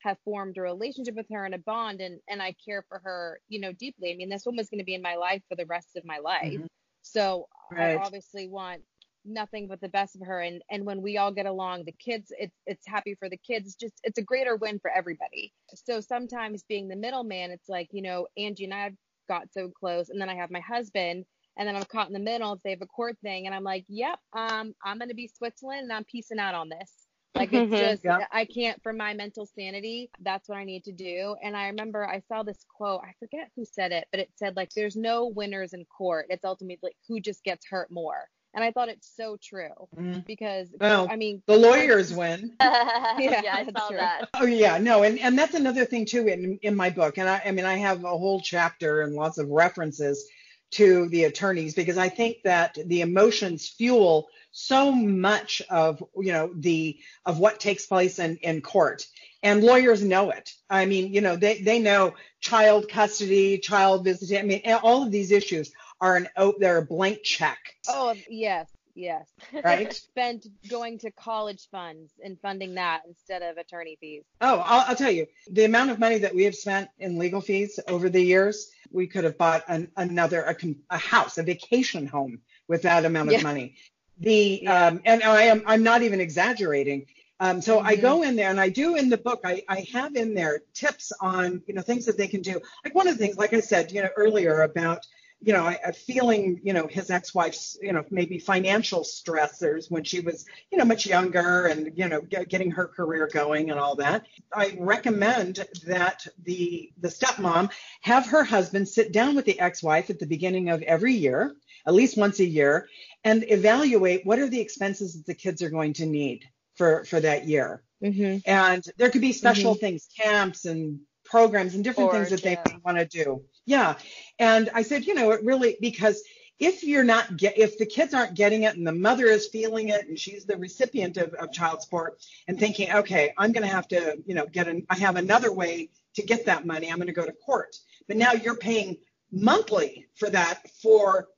have 0.00 0.18
formed 0.24 0.58
a 0.58 0.62
relationship 0.62 1.14
with 1.16 1.26
her 1.30 1.44
and 1.44 1.54
a 1.54 1.58
bond, 1.58 2.00
and 2.00 2.20
and 2.28 2.42
I 2.42 2.54
care 2.64 2.84
for 2.88 3.00
her, 3.00 3.40
you 3.48 3.60
know, 3.60 3.72
deeply. 3.72 4.12
I 4.12 4.16
mean, 4.16 4.28
this 4.28 4.46
woman's 4.46 4.68
going 4.70 4.80
to 4.80 4.84
be 4.84 4.94
in 4.94 5.02
my 5.02 5.16
life 5.16 5.42
for 5.48 5.56
the 5.56 5.66
rest 5.66 5.96
of 5.96 6.04
my 6.04 6.18
life, 6.18 6.60
Mhm. 6.60 6.66
So 7.12 7.48
Right. 7.70 8.00
I 8.00 8.04
obviously 8.04 8.48
want 8.48 8.82
nothing 9.24 9.68
but 9.68 9.80
the 9.80 9.88
best 9.88 10.16
of 10.16 10.22
her. 10.26 10.40
And 10.40 10.62
and 10.70 10.84
when 10.86 11.02
we 11.02 11.18
all 11.18 11.32
get 11.32 11.46
along 11.46 11.84
the 11.84 11.92
kids 11.92 12.32
it's 12.38 12.56
it's 12.66 12.86
happy 12.86 13.14
for 13.16 13.28
the 13.28 13.38
kids. 13.38 13.74
Just 13.76 13.94
it's 14.04 14.18
a 14.18 14.22
greater 14.22 14.56
win 14.56 14.78
for 14.80 14.90
everybody. 14.90 15.52
So 15.74 16.00
sometimes 16.00 16.64
being 16.68 16.88
the 16.88 16.96
middleman 16.96 17.50
it's 17.50 17.68
like 17.68 17.88
you 17.92 18.02
know 18.02 18.26
angie 18.38 18.64
and 18.64 18.74
i've 18.74 18.96
got 19.28 19.52
so 19.52 19.70
close 19.70 20.08
and 20.10 20.20
then 20.20 20.28
i 20.30 20.36
have 20.36 20.50
my 20.50 20.60
husband 20.60 21.24
and 21.58 21.68
then 21.68 21.76
i'm 21.76 21.84
caught 21.84 22.08
in 22.08 22.12
the 22.12 22.20
middle 22.20 22.52
if 22.54 22.62
they 22.62 22.70
have 22.70 22.82
a 22.82 22.86
court 22.86 23.16
thing 23.22 23.46
and 23.46 23.54
i'm 23.54 23.64
like 23.64 23.84
yep 23.88 24.18
um 24.36 24.74
i'm 24.84 24.98
going 24.98 25.08
to 25.08 25.14
be 25.16 25.28
switzerland 25.28 25.82
and 25.82 25.92
i'm 25.92 26.04
piecing 26.04 26.38
out 26.38 26.54
on 26.54 26.68
this 26.68 27.05
like 27.36 27.52
it's 27.52 27.70
just 27.78 28.04
Yep. 28.04 28.28
i 28.32 28.44
can't 28.44 28.82
for 28.82 28.92
my 28.92 29.14
mental 29.14 29.46
sanity 29.46 30.10
that's 30.20 30.48
what 30.48 30.58
i 30.58 30.64
need 30.64 30.84
to 30.84 30.92
do 30.92 31.36
and 31.42 31.56
i 31.56 31.66
remember 31.68 32.06
i 32.06 32.20
saw 32.28 32.42
this 32.42 32.64
quote 32.68 33.00
i 33.04 33.12
forget 33.18 33.50
who 33.56 33.64
said 33.64 33.92
it 33.92 34.06
but 34.10 34.20
it 34.20 34.30
said 34.36 34.56
like 34.56 34.70
there's 34.74 34.96
no 34.96 35.26
winners 35.26 35.72
in 35.72 35.84
court 35.86 36.26
it's 36.30 36.44
ultimately 36.44 36.78
like 36.82 36.96
who 37.08 37.20
just 37.20 37.44
gets 37.44 37.66
hurt 37.66 37.90
more 37.90 38.28
and 38.54 38.64
i 38.64 38.70
thought 38.72 38.88
it's 38.88 39.10
so 39.16 39.36
true 39.42 39.88
Mhm. 39.96 40.26
because 40.26 40.68
Well, 40.80 41.06
i 41.10 41.16
mean 41.16 41.42
the 41.46 41.56
lawyers 41.56 42.12
win 42.12 42.52
yeah, 42.60 43.54
I 43.54 43.64
that's 43.64 43.82
saw 43.82 43.88
true. 43.88 43.96
that. 43.98 44.28
Oh 44.34 44.46
yeah, 44.46 44.78
no, 44.78 45.02
and 45.02 45.18
and 45.18 45.38
that's 45.38 45.54
another 45.54 45.84
thing 45.84 46.06
too 46.06 46.26
in 46.26 46.58
in 46.62 46.74
my 46.74 46.90
book, 46.90 47.18
and 47.18 47.28
I 47.28 47.40
I 47.44 47.50
mean 47.52 47.64
I 47.64 47.76
have 47.76 48.04
a 48.04 48.08
whole 48.08 48.40
chapter 48.40 49.02
and 49.02 49.14
lots 49.14 49.38
of 49.38 49.48
references 49.48 50.26
to 50.72 51.08
the 51.08 51.24
attorneys 51.24 51.74
because 51.74 51.98
I 51.98 52.08
think 52.08 52.38
that 52.44 52.76
the 52.86 53.00
emotions 53.00 53.68
fuel 53.68 54.28
so 54.52 54.90
much 54.90 55.60
of 55.68 56.02
you 56.16 56.32
know 56.32 56.50
the 56.54 56.98
of 57.26 57.38
what 57.38 57.60
takes 57.60 57.86
place 57.86 58.18
in 58.18 58.36
in 58.38 58.62
court, 58.62 59.06
and 59.42 59.62
lawyers 59.62 60.02
know 60.02 60.30
it. 60.30 60.50
I 60.70 60.86
mean, 60.86 61.12
you 61.12 61.20
know, 61.20 61.36
they, 61.36 61.60
they 61.60 61.78
know 61.78 62.14
child 62.40 62.88
custody, 62.88 63.58
child 63.58 64.04
visiting. 64.04 64.38
I 64.38 64.42
mean, 64.42 64.62
all 64.82 65.02
of 65.02 65.12
these 65.12 65.30
issues 65.30 65.72
are 66.00 66.16
an 66.16 66.28
oh, 66.36 66.54
they're 66.58 66.78
a 66.78 66.82
blank 66.82 67.22
check. 67.22 67.58
Oh 67.86 68.14
yes, 68.30 68.68
yes. 68.94 69.28
Right. 69.62 69.92
Spent 70.10 70.46
going 70.68 70.98
to 71.00 71.10
college 71.10 71.68
funds 71.70 72.12
and 72.24 72.40
funding 72.40 72.74
that 72.74 73.02
instead 73.06 73.42
of 73.42 73.58
attorney 73.58 73.98
fees. 74.00 74.24
Oh, 74.40 74.62
I'll, 74.64 74.86
I'll 74.88 74.96
tell 74.96 75.10
you, 75.10 75.26
the 75.50 75.64
amount 75.64 75.90
of 75.90 75.98
money 75.98 76.18
that 76.18 76.34
we 76.34 76.44
have 76.44 76.54
spent 76.54 76.88
in 76.98 77.18
legal 77.18 77.40
fees 77.40 77.78
over 77.88 78.08
the 78.08 78.22
years, 78.22 78.70
we 78.92 79.06
could 79.06 79.24
have 79.24 79.38
bought 79.38 79.64
an, 79.68 79.90
another 79.96 80.42
a, 80.42 80.56
a 80.90 80.98
house, 80.98 81.38
a 81.38 81.42
vacation 81.42 82.06
home 82.06 82.40
with 82.68 82.82
that 82.82 83.04
amount 83.04 83.28
of 83.28 83.34
Yeah. 83.34 83.42
money. 83.42 83.76
The 84.18 84.60
Yeah. 84.62 84.86
um, 84.86 85.02
and 85.04 85.22
I 85.22 85.42
am 85.42 85.62
I'm 85.66 85.82
not 85.82 86.02
even 86.02 86.20
exaggerating. 86.20 87.06
Um, 87.38 87.60
so 87.60 87.80
I 87.80 87.96
Mhm. 87.96 88.00
go 88.00 88.22
in 88.22 88.36
there 88.36 88.48
and 88.48 88.58
I 88.60 88.70
do 88.70 88.96
in 88.96 89.10
the 89.10 89.18
book, 89.18 89.40
I, 89.44 89.62
I 89.68 89.86
have 89.92 90.16
in 90.16 90.32
there 90.32 90.62
tips 90.72 91.12
on, 91.20 91.62
you 91.66 91.74
know, 91.74 91.82
things 91.82 92.06
that 92.06 92.16
they 92.16 92.28
can 92.28 92.40
do. 92.40 92.60
Like 92.84 92.94
one 92.94 93.06
of 93.08 93.18
the 93.18 93.22
things, 93.22 93.36
like 93.36 93.52
I 93.52 93.60
said, 93.60 93.92
you 93.92 94.02
know, 94.02 94.08
earlier 94.16 94.62
about, 94.62 95.04
you 95.42 95.52
know, 95.52 95.64
I, 95.64 95.78
I 95.86 95.92
feeling, 95.92 96.60
you 96.64 96.72
know, 96.72 96.86
his 96.86 97.10
ex-wife's, 97.10 97.78
you 97.80 97.92
know, 97.92 98.04
maybe 98.10 98.38
financial 98.38 99.02
stressors 99.02 99.90
when 99.90 100.02
she 100.02 100.20
was, 100.20 100.46
you 100.72 100.78
know, 100.78 100.84
much 100.84 101.06
younger 101.06 101.66
and, 101.66 101.92
you 101.94 102.08
know, 102.08 102.20
get, 102.22 102.48
getting 102.48 102.70
her 102.72 102.86
career 102.86 103.28
going 103.32 103.70
and 103.70 103.78
all 103.78 103.96
that. 103.96 104.26
I 104.52 104.76
recommend 104.78 105.64
that 105.86 106.26
the, 106.42 106.90
the 106.98 107.08
stepmom 107.08 107.70
have 108.00 108.26
her 108.26 108.44
husband 108.44 108.88
sit 108.88 109.12
down 109.12 109.36
with 109.36 109.44
the 109.44 109.60
ex-wife 109.60 110.10
at 110.10 110.18
the 110.18 110.26
beginning 110.26 110.70
of 110.70 110.82
every 110.82 111.14
year, 111.14 111.54
at 111.86 111.94
least 111.94 112.16
once 112.16 112.40
a 112.40 112.46
year, 112.46 112.88
and 113.22 113.44
evaluate 113.48 114.24
what 114.24 114.38
are 114.38 114.48
the 114.48 114.60
expenses 114.60 115.14
that 115.14 115.26
the 115.26 115.34
kids 115.34 115.62
are 115.62 115.70
going 115.70 115.92
to 115.94 116.06
need 116.06 116.44
for, 116.76 117.04
for 117.04 117.20
that 117.20 117.46
year. 117.46 117.82
Mm-hmm. 118.02 118.38
And 118.46 118.84
there 118.96 119.10
could 119.10 119.20
be 119.20 119.32
special 119.32 119.74
things, 119.74 120.08
camps 120.18 120.64
and 120.64 121.00
programs 121.24 121.74
and 121.74 121.84
different 121.84 122.12
things 122.12 122.30
that 122.30 122.42
they 122.42 122.52
yeah. 122.52 122.62
may 122.68 122.78
want 122.84 122.98
to 122.98 123.04
do. 123.04 123.44
Yeah. 123.66 123.96
And 124.38 124.70
I 124.74 124.82
said, 124.82 125.04
you 125.06 125.14
know, 125.14 125.32
it 125.32 125.44
really 125.44 125.76
because 125.80 126.22
if 126.58 126.82
you're 126.82 127.04
not 127.04 127.36
get 127.36 127.58
if 127.58 127.76
the 127.76 127.84
kids 127.86 128.14
aren't 128.14 128.34
getting 128.34 128.62
it 128.62 128.76
and 128.76 128.86
the 128.86 128.92
mother 128.92 129.26
is 129.26 129.48
feeling 129.48 129.90
it 129.90 130.08
and 130.08 130.18
she's 130.18 130.46
the 130.46 130.56
recipient 130.56 131.16
of, 131.18 131.34
of 131.34 131.52
child 131.52 131.82
support 131.82 132.18
and 132.48 132.58
thinking, 132.58 132.90
okay, 132.92 133.34
I'm 133.36 133.52
gonna 133.52 133.66
have 133.66 133.88
to, 133.88 134.16
you 134.24 134.34
know, 134.34 134.46
get 134.46 134.68
an 134.68 134.86
I 134.88 134.96
have 134.96 135.16
another 135.16 135.52
way 135.52 135.90
to 136.14 136.22
get 136.22 136.46
that 136.46 136.64
money. 136.64 136.90
I'm 136.90 136.98
gonna 136.98 137.12
go 137.12 137.26
to 137.26 137.32
court. 137.32 137.76
But 138.08 138.16
now 138.16 138.32
you're 138.32 138.56
paying 138.56 138.96
monthly 139.32 140.06
for 140.14 140.30
that 140.30 140.62
for 140.82 141.28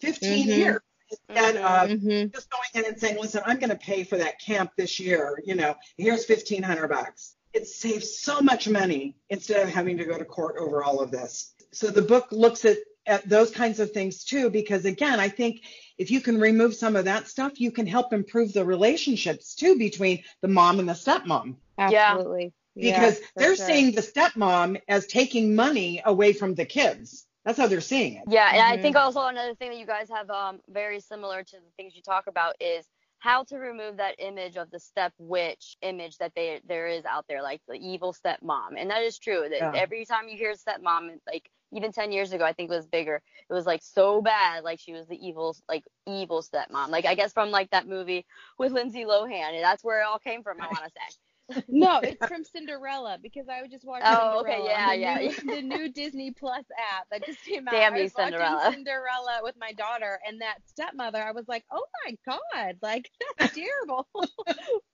15 0.00 0.46
Mhm. 0.46 0.56
years 0.56 0.80
instead 1.10 1.56
of 1.56 1.88
Mm-hmm. 1.88 2.28
just 2.34 2.50
going 2.50 2.68
in 2.74 2.84
and 2.84 3.00
saying, 3.00 3.16
listen, 3.18 3.42
I'm 3.46 3.58
going 3.58 3.70
to 3.70 3.76
pay 3.76 4.04
for 4.04 4.18
that 4.18 4.38
camp 4.38 4.72
this 4.76 5.00
year. 5.00 5.42
You 5.46 5.54
know, 5.54 5.74
here's 5.96 6.26
1500 6.28 6.88
bucks. 6.88 7.36
It 7.54 7.66
saves 7.66 8.18
so 8.18 8.42
much 8.42 8.68
money 8.68 9.16
instead 9.30 9.62
of 9.62 9.70
having 9.70 9.96
to 9.96 10.04
go 10.04 10.18
to 10.18 10.24
court 10.26 10.56
over 10.60 10.84
all 10.84 11.00
of 11.00 11.10
this. 11.10 11.54
So 11.72 11.88
the 11.88 12.02
book 12.02 12.28
looks 12.32 12.64
at, 12.64 12.78
at 13.06 13.28
those 13.28 13.50
kinds 13.50 13.80
of 13.80 13.92
things 13.92 14.24
too, 14.24 14.50
because 14.50 14.84
again, 14.84 15.20
I 15.20 15.28
think 15.28 15.62
if 15.98 16.10
you 16.10 16.20
can 16.20 16.40
remove 16.40 16.74
some 16.74 16.96
of 16.96 17.04
that 17.06 17.28
stuff, 17.28 17.60
you 17.60 17.70
can 17.70 17.86
help 17.86 18.12
improve 18.12 18.52
the 18.52 18.64
relationships 18.64 19.54
too 19.54 19.78
between 19.78 20.22
the 20.42 20.48
mom 20.48 20.78
and 20.78 20.88
the 20.88 20.94
stepmom. 20.94 21.56
Yeah. 21.88 22.18
Absolutely. 22.18 22.52
Because 22.76 23.18
for 23.34 23.40
they're 23.40 23.56
sure. 23.56 23.66
seeing 23.66 23.92
the 23.92 24.02
stepmom 24.02 24.80
as 24.88 25.06
taking 25.06 25.54
money 25.54 26.02
away 26.04 26.32
from 26.32 26.54
the 26.54 26.64
kids. 26.64 27.26
That's 27.44 27.58
how 27.58 27.66
they're 27.66 27.80
seeing 27.80 28.14
it. 28.16 28.24
Yeah, 28.30 28.50
and 28.52 28.62
I 28.62 28.76
Mhm. 28.76 28.82
think 28.82 28.96
also 28.96 29.26
another 29.26 29.54
thing 29.54 29.70
that 29.70 29.78
you 29.78 29.86
guys 29.86 30.08
have 30.10 30.30
um 30.30 30.60
very 30.68 31.00
similar 31.00 31.42
to 31.44 31.56
the 31.56 31.70
things 31.76 31.96
you 31.96 32.02
talk 32.02 32.26
about 32.26 32.54
is 32.60 32.86
how 33.20 33.44
to 33.44 33.56
remove 33.58 33.96
that 33.96 34.14
image 34.18 34.56
of 34.56 34.70
the 34.70 34.78
step 34.78 35.12
witch 35.18 35.76
image 35.82 36.18
that 36.18 36.32
they 36.36 36.60
there 36.66 36.86
is 36.88 37.04
out 37.04 37.26
there, 37.28 37.42
like 37.42 37.60
the 37.66 37.74
evil 37.74 38.12
stepmom. 38.12 38.74
And 38.76 38.90
that 38.90 39.02
is 39.02 39.18
true. 39.18 39.48
That 39.48 39.62
Yeah. 39.62 39.72
every 39.72 40.04
time 40.04 40.28
you 40.28 40.36
hear 40.36 40.52
stepmom, 40.52 41.18
like 41.26 41.50
even 41.72 41.92
ten 41.92 42.12
years 42.12 42.32
ago, 42.32 42.44
I 42.44 42.52
think 42.52 42.70
it 42.70 42.74
was 42.74 42.86
bigger. 42.86 43.22
It 43.48 43.52
was 43.52 43.66
like 43.66 43.82
so 43.82 44.20
bad, 44.22 44.64
like 44.64 44.80
she 44.80 44.92
was 44.92 45.06
the 45.08 45.16
evil, 45.16 45.56
like 45.68 45.84
evil 46.06 46.42
stepmom. 46.42 46.88
Like 46.88 47.06
I 47.06 47.14
guess 47.14 47.32
from 47.32 47.50
like 47.50 47.70
that 47.70 47.86
movie 47.88 48.26
with 48.58 48.72
Lindsay 48.72 49.04
Lohan, 49.04 49.54
and 49.54 49.62
that's 49.64 49.84
where 49.84 50.00
it 50.00 50.04
all 50.06 50.18
came 50.18 50.42
from. 50.42 50.60
I 50.60 50.66
want 50.66 50.84
to 50.84 50.90
say. 50.90 51.16
No, 51.66 52.00
it's 52.00 52.26
from 52.26 52.44
Cinderella 52.44 53.18
because 53.22 53.46
I 53.48 53.62
was 53.62 53.70
just 53.70 53.86
watching 53.86 54.06
Oh, 54.06 54.40
okay, 54.40 54.58
Cinderella. 54.58 54.68
yeah, 54.68 54.90
the 54.90 54.96
yeah, 54.98 55.18
New, 55.44 55.54
the 55.54 55.62
new 55.62 55.88
Disney 55.90 56.30
Plus 56.30 56.64
app 56.94 57.06
that 57.10 57.24
just 57.24 57.42
came 57.42 57.66
out. 57.66 57.72
Damn 57.72 57.94
I 57.94 58.02
was 58.02 58.12
watching 58.14 58.32
Cinderella. 58.32 58.70
Cinderella 58.74 59.40
with 59.42 59.54
my 59.58 59.72
daughter 59.72 60.20
and 60.28 60.42
that 60.42 60.58
stepmother. 60.66 61.22
I 61.22 61.32
was 61.32 61.48
like, 61.48 61.64
oh 61.72 61.84
my 62.04 62.16
god, 62.26 62.76
like 62.82 63.10
that's 63.38 63.54
terrible. 63.56 64.06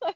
like, 0.00 0.14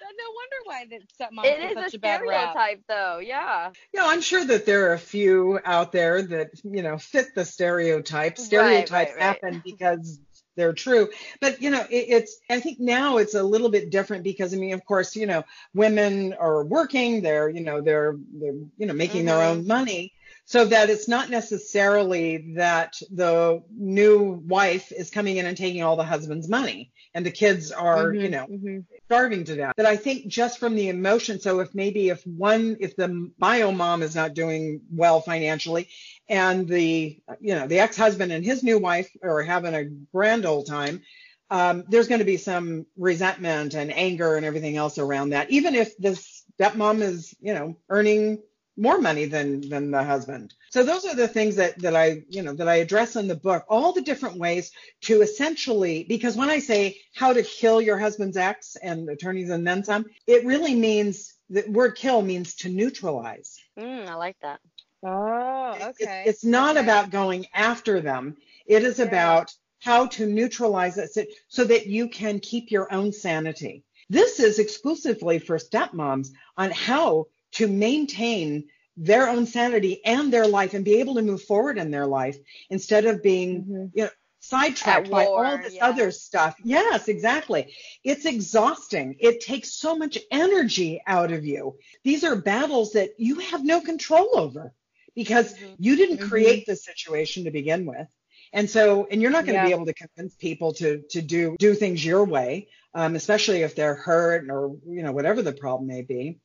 no 0.00 0.30
wonder 0.34 0.56
why 0.64 0.86
that 0.90 1.08
stepmom 1.08 1.52
It 1.52 1.60
has 1.60 1.72
is 1.72 1.74
such 1.74 1.94
a 1.94 1.94
a 1.94 1.98
bad 1.98 2.22
rap. 2.24 2.58
stereotype, 2.58 2.82
though. 2.88 3.18
Yeah. 3.18 3.72
Yeah, 3.92 4.04
I'm 4.06 4.20
sure 4.20 4.44
that 4.44 4.66
there 4.66 4.90
are 4.90 4.94
a 4.94 4.98
few 4.98 5.58
out 5.64 5.92
there 5.92 6.22
that, 6.22 6.50
you 6.64 6.82
know, 6.82 6.98
fit 6.98 7.34
the 7.34 7.44
stereotype. 7.44 8.38
Right, 8.38 8.38
Stereotypes 8.38 8.92
right, 8.92 9.16
right. 9.16 9.40
happen 9.40 9.60
because 9.64 10.20
they're 10.56 10.72
true. 10.72 11.08
But, 11.40 11.60
you 11.62 11.70
know, 11.70 11.82
it, 11.90 12.06
it's, 12.08 12.38
I 12.50 12.60
think 12.60 12.80
now 12.80 13.18
it's 13.18 13.34
a 13.34 13.42
little 13.42 13.70
bit 13.70 13.90
different 13.90 14.24
because, 14.24 14.52
I 14.54 14.56
mean, 14.56 14.74
of 14.74 14.84
course, 14.84 15.14
you 15.16 15.26
know, 15.26 15.44
women 15.74 16.32
are 16.34 16.64
working, 16.64 17.22
they're, 17.22 17.48
you 17.48 17.60
know, 17.62 17.80
they're, 17.80 18.16
they're, 18.34 18.54
you 18.76 18.86
know, 18.86 18.94
making 18.94 19.24
their 19.26 19.40
Mm-hmm. 19.40 19.42
own 19.42 19.66
money. 19.66 20.12
So 20.44 20.64
that 20.66 20.90
it's 20.90 21.08
not 21.08 21.30
necessarily 21.30 22.54
that 22.56 22.94
the 23.10 23.62
new 23.74 24.42
wife 24.46 24.92
is 24.92 25.10
coming 25.10 25.36
in 25.36 25.46
and 25.46 25.56
taking 25.56 25.82
all 25.82 25.96
the 25.96 26.04
husband's 26.04 26.48
money 26.48 26.92
and 27.14 27.24
the 27.24 27.30
kids 27.30 27.70
are, 27.70 28.12
Mhm, 28.12 28.22
you 28.22 28.28
know, 28.28 28.46
mhm. 28.46 28.84
starving 29.06 29.44
to 29.44 29.56
death. 29.56 29.74
But 29.76 29.86
I 29.86 29.96
think 29.96 30.26
just 30.26 30.58
from 30.58 30.74
the 30.74 30.88
emotion, 30.88 31.40
so 31.40 31.60
if 31.60 31.74
maybe 31.74 32.08
if 32.08 32.26
one, 32.26 32.76
if 32.80 32.96
the 32.96 33.30
bio 33.38 33.72
mom 33.72 34.02
is 34.02 34.14
not 34.14 34.34
doing 34.34 34.82
well 34.90 35.20
financially, 35.20 35.88
and 36.28 36.66
the, 36.66 37.20
you 37.40 37.54
know, 37.54 37.66
the 37.66 37.78
ex-husband 37.80 38.32
and 38.32 38.44
his 38.44 38.62
new 38.62 38.78
wife 38.78 39.10
are 39.22 39.42
having 39.42 39.74
a 39.74 39.84
grand 39.84 40.44
old 40.46 40.66
time, 40.66 41.02
um, 41.50 41.84
there's 41.88 42.08
going 42.08 42.20
to 42.20 42.24
be 42.24 42.38
some 42.38 42.86
resentment 42.96 43.74
and 43.74 43.92
anger 43.92 44.36
and 44.36 44.46
everything 44.46 44.76
else 44.76 44.98
around 44.98 45.30
that. 45.30 45.50
Even 45.50 45.74
if 45.74 45.96
the 45.98 46.10
stepmom 46.58 47.02
is, 47.02 47.34
you 47.40 47.52
know, 47.54 47.76
earning 47.90 48.38
more 48.76 48.98
money 48.98 49.26
than 49.26 49.60
than 49.68 49.90
the 49.90 50.02
husband. 50.02 50.54
So 50.70 50.82
those 50.82 51.04
are 51.04 51.14
the 51.14 51.28
things 51.28 51.56
that 51.56 51.78
that 51.80 51.94
I, 51.94 52.22
you 52.28 52.42
know, 52.42 52.54
that 52.54 52.68
I 52.68 52.76
address 52.76 53.16
in 53.16 53.28
the 53.28 53.34
book. 53.34 53.64
All 53.68 53.92
the 53.92 54.00
different 54.02 54.38
ways 54.38 54.70
to 55.02 55.22
essentially 55.22 56.04
because 56.08 56.36
when 56.36 56.48
I 56.50 56.58
say 56.58 56.98
how 57.14 57.32
to 57.32 57.42
kill 57.42 57.80
your 57.82 57.98
husband's 57.98 58.36
ex 58.36 58.76
and 58.76 59.08
attorneys 59.08 59.50
and 59.50 59.66
then 59.66 59.84
some, 59.84 60.06
it 60.26 60.44
really 60.46 60.74
means 60.74 61.34
the 61.50 61.64
word 61.68 61.96
kill 61.96 62.22
means 62.22 62.54
to 62.56 62.68
neutralize. 62.70 63.58
Mm, 63.78 64.08
I 64.08 64.14
like 64.14 64.36
that. 64.42 64.60
Oh, 65.02 65.72
It's- 65.74 65.90
okay. 66.00 66.22
It's, 66.26 66.44
not 66.44 66.76
okay. 66.76 66.84
about 66.84 67.10
going 67.10 67.46
after 67.52 68.00
them. 68.00 68.36
It 68.66 68.84
is 68.84 68.98
Yeah. 68.98 69.06
about 69.06 69.52
how 69.80 70.06
to 70.06 70.26
neutralize 70.26 70.96
it 70.96 71.12
so- 71.12 71.26
so 71.48 71.64
that 71.64 71.86
you 71.88 72.08
can 72.08 72.38
keep 72.38 72.70
your 72.70 72.90
own 72.92 73.12
sanity. 73.12 73.82
This 74.08 74.38
is 74.40 74.58
exclusively 74.58 75.38
for 75.40 75.58
stepmoms 75.58 76.28
on 76.56 76.70
how 76.70 77.26
to 77.52 77.68
maintain 77.68 78.68
their 78.96 79.28
own 79.28 79.46
sanity 79.46 80.04
and 80.04 80.32
their 80.32 80.46
life 80.46 80.74
and 80.74 80.84
be 80.84 81.00
able 81.00 81.14
to 81.14 81.22
move 81.22 81.42
forward 81.42 81.78
in 81.78 81.90
their 81.90 82.06
life 82.06 82.36
instead 82.70 83.06
of 83.06 83.22
being 83.22 83.64
Mhm. 83.64 83.90
you 83.94 84.04
know 84.04 84.10
sidetracked 84.40 85.06
At 85.06 85.10
by 85.10 85.24
all 85.24 85.56
this 85.58 85.74
yeah. 85.74 85.86
other 85.86 86.10
stuff 86.10 86.56
yes 86.64 87.08
exactly 87.08 87.72
it's 88.04 88.26
exhausting 88.26 89.16
it 89.20 89.40
takes 89.40 89.72
so 89.72 89.96
much 89.96 90.18
energy 90.30 91.00
out 91.06 91.32
of 91.32 91.44
you 91.46 91.78
these 92.02 92.24
are 92.24 92.34
battles 92.36 92.92
that 92.92 93.10
you 93.18 93.36
have 93.38 93.64
no 93.64 93.80
control 93.80 94.28
over 94.38 94.74
because 95.14 95.54
Mhm. 95.54 95.76
you 95.78 95.96
didn't 95.96 96.18
Mhm. 96.18 96.28
create 96.28 96.66
the 96.66 96.76
situation 96.76 97.44
to 97.44 97.50
begin 97.50 97.86
with 97.86 98.08
and 98.52 98.68
so 98.68 99.06
and 99.10 99.22
you're 99.22 99.30
not 99.30 99.46
going 99.46 99.54
to 99.58 99.62
Yeah. 99.62 99.68
be 99.68 99.72
able 99.72 99.86
to 99.86 99.94
convince 99.94 100.34
people 100.34 100.74
to 100.74 101.02
to 101.10 101.22
do 101.22 101.56
do 101.58 101.74
things 101.74 102.04
your 102.04 102.24
way 102.24 102.68
um, 102.94 103.14
especially 103.14 103.62
if 103.62 103.74
they're 103.74 103.94
hurt 103.94 104.50
or 104.50 104.76
you 104.86 105.02
know 105.02 105.12
whatever 105.12 105.40
the 105.42 105.52
problem 105.52 105.86
may 105.86 106.02
be 106.02 106.40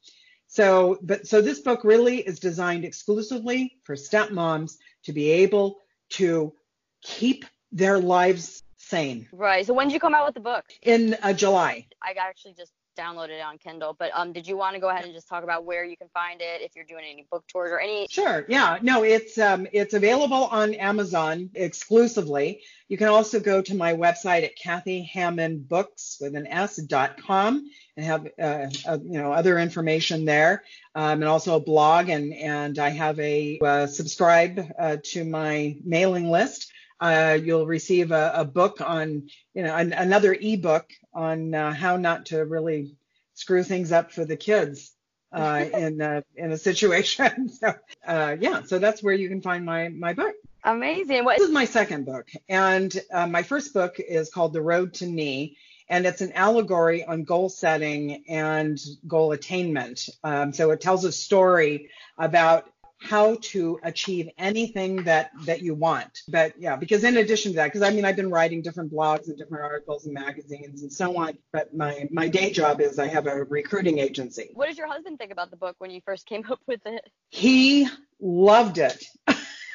so 0.48 0.98
but 1.02 1.28
so 1.28 1.42
this 1.42 1.60
book 1.60 1.84
really 1.84 2.18
is 2.20 2.40
designed 2.40 2.86
exclusively 2.86 3.76
for 3.84 3.96
stepmoms 3.96 4.78
to 5.04 5.14
be 5.14 5.30
able 5.30 5.80
to 6.10 6.54
keep 7.02 7.46
their 7.72 8.00
lives 8.00 8.64
sane 8.78 9.28
Right. 9.32 9.66
So 9.66 9.74
when 9.74 9.88
did 9.88 9.94
you 9.94 10.00
come 10.00 10.16
out 10.16 10.26
with 10.26 10.36
the 10.36 10.42
book? 10.42 10.66
in 10.82 11.16
uh, 11.22 11.34
july 11.34 11.88
I 12.02 12.16
actually 12.18 12.54
just 12.54 12.72
downloaded 12.98 13.38
it 13.38 13.42
on 13.42 13.58
Kindle. 13.58 13.96
But 13.98 14.12
um, 14.14 14.34
did 14.34 14.48
you 14.48 14.58
want 14.58 14.74
to 14.74 14.82
go 14.82 14.90
ahead 14.90 15.06
and 15.06 15.14
just 15.14 15.30
talk 15.30 15.44
about 15.44 15.64
where 15.66 15.86
you 15.86 15.96
can 15.96 16.10
find 16.14 16.42
it, 16.42 16.62
if 16.62 16.76
you're 16.76 16.86
doing 16.86 17.06
any 17.10 17.26
book 17.32 17.46
tours 17.48 17.72
or 17.72 17.80
any? 17.80 18.08
Sure. 18.10 18.46
Yeah. 18.50 18.80
No, 18.82 19.04
it's 19.04 19.38
um, 19.38 19.68
it's 19.72 19.94
available 19.94 20.46
on 20.46 20.74
Amazon 20.74 21.50
exclusively. 21.54 22.62
You 22.88 22.98
can 22.98 23.08
also 23.08 23.40
go 23.40 23.62
to 23.62 23.76
my 23.76 23.94
website 23.94 24.44
at 24.44 24.56
Kathy 24.56 25.04
Hammond 25.04 25.70
Books 25.70 26.18
with 26.20 26.36
an 26.36 26.48
S 26.48 26.78
dot 26.78 27.22
com 27.22 27.70
and 27.98 28.06
have 28.06 28.28
uh, 28.40 28.68
uh, 28.88 29.00
you 29.04 29.20
know 29.20 29.34
other 29.34 29.58
information 29.58 30.24
there, 30.24 30.64
um, 30.96 31.22
and 31.22 31.26
also 31.26 31.56
a 31.56 31.60
blog. 31.60 32.10
And 32.10 32.34
and 32.34 32.80
I 32.80 32.90
have 32.90 33.20
a 33.20 33.60
uh, 33.60 33.88
subscribe 33.88 34.72
uh, 34.80 34.98
to 35.12 35.26
my 35.26 35.78
mailing 35.84 36.30
list. 36.30 36.72
Uh, 37.00 37.38
you'll 37.44 37.68
receive 37.68 38.12
a, 38.12 38.32
a 38.36 38.46
book 38.46 38.80
on 38.82 39.28
you 39.54 39.64
know 39.64 39.76
an, 39.76 39.94
another 39.94 40.34
ebook 40.34 40.90
on 41.14 41.54
uh, 41.54 41.74
how 41.74 41.98
not 41.98 42.28
to 42.28 42.46
really 42.46 42.96
screw 43.34 43.64
things 43.64 43.92
up 43.92 44.12
for 44.12 44.26
the 44.26 44.38
kids 44.38 44.92
uh, 45.32 45.66
in 45.74 46.02
uh, 46.02 46.22
in 46.36 46.52
a 46.52 46.58
situation. 46.58 47.50
So 47.60 47.74
uh, 48.06 48.38
yeah, 48.40 48.62
so 48.64 48.78
that's 48.78 49.02
where 49.02 49.16
you 49.16 49.28
can 49.30 49.42
find 49.42 49.66
my 49.66 49.90
my 49.90 50.14
book. 50.14 50.36
Amazing. 50.64 51.24
What 51.24 51.38
This 51.38 51.48
is 51.48 51.54
my 51.54 51.66
second 51.66 52.06
book, 52.06 52.30
and 52.48 52.94
uh, 53.12 53.26
my 53.26 53.42
first 53.42 53.74
book 53.74 54.00
is 54.00 54.30
called 54.30 54.54
The 54.54 54.62
Road 54.62 54.94
to 54.96 55.08
Me, 55.08 55.58
and 55.90 56.06
it's 56.06 56.22
an 56.22 56.34
allegory 56.34 57.04
on 57.06 57.24
goal 57.24 57.50
setting 57.50 58.24
and 58.28 58.80
goal 59.08 59.32
attainment. 59.32 60.10
Um, 60.24 60.54
so 60.54 60.72
it 60.72 60.82
tells 60.82 61.06
a 61.06 61.12
story 61.12 61.90
about 62.18 62.70
how 63.00 63.36
to 63.42 63.80
achieve 63.84 64.28
anything 64.40 65.04
that 65.04 65.30
that 65.46 65.62
you 65.62 65.76
want. 65.76 66.22
But 66.28 66.60
yeah, 66.60 66.76
because 66.76 67.04
in 67.04 67.16
addition 67.18 67.52
to 67.52 67.56
that, 67.58 67.66
because 67.66 67.84
I 67.84 67.92
mean 67.92 68.06
I've 68.06 68.16
been 68.16 68.32
writing 68.32 68.64
different 68.64 68.92
blogs 68.92 69.28
and 69.28 69.38
different 69.38 69.64
articles 69.66 70.06
and 70.06 70.16
magazines 70.16 70.82
and 70.82 70.92
so 70.92 71.16
on. 71.18 71.38
But 71.54 71.76
my 71.76 72.08
my 72.12 72.28
day 72.28 72.52
job 72.52 72.82
is 72.82 72.98
I 72.98 73.06
have 73.08 73.28
a 73.28 73.44
recruiting 73.44 74.00
agency. 74.00 74.50
what 74.56 74.68
does 74.68 74.80
your 74.80 74.88
husband 74.88 75.20
think 75.20 75.32
about 75.32 75.52
the 75.52 75.58
book 75.58 75.76
when 75.78 75.92
you 75.92 76.02
first 76.06 76.26
came 76.26 76.44
up 76.52 76.60
with 76.68 76.82
it? 76.86 77.02
He 77.30 77.88
loved 78.20 78.80
it. 78.80 79.04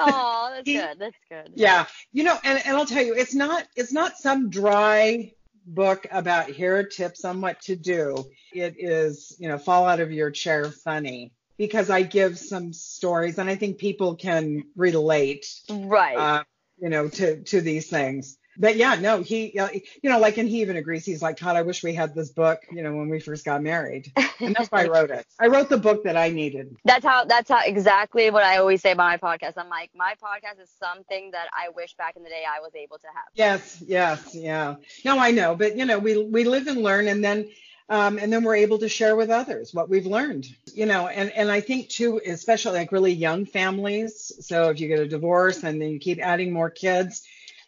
Oh, 0.00 0.50
that's 0.52 0.66
He- 0.66 0.74
good. 0.74 0.98
That's 0.98 1.16
good. 1.28 1.52
Yeah, 1.54 1.86
you 2.12 2.24
know, 2.24 2.36
and, 2.42 2.60
and 2.66 2.76
I'll 2.76 2.86
tell 2.86 3.04
you, 3.04 3.14
it's 3.14 3.34
not 3.36 3.64
it's 3.76 3.92
not 3.92 4.18
some 4.18 4.50
dry 4.50 5.32
book 5.66 6.06
about 6.10 6.48
here 6.48 6.76
are 6.76 6.84
tips 6.84 7.24
on 7.24 7.40
what 7.40 7.60
to 7.62 7.76
do. 7.76 8.24
It 8.52 8.76
is, 8.78 9.36
you 9.38 9.48
know, 9.48 9.58
fall 9.58 9.86
out 9.86 10.00
of 10.00 10.12
your 10.12 10.30
chair 10.30 10.66
funny 10.66 11.32
because 11.58 11.90
I 11.90 12.02
give 12.02 12.38
some 12.38 12.72
stories 12.72 13.38
and 13.38 13.48
I 13.48 13.56
think 13.56 13.78
people 13.78 14.16
can 14.16 14.64
relate, 14.76 15.46
Right. 15.70 16.16
uh, 16.16 16.44
you 16.78 16.88
know, 16.88 17.08
to 17.08 17.42
to 17.44 17.60
these 17.60 17.88
things. 17.88 18.36
But 18.56 18.76
yeah, 18.76 18.96
no, 18.96 19.22
he, 19.22 19.52
you 19.54 20.10
know, 20.10 20.18
like, 20.18 20.36
and 20.36 20.48
he 20.48 20.60
even 20.60 20.76
agrees. 20.76 21.04
He's 21.04 21.22
like, 21.22 21.40
God, 21.40 21.56
I 21.56 21.62
wish 21.62 21.82
we 21.82 21.94
had 21.94 22.14
this 22.14 22.30
book, 22.30 22.60
you 22.70 22.82
know, 22.82 22.94
when 22.94 23.08
we 23.08 23.18
first 23.18 23.44
got 23.44 23.62
married. 23.62 24.12
And 24.40 24.54
that's 24.54 24.70
why 24.70 24.84
I 24.84 24.88
wrote 24.88 25.10
it. 25.10 25.26
I 25.40 25.46
wrote 25.46 25.68
the 25.68 25.78
book 25.78 26.04
that 26.04 26.16
I 26.16 26.30
needed. 26.30 26.76
That's 26.84 27.04
how 27.04 27.24
that's 27.24 27.48
how 27.48 27.60
exactly 27.64 28.30
what 28.30 28.42
I 28.42 28.58
always 28.58 28.82
say 28.82 28.92
about 28.92 29.20
my 29.22 29.36
podcast. 29.36 29.54
I'm 29.56 29.68
like, 29.68 29.90
my 29.94 30.14
podcast 30.22 30.60
is 30.62 30.70
something 30.78 31.30
that 31.30 31.48
I 31.52 31.70
wish 31.70 31.94
back 31.94 32.16
in 32.16 32.22
the 32.22 32.28
day 32.28 32.42
I 32.48 32.60
was 32.60 32.74
able 32.74 32.98
to 32.98 33.06
have. 33.06 33.24
Yes, 33.34 33.82
yes, 33.86 34.34
yeah. 34.34 34.76
No, 35.04 35.18
I 35.18 35.30
know, 35.30 35.54
but 35.54 35.76
you 35.76 35.84
know, 35.84 35.98
we 35.98 36.22
we 36.22 36.44
live 36.44 36.66
and 36.66 36.82
learn, 36.82 37.08
and 37.08 37.24
then 37.24 37.48
um, 37.88 38.18
and 38.18 38.32
then 38.32 38.42
we're 38.44 38.56
able 38.56 38.78
to 38.78 38.88
share 38.88 39.16
with 39.16 39.30
others 39.30 39.72
what 39.72 39.88
we've 39.88 40.06
learned. 40.06 40.46
You 40.74 40.86
know, 40.86 41.08
and 41.08 41.30
and 41.30 41.50
I 41.50 41.60
think 41.60 41.88
too, 41.88 42.20
especially 42.26 42.78
like 42.78 42.92
really 42.92 43.12
young 43.12 43.46
families. 43.46 44.32
So 44.40 44.70
if 44.70 44.80
you 44.80 44.88
get 44.88 44.98
a 44.98 45.08
divorce 45.08 45.62
and 45.62 45.80
then 45.80 45.90
you 45.90 45.98
keep 45.98 46.20
adding 46.20 46.52
more 46.52 46.70
kids, 46.70 47.22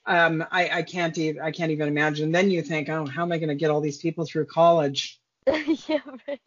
um, 0.07 0.45
I 0.51 0.69
I 0.69 0.83
can't 0.83 1.17
even 1.19 1.43
I 1.43 1.51
can't 1.51 1.71
even 1.71 1.89
imagine. 1.89 2.33
Then 2.33 2.51
you 2.51 2.63
think, 2.63 2.89
oh, 2.89 3.07
how 3.07 3.23
am 3.23 3.33
I 3.33 3.39
going 3.39 3.49
to 3.49 3.55
get 3.55 3.71
all 3.71 3.81
these 3.81 3.99
people 3.99 4.25
through 4.25 4.47
college? 4.47 5.21
yeah, 5.47 6.01
right. 6.29 6.41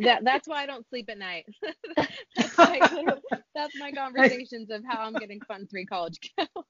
that 0.00 0.24
that's 0.24 0.48
why 0.48 0.62
I 0.62 0.66
don't 0.66 0.88
sleep 0.88 1.08
at 1.10 1.18
night. 1.18 1.46
that's, 2.36 2.58
my, 2.58 2.80
that's 3.54 3.78
my 3.78 3.92
conversations 3.92 4.70
of 4.70 4.82
how 4.86 5.02
I'm 5.02 5.14
getting 5.14 5.40
fun 5.40 5.66
three 5.66 5.86
college 5.86 6.18
gals. 6.36 6.66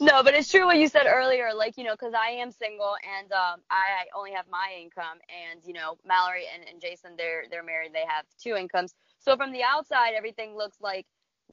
No, 0.00 0.22
but 0.22 0.34
it's 0.34 0.50
true 0.50 0.66
what 0.66 0.78
you 0.78 0.88
said 0.88 1.06
earlier. 1.06 1.54
Like, 1.54 1.76
you 1.76 1.84
know, 1.84 1.94
because 1.94 2.14
I 2.14 2.30
am 2.32 2.50
single 2.50 2.94
and 3.18 3.30
um, 3.32 3.60
I 3.70 4.04
only 4.16 4.32
have 4.32 4.46
my 4.50 4.72
income, 4.80 5.18
and 5.28 5.60
you 5.64 5.72
know, 5.72 5.96
Mallory 6.04 6.44
and, 6.52 6.68
and 6.68 6.80
Jason, 6.80 7.12
they're 7.16 7.44
they're 7.50 7.62
married. 7.62 7.92
They 7.92 8.04
have 8.08 8.24
two 8.42 8.56
incomes. 8.56 8.94
So 9.18 9.36
from 9.36 9.52
the 9.52 9.62
outside, 9.62 10.14
everything 10.14 10.56
looks 10.56 10.78
like 10.80 11.06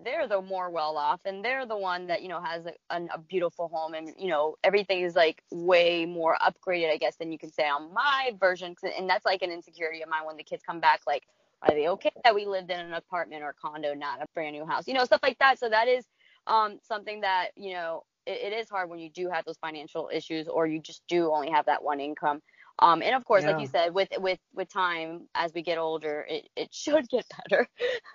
they're 0.03 0.27
the 0.27 0.41
more 0.41 0.69
well 0.69 0.97
off, 0.97 1.21
and 1.25 1.43
they're 1.43 1.65
the 1.65 1.77
one 1.77 2.07
that 2.07 2.21
you 2.21 2.29
know 2.29 2.41
has 2.41 2.65
a, 2.65 2.95
a 2.95 3.17
beautiful 3.17 3.67
home, 3.67 3.93
and 3.93 4.13
you 4.17 4.27
know, 4.29 4.55
everything 4.63 5.01
is 5.01 5.15
like 5.15 5.43
way 5.51 6.05
more 6.05 6.37
upgraded, 6.41 6.91
I 6.91 6.97
guess, 6.97 7.15
than 7.17 7.31
you 7.31 7.37
can 7.37 7.51
say 7.51 7.67
on 7.67 7.93
my 7.93 8.31
version. 8.39 8.75
And 8.97 9.09
that's 9.09 9.25
like 9.25 9.41
an 9.41 9.51
insecurity 9.51 10.01
of 10.01 10.09
mine 10.09 10.25
when 10.25 10.37
the 10.37 10.43
kids 10.43 10.63
come 10.65 10.79
back, 10.79 11.01
like, 11.05 11.23
are 11.61 11.73
they 11.73 11.87
okay 11.89 12.11
that 12.23 12.33
we 12.33 12.45
lived 12.45 12.71
in 12.71 12.79
an 12.79 12.93
apartment 12.93 13.43
or 13.43 13.53
condo, 13.61 13.93
not 13.93 14.21
a 14.21 14.25
brand 14.33 14.55
new 14.55 14.65
house, 14.65 14.87
you 14.87 14.93
know, 14.93 15.05
stuff 15.05 15.21
like 15.23 15.37
that. 15.39 15.59
So 15.59 15.69
that 15.69 15.87
is 15.87 16.05
um, 16.47 16.79
something 16.83 17.21
that 17.21 17.49
you 17.55 17.73
know 17.73 18.03
it, 18.25 18.51
it 18.51 18.53
is 18.53 18.69
hard 18.69 18.89
when 18.89 18.99
you 18.99 19.09
do 19.09 19.29
have 19.29 19.45
those 19.45 19.57
financial 19.57 20.09
issues 20.11 20.47
or 20.47 20.67
you 20.67 20.79
just 20.79 21.01
do 21.07 21.31
only 21.31 21.49
have 21.49 21.65
that 21.65 21.83
one 21.83 21.99
income. 21.99 22.41
Um, 22.82 23.01
and 23.03 23.15
of 23.15 23.25
course, 23.25 23.45
like 23.47 23.59
you 23.59 23.67
said, 23.67 23.93
with 23.93 24.09
with 24.17 24.39
with 24.53 24.69
time 24.71 25.27
as 25.36 25.53
we 25.53 25.61
get 25.61 25.77
older, 25.77 26.25
it, 26.29 26.49
it 26.55 26.69
should 26.73 27.07
get 27.09 27.25
better, 27.49 27.67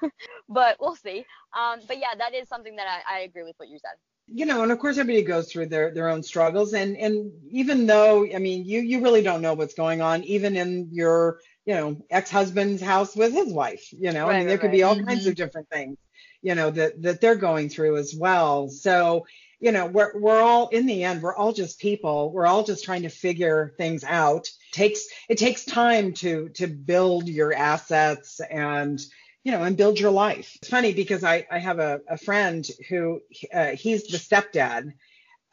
but 0.48 0.76
we'll 0.80 0.96
see. 0.96 1.24
Um, 1.56 1.80
but 1.86 1.98
yeah, 1.98 2.14
that 2.18 2.34
is 2.34 2.48
something 2.48 2.76
that 2.76 2.86
I, 2.88 3.18
I 3.18 3.20
agree 3.20 3.44
with 3.44 3.54
what 3.58 3.68
you 3.68 3.78
said. 3.78 3.96
you 4.28 4.44
know, 4.46 4.62
and 4.62 4.72
of 4.72 4.78
course 4.78 4.98
everybody 4.98 5.24
goes 5.24 5.50
through 5.52 5.66
their 5.66 5.92
their 5.94 6.08
own 6.08 6.22
struggles, 6.22 6.74
and 6.74 6.96
and 6.96 7.30
even 7.50 7.86
though 7.86 8.26
I 8.34 8.38
mean 8.38 8.64
you 8.64 8.80
you 8.80 9.02
really 9.02 9.22
don't 9.22 9.42
know 9.42 9.54
what's 9.54 9.74
going 9.74 10.00
on, 10.00 10.24
even 10.24 10.56
in 10.56 10.88
your 10.92 11.38
you 11.64 11.74
know 11.74 11.96
ex-husband's 12.10 12.82
house 12.82 13.14
with 13.16 13.32
his 13.32 13.52
wife, 13.52 13.88
you 13.92 14.12
know, 14.12 14.28
I 14.28 14.32
Right, 14.32 14.34
mean 14.34 14.48
there 14.48 14.58
right, 14.58 14.60
could 14.60 14.72
be 14.72 14.82
right. 14.82 14.84
all 14.84 14.96
kinds 15.08 15.26
of 15.26 15.36
different 15.36 15.68
things, 15.70 15.96
you 16.42 16.54
know, 16.56 16.70
that 16.70 17.02
that 17.02 17.20
they're 17.20 17.36
going 17.36 17.68
through 17.68 17.98
as 17.98 18.14
well. 18.18 18.68
So 18.68 19.26
you 19.60 19.72
know 19.72 19.86
we're 19.86 20.18
we're 20.18 20.40
all 20.40 20.68
in 20.68 20.86
the 20.86 21.04
end 21.04 21.22
we're 21.22 21.34
all 21.34 21.52
just 21.52 21.78
people 21.80 22.30
we're 22.32 22.46
all 22.46 22.62
just 22.62 22.84
trying 22.84 23.02
to 23.02 23.08
figure 23.08 23.74
things 23.78 24.04
out 24.04 24.46
it 24.46 24.72
takes 24.72 25.06
it 25.28 25.38
takes 25.38 25.64
time 25.64 26.12
to 26.12 26.48
to 26.50 26.66
build 26.66 27.28
your 27.28 27.52
assets 27.52 28.40
and 28.50 29.00
you 29.46 29.52
know, 29.52 29.62
and 29.62 29.76
build 29.76 30.00
your 30.00 30.10
life. 30.10 30.56
It's 30.56 30.68
funny 30.68 30.92
because 30.92 31.22
I, 31.22 31.46
I 31.48 31.60
have 31.60 31.78
a, 31.78 32.00
a 32.08 32.18
friend 32.18 32.68
who 32.88 33.20
uh, 33.54 33.76
he's 33.76 34.08
the 34.08 34.18
stepdad 34.18 34.92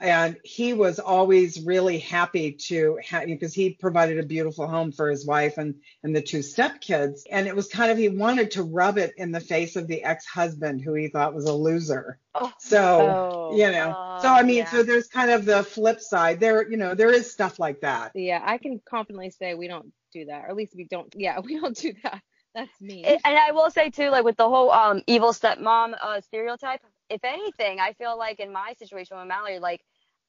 and 0.04 0.38
he 0.43 0.74
was 0.74 0.99
always 0.99 1.62
really 1.62 1.97
happy 1.99 2.51
to 2.51 2.99
have 3.04 3.26
because 3.26 3.54
he 3.54 3.72
provided 3.72 4.20
a 4.20 4.24
beautiful 4.26 4.68
home 4.68 4.91
for 4.91 5.10
his 5.10 5.26
wife 5.26 5.58
and 5.58 5.76
and 6.04 6.16
the 6.16 6.22
two 6.22 6.39
stepkids 6.39 7.22
and 7.32 7.47
it 7.47 7.56
was 7.56 7.68
kind 7.70 7.91
of 7.91 7.97
he 7.97 8.10
wanted 8.10 8.51
to 8.51 8.64
rub 8.64 8.97
it 8.99 9.14
in 9.18 9.32
the 9.32 9.39
face 9.39 9.76
of 9.78 9.88
the 9.88 10.04
ex-husband 10.04 10.82
who 10.82 10.93
he 10.93 11.08
thought 11.08 11.34
was 11.34 11.45
a 11.45 11.54
loser 11.54 12.20
Oh, 12.36 12.51
so 12.60 12.99
Oh, 12.99 13.56
you 13.58 13.72
know 13.72 13.89
uh, 13.91 14.20
so 14.20 14.28
i 14.30 14.43
mean 14.43 14.58
yeah. 14.58 14.70
so 14.70 14.84
there's 14.84 15.08
kind 15.08 15.32
of 15.32 15.45
the 15.45 15.64
flip 15.64 16.01
side 16.01 16.39
there 16.39 16.70
you 16.70 16.78
know 16.78 16.93
there 16.95 17.12
is 17.12 17.32
stuff 17.32 17.60
like 17.60 17.82
that 17.82 18.12
Yeah, 18.16 18.41
I 18.45 18.58
can 18.58 18.82
confidently 18.86 19.30
say 19.32 19.54
we 19.56 19.68
don't 19.68 19.91
do 20.14 20.26
that, 20.26 20.43
or 20.45 20.49
at 20.49 20.56
least 20.56 20.76
we 20.76 20.86
don't. 20.86 21.14
Yeah, 21.16 21.39
we 21.43 21.60
don't 21.60 21.76
do 21.78 21.93
that. 22.04 22.22
That's 22.56 22.82
me. 22.82 23.04
And 23.06 23.38
I 23.38 23.51
will 23.51 23.72
say 23.72 23.89
too, 23.89 24.10
like 24.10 24.24
with 24.24 24.38
the 24.38 24.47
whole 24.47 24.72
um 24.72 25.01
evil 25.08 25.32
stepmom 25.34 25.95
uh, 26.01 26.22
stereotype, 26.22 26.82
if 27.10 27.24
anything, 27.24 27.80
I 27.80 27.93
feel 27.93 28.18
like 28.18 28.39
in 28.39 28.51
my 28.51 28.74
situation 28.78 29.18
with 29.18 29.28
Mallory, 29.28 29.60
like 29.60 29.82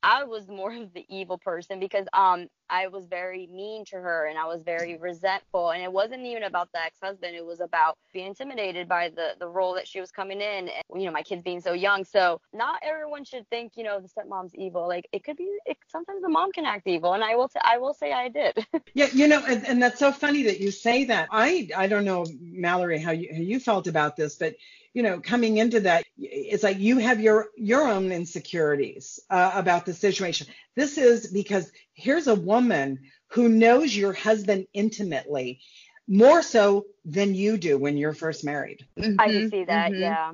I 0.04 0.24
was 0.24 0.46
more 0.48 0.70
of 0.72 0.92
the 0.92 1.06
evil 1.08 1.38
person 1.38 1.80
because 1.80 2.06
um 2.12 2.46
I 2.68 2.88
was 2.88 3.06
very 3.06 3.46
mean 3.46 3.84
to 3.86 3.96
her 3.96 4.26
and 4.26 4.38
I 4.38 4.44
was 4.44 4.62
very 4.62 4.96
resentful, 4.98 5.70
and 5.70 5.82
it 5.82 5.90
wasn't 5.90 6.24
even 6.26 6.44
about 6.44 6.68
the 6.72 6.80
ex-husband. 6.80 7.34
It 7.34 7.44
was 7.44 7.60
about 7.60 7.96
being 8.12 8.26
intimidated 8.26 8.86
by 8.86 9.08
the 9.08 9.30
the 9.40 9.48
role 9.48 9.74
that 9.74 9.88
she 9.88 10.00
was 10.00 10.10
coming 10.10 10.40
in, 10.42 10.68
and 10.68 11.00
you 11.00 11.06
know 11.06 11.12
my 11.12 11.22
kids 11.22 11.42
being 11.42 11.62
so 11.62 11.72
young. 11.72 12.04
So 12.04 12.40
not 12.52 12.80
everyone 12.82 13.24
should 13.24 13.48
think 13.48 13.72
you 13.76 13.84
know 13.84 13.98
the 13.98 14.08
stepmom's 14.08 14.54
evil. 14.54 14.86
Like 14.86 15.08
it 15.12 15.24
could 15.24 15.36
be, 15.38 15.48
it, 15.64 15.78
sometimes 15.88 16.20
the 16.20 16.28
mom 16.28 16.52
can 16.52 16.66
act 16.66 16.86
evil, 16.86 17.14
and 17.14 17.24
I 17.24 17.34
will 17.36 17.48
t- 17.48 17.60
I 17.64 17.78
will 17.78 17.94
say 17.94 18.12
I 18.12 18.28
did. 18.28 18.66
Yeah, 18.96 19.08
you 19.12 19.26
know, 19.26 19.42
and, 19.44 19.66
and 19.66 19.82
that's 19.82 19.98
so 19.98 20.12
funny 20.12 20.44
that 20.44 20.60
you 20.60 20.70
say 20.70 21.02
that. 21.06 21.28
I 21.32 21.68
I 21.76 21.88
don't 21.88 22.04
know, 22.04 22.24
Mallory, 22.40 23.00
how 23.00 23.10
you 23.10 23.28
how 23.32 23.40
you 23.40 23.58
felt 23.58 23.88
about 23.88 24.14
this, 24.14 24.36
but 24.36 24.54
you 24.94 25.02
know, 25.02 25.20
coming 25.20 25.58
into 25.58 25.80
that, 25.80 26.04
it's 26.18 26.62
like 26.64 26.78
you 26.78 26.98
have 26.98 27.20
your 27.20 27.48
your 27.56 27.88
own 27.88 28.12
insecurities 28.12 29.20
uh, 29.30 29.52
about 29.54 29.86
the 29.86 29.94
situation. 29.94 30.46
This 30.76 30.98
is 30.98 31.28
because 31.32 31.70
here's 31.94 32.28
a 32.28 32.34
woman 32.34 33.00
who 33.28 33.48
knows 33.48 33.96
your 33.96 34.12
husband 34.14 34.66
intimately, 34.74 35.60
more 36.08 36.42
so 36.42 36.86
than 37.04 37.34
you 37.34 37.58
do 37.58 37.78
when 37.78 37.98
you're 37.98 38.14
first 38.14 38.44
married. 38.44 38.86
I 39.18 39.26
Mhm, 39.26 39.30
can 39.30 39.44
see 39.50 39.64
that, 39.64 39.94
mhm. 39.94 40.00
yeah. 40.00 40.32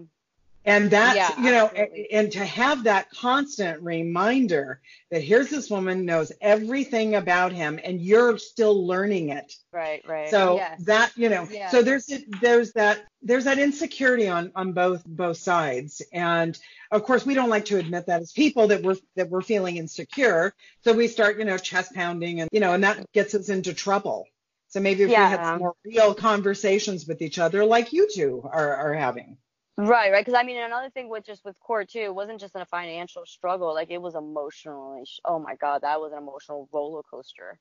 And 0.71 0.89
that's, 0.91 1.17
Yeah, 1.17 1.43
you 1.43 1.51
know, 1.51 1.67
and, 1.67 1.79
absolutely. 1.79 2.13
and 2.13 2.33
to 2.33 2.45
have 2.45 2.85
that 2.85 3.11
constant 3.11 3.83
reminder 3.83 4.81
that 5.11 5.21
here's 5.21 5.51
this 5.51 5.69
woman 5.69 6.05
knows 6.05 6.31
everything 6.41 7.17
about 7.17 7.51
him 7.53 7.81
and 7.83 8.01
you're 8.01 8.39
still 8.39 8.87
learning 8.87 9.31
it. 9.31 9.53
Right, 9.73 10.01
right. 10.07 10.31
So 10.31 10.57
Yes. 10.57 10.85
that, 10.85 11.13
you 11.17 11.29
know, 11.29 11.49
Yes. 11.51 11.73
so 11.73 11.83
there's 11.83 12.09
there's 12.41 12.73
that 12.75 13.05
there's 13.21 13.45
that 13.45 13.59
insecurity 13.59 14.29
on 14.29 14.53
on 14.55 14.73
both 14.73 15.05
both 15.05 15.39
sides. 15.39 16.03
And 16.13 16.57
of 16.93 17.03
course 17.03 17.27
we 17.27 17.35
don't 17.35 17.51
like 17.51 17.65
to 17.67 17.79
admit 17.79 18.07
that 18.07 18.23
as 18.23 18.31
people 18.31 18.69
that 18.69 18.83
we're 18.83 18.97
that 19.17 19.29
we're 19.29 19.43
feeling 19.43 19.77
insecure. 19.77 20.55
So 20.85 20.93
we 20.93 21.09
start, 21.09 21.39
you 21.39 21.45
know, 21.45 21.59
chest 21.59 21.95
pounding 21.95 22.41
and 22.41 22.49
you 22.53 22.61
know, 22.61 22.75
and 22.75 22.85
that 22.85 23.11
gets 23.13 23.35
us 23.35 23.49
into 23.49 23.75
trouble. 23.75 24.27
So 24.69 24.79
maybe 24.79 25.03
if 25.03 25.09
we 25.09 25.15
had 25.15 25.45
some 25.45 25.59
more 25.59 25.75
real 25.85 26.15
conversations 26.15 27.07
with 27.09 27.23
each 27.23 27.41
other 27.41 27.65
like 27.65 27.93
you 27.93 28.09
two 28.09 28.43
are, 28.45 28.77
are 28.77 28.95
having. 28.95 29.37
Right, 29.81 30.13
right. 30.13 30.25
Because 30.25 30.39
I 30.39 30.45
mean, 30.45 30.59
another 30.59 30.91
thing 30.91 31.09
with 31.09 31.25
just 31.25 31.45
with 31.45 31.59
court 31.61 31.91
too, 31.91 32.01
it 32.01 32.15
wasn't 32.15 32.41
just 32.41 32.55
in 32.55 32.63
a 32.63 32.67
financial 32.67 33.25
struggle. 33.27 33.75
Like 33.75 33.91
it 33.91 34.03
was 34.03 34.15
emotionally. 34.15 35.05
sh- 35.07 35.21
Oh 35.25 35.39
my 35.39 35.57
God, 35.57 35.83
that 35.83 36.01
was 36.01 36.13
an 36.13 36.19
emotional 36.19 36.69
roller 36.73 37.03
coaster. 37.11 37.59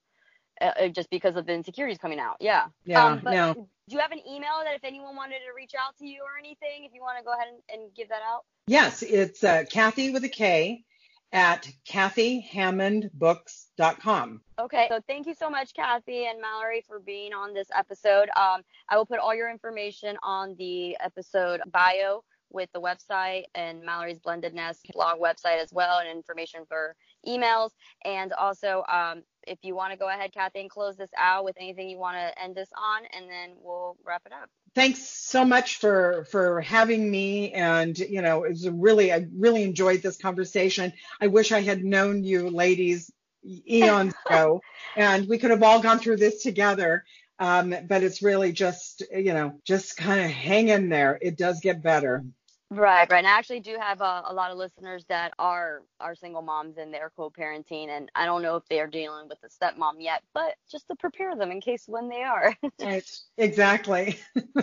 Uh, 0.61 0.65
uh, 0.81 0.87
just 0.89 1.09
because 1.09 1.37
of 1.37 1.45
the 1.45 1.53
insecurities 1.53 1.97
coming 1.99 2.19
out. 2.19 2.37
Yeah. 2.41 2.67
Yeah, 2.85 3.13
Um, 3.13 3.21
but 3.23 3.33
no. 3.35 3.53
do 3.55 3.65
you 3.95 3.99
have 3.99 4.11
an 4.11 4.19
email 4.29 4.61
that 4.65 4.75
if 4.75 4.83
anyone 4.83 5.15
wanted 5.15 5.39
to 5.39 5.55
reach 5.55 5.73
out 5.81 5.95
to 5.99 6.05
you 6.05 6.21
or 6.21 6.37
anything, 6.37 6.83
if 6.83 6.93
you 6.93 7.01
want 7.01 7.17
to 7.17 7.23
go 7.23 7.33
ahead 7.33 7.47
and, 7.49 7.81
and 7.81 7.95
give 7.95 8.09
that 8.09 8.21
out? 8.27 8.41
Yes, 8.67 9.01
it's 9.03 9.43
uh, 9.43 9.63
Kathy 9.69 10.11
with 10.11 10.23
a 10.25 10.29
K 10.29 10.83
at 11.31 11.69
kathyhammondbooks.com. 11.87 14.41
Okay, 14.59 14.87
so 14.89 14.99
thank 15.07 15.27
you 15.27 15.33
so 15.33 15.49
much, 15.49 15.73
Kathy 15.73 16.25
and 16.25 16.41
Mallory, 16.41 16.83
for 16.87 16.99
being 16.99 17.33
on 17.33 17.53
this 17.53 17.67
episode. 17.75 18.29
Um, 18.35 18.61
I 18.89 18.97
will 18.97 19.05
put 19.05 19.19
all 19.19 19.35
your 19.35 19.49
information 19.49 20.17
on 20.23 20.55
the 20.57 20.97
episode 20.99 21.61
bio 21.71 22.23
with 22.51 22.69
the 22.73 22.81
website 22.81 23.43
and 23.53 23.83
Mallory's 23.83 24.19
Blended 24.19 24.53
Nest 24.53 24.87
blog 24.93 25.19
website 25.19 25.61
as 25.61 25.71
well, 25.71 25.99
and 25.99 26.09
information 26.09 26.61
for 26.67 26.95
emails. 27.27 27.71
And 28.05 28.33
also, 28.33 28.83
um, 28.91 29.23
if 29.47 29.59
you 29.61 29.75
want 29.75 29.91
to 29.91 29.97
go 29.97 30.09
ahead, 30.09 30.33
Kathy, 30.33 30.61
and 30.61 30.69
close 30.69 30.97
this 30.97 31.11
out 31.17 31.45
with 31.45 31.55
anything 31.59 31.89
you 31.89 31.97
want 31.97 32.17
to 32.17 32.41
end 32.41 32.55
this 32.55 32.69
on, 32.77 33.03
and 33.15 33.29
then 33.29 33.55
we'll 33.61 33.97
wrap 34.05 34.23
it 34.25 34.33
up. 34.33 34.49
Thanks 34.75 35.07
so 35.07 35.45
much 35.45 35.77
for 35.77 36.25
for 36.31 36.61
having 36.61 37.09
me, 37.09 37.51
and 37.53 37.97
you 37.97 38.21
know, 38.21 38.43
it 38.43 38.51
was 38.51 38.65
a 38.65 38.71
really 38.71 39.11
I 39.11 39.27
really 39.35 39.63
enjoyed 39.63 40.01
this 40.01 40.17
conversation. 40.17 40.93
I 41.21 41.27
wish 41.27 41.51
I 41.51 41.61
had 41.61 41.83
known 41.83 42.23
you, 42.23 42.49
ladies, 42.49 43.11
eons 43.45 44.13
ago, 44.29 44.61
and 44.95 45.27
we 45.27 45.37
could 45.37 45.51
have 45.51 45.63
all 45.63 45.81
gone 45.81 45.99
through 45.99 46.17
this 46.17 46.43
together. 46.43 47.03
Um, 47.41 47.73
but 47.87 48.03
it's 48.03 48.21
really 48.21 48.51
just 48.51 49.03
you 49.13 49.33
know 49.33 49.59
just 49.63 49.97
kind 49.97 50.21
of 50.21 50.29
hang 50.29 50.69
in 50.69 50.89
there. 50.89 51.17
It 51.21 51.37
does 51.37 51.59
get 51.61 51.81
better. 51.81 52.23
Right, 52.71 53.09
right. 53.09 53.17
And 53.17 53.25
I 53.25 53.31
actually 53.31 53.61
do 53.61 53.77
have 53.79 54.01
a, 54.01 54.23
a, 54.27 54.33
lot 54.33 54.51
of 54.51 54.57
listeners 54.57 55.03
that 55.09 55.33
are 55.39 55.81
are 55.99 56.13
single 56.13 56.43
moms 56.43 56.77
and 56.77 56.93
they're 56.93 57.11
co-parenting, 57.15 57.89
and 57.89 58.11
I 58.13 58.25
don't 58.25 58.43
know 58.43 58.57
if 58.57 58.63
they 58.69 58.79
are 58.79 58.87
dealing 58.87 59.27
with 59.27 59.39
a 59.43 59.47
stepmom 59.47 59.93
yet, 59.97 60.21
but 60.35 60.53
just 60.71 60.87
to 60.89 60.95
prepare 60.95 61.35
them 61.35 61.49
in 61.49 61.61
case 61.61 61.85
when 61.87 62.09
they 62.09 62.21
are. 62.21 62.55
exactly. 63.37 64.19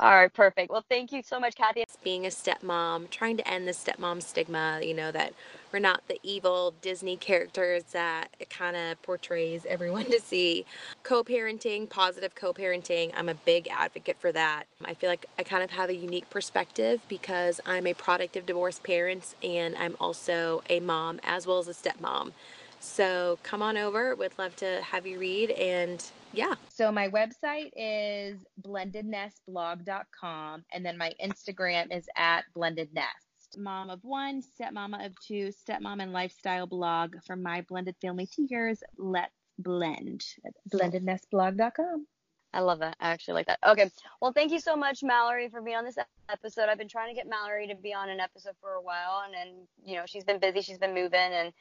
All 0.00 0.14
right, 0.14 0.32
perfect. 0.32 0.70
Well, 0.70 0.86
thank 0.88 1.12
you 1.12 1.22
so 1.22 1.38
much, 1.38 1.54
Kathy. 1.54 1.84
Being 2.02 2.24
a 2.24 2.30
stepmom, 2.30 3.10
trying 3.10 3.36
to 3.36 3.46
end 3.48 3.68
the 3.68 3.72
stepmom 3.72 4.22
stigma, 4.22 4.80
you 4.82 4.94
know 4.94 5.12
that 5.12 5.34
we're 5.74 5.80
not 5.80 6.06
the 6.06 6.20
evil 6.22 6.72
Disney 6.82 7.16
characters 7.16 7.82
that 7.90 8.28
it 8.38 8.48
kind 8.48 8.76
of 8.76 9.02
portrays 9.02 9.66
everyone 9.68 10.04
to 10.10 10.20
see. 10.20 10.64
Co 11.02 11.24
parenting, 11.24 11.90
positive 11.90 12.36
co 12.36 12.52
parenting, 12.52 13.10
I'm 13.16 13.28
a 13.28 13.34
big 13.34 13.66
advocate 13.68 14.16
for 14.20 14.30
that. 14.30 14.66
I 14.84 14.94
feel 14.94 15.10
like 15.10 15.26
I 15.36 15.42
kind 15.42 15.64
of 15.64 15.72
have 15.72 15.90
a 15.90 15.96
unique 15.96 16.30
perspective 16.30 17.00
because 17.08 17.60
I'm 17.66 17.88
a 17.88 17.94
product 17.94 18.36
of 18.36 18.46
divorced 18.46 18.84
parents 18.84 19.34
and 19.42 19.74
I'm 19.74 19.96
also 19.98 20.62
a 20.70 20.78
mom 20.78 21.18
as 21.24 21.44
well 21.44 21.58
as 21.58 21.66
a 21.66 21.74
stepmom. 21.74 22.30
So 22.78 23.40
come 23.42 23.60
on 23.60 23.76
over. 23.76 24.14
Would 24.14 24.38
love 24.38 24.54
to 24.56 24.80
have 24.82 25.08
you 25.08 25.18
read 25.18 25.50
and 25.50 26.04
yeah. 26.32 26.54
So 26.68 26.92
my 26.92 27.08
website 27.08 27.72
is 27.76 28.38
blendednestblog.com 28.62 30.64
and 30.72 30.86
then 30.86 30.96
my 30.96 31.12
Instagram 31.20 31.96
is 31.96 32.08
at 32.16 32.44
blendednest 32.56 33.23
mom 33.56 33.90
of 33.90 34.00
one, 34.02 34.42
stepmama 34.42 35.06
of 35.06 35.12
two, 35.20 35.50
stepmom 35.50 36.02
and 36.02 36.12
lifestyle 36.12 36.66
blog 36.66 37.16
from 37.26 37.42
my 37.42 37.62
blended 37.62 37.96
family 38.00 38.26
to 38.34 38.46
yours. 38.48 38.82
Let's 38.98 39.32
blend. 39.58 40.24
Blendednestblog.com. 40.72 42.06
I 42.54 42.60
love 42.60 42.78
that. 42.78 42.96
I 43.00 43.10
actually 43.10 43.34
like 43.34 43.46
that. 43.46 43.58
Okay. 43.66 43.90
Well, 44.20 44.32
thank 44.32 44.52
you 44.52 44.60
so 44.60 44.76
much, 44.76 45.02
Mallory, 45.02 45.48
for 45.48 45.60
being 45.60 45.76
on 45.76 45.84
this 45.84 45.98
episode. 46.28 46.68
I've 46.68 46.78
been 46.78 46.88
trying 46.88 47.08
to 47.08 47.14
get 47.14 47.28
Mallory 47.28 47.66
to 47.66 47.74
be 47.74 47.92
on 47.92 48.08
an 48.08 48.20
episode 48.20 48.54
for 48.60 48.74
a 48.74 48.80
while, 48.80 49.22
and 49.24 49.34
then 49.34 49.66
you 49.84 49.96
know 49.96 50.04
she's 50.06 50.24
been 50.24 50.38
busy. 50.38 50.60
She's 50.60 50.78
been 50.78 50.94
moving 50.94 51.14
and 51.14 51.52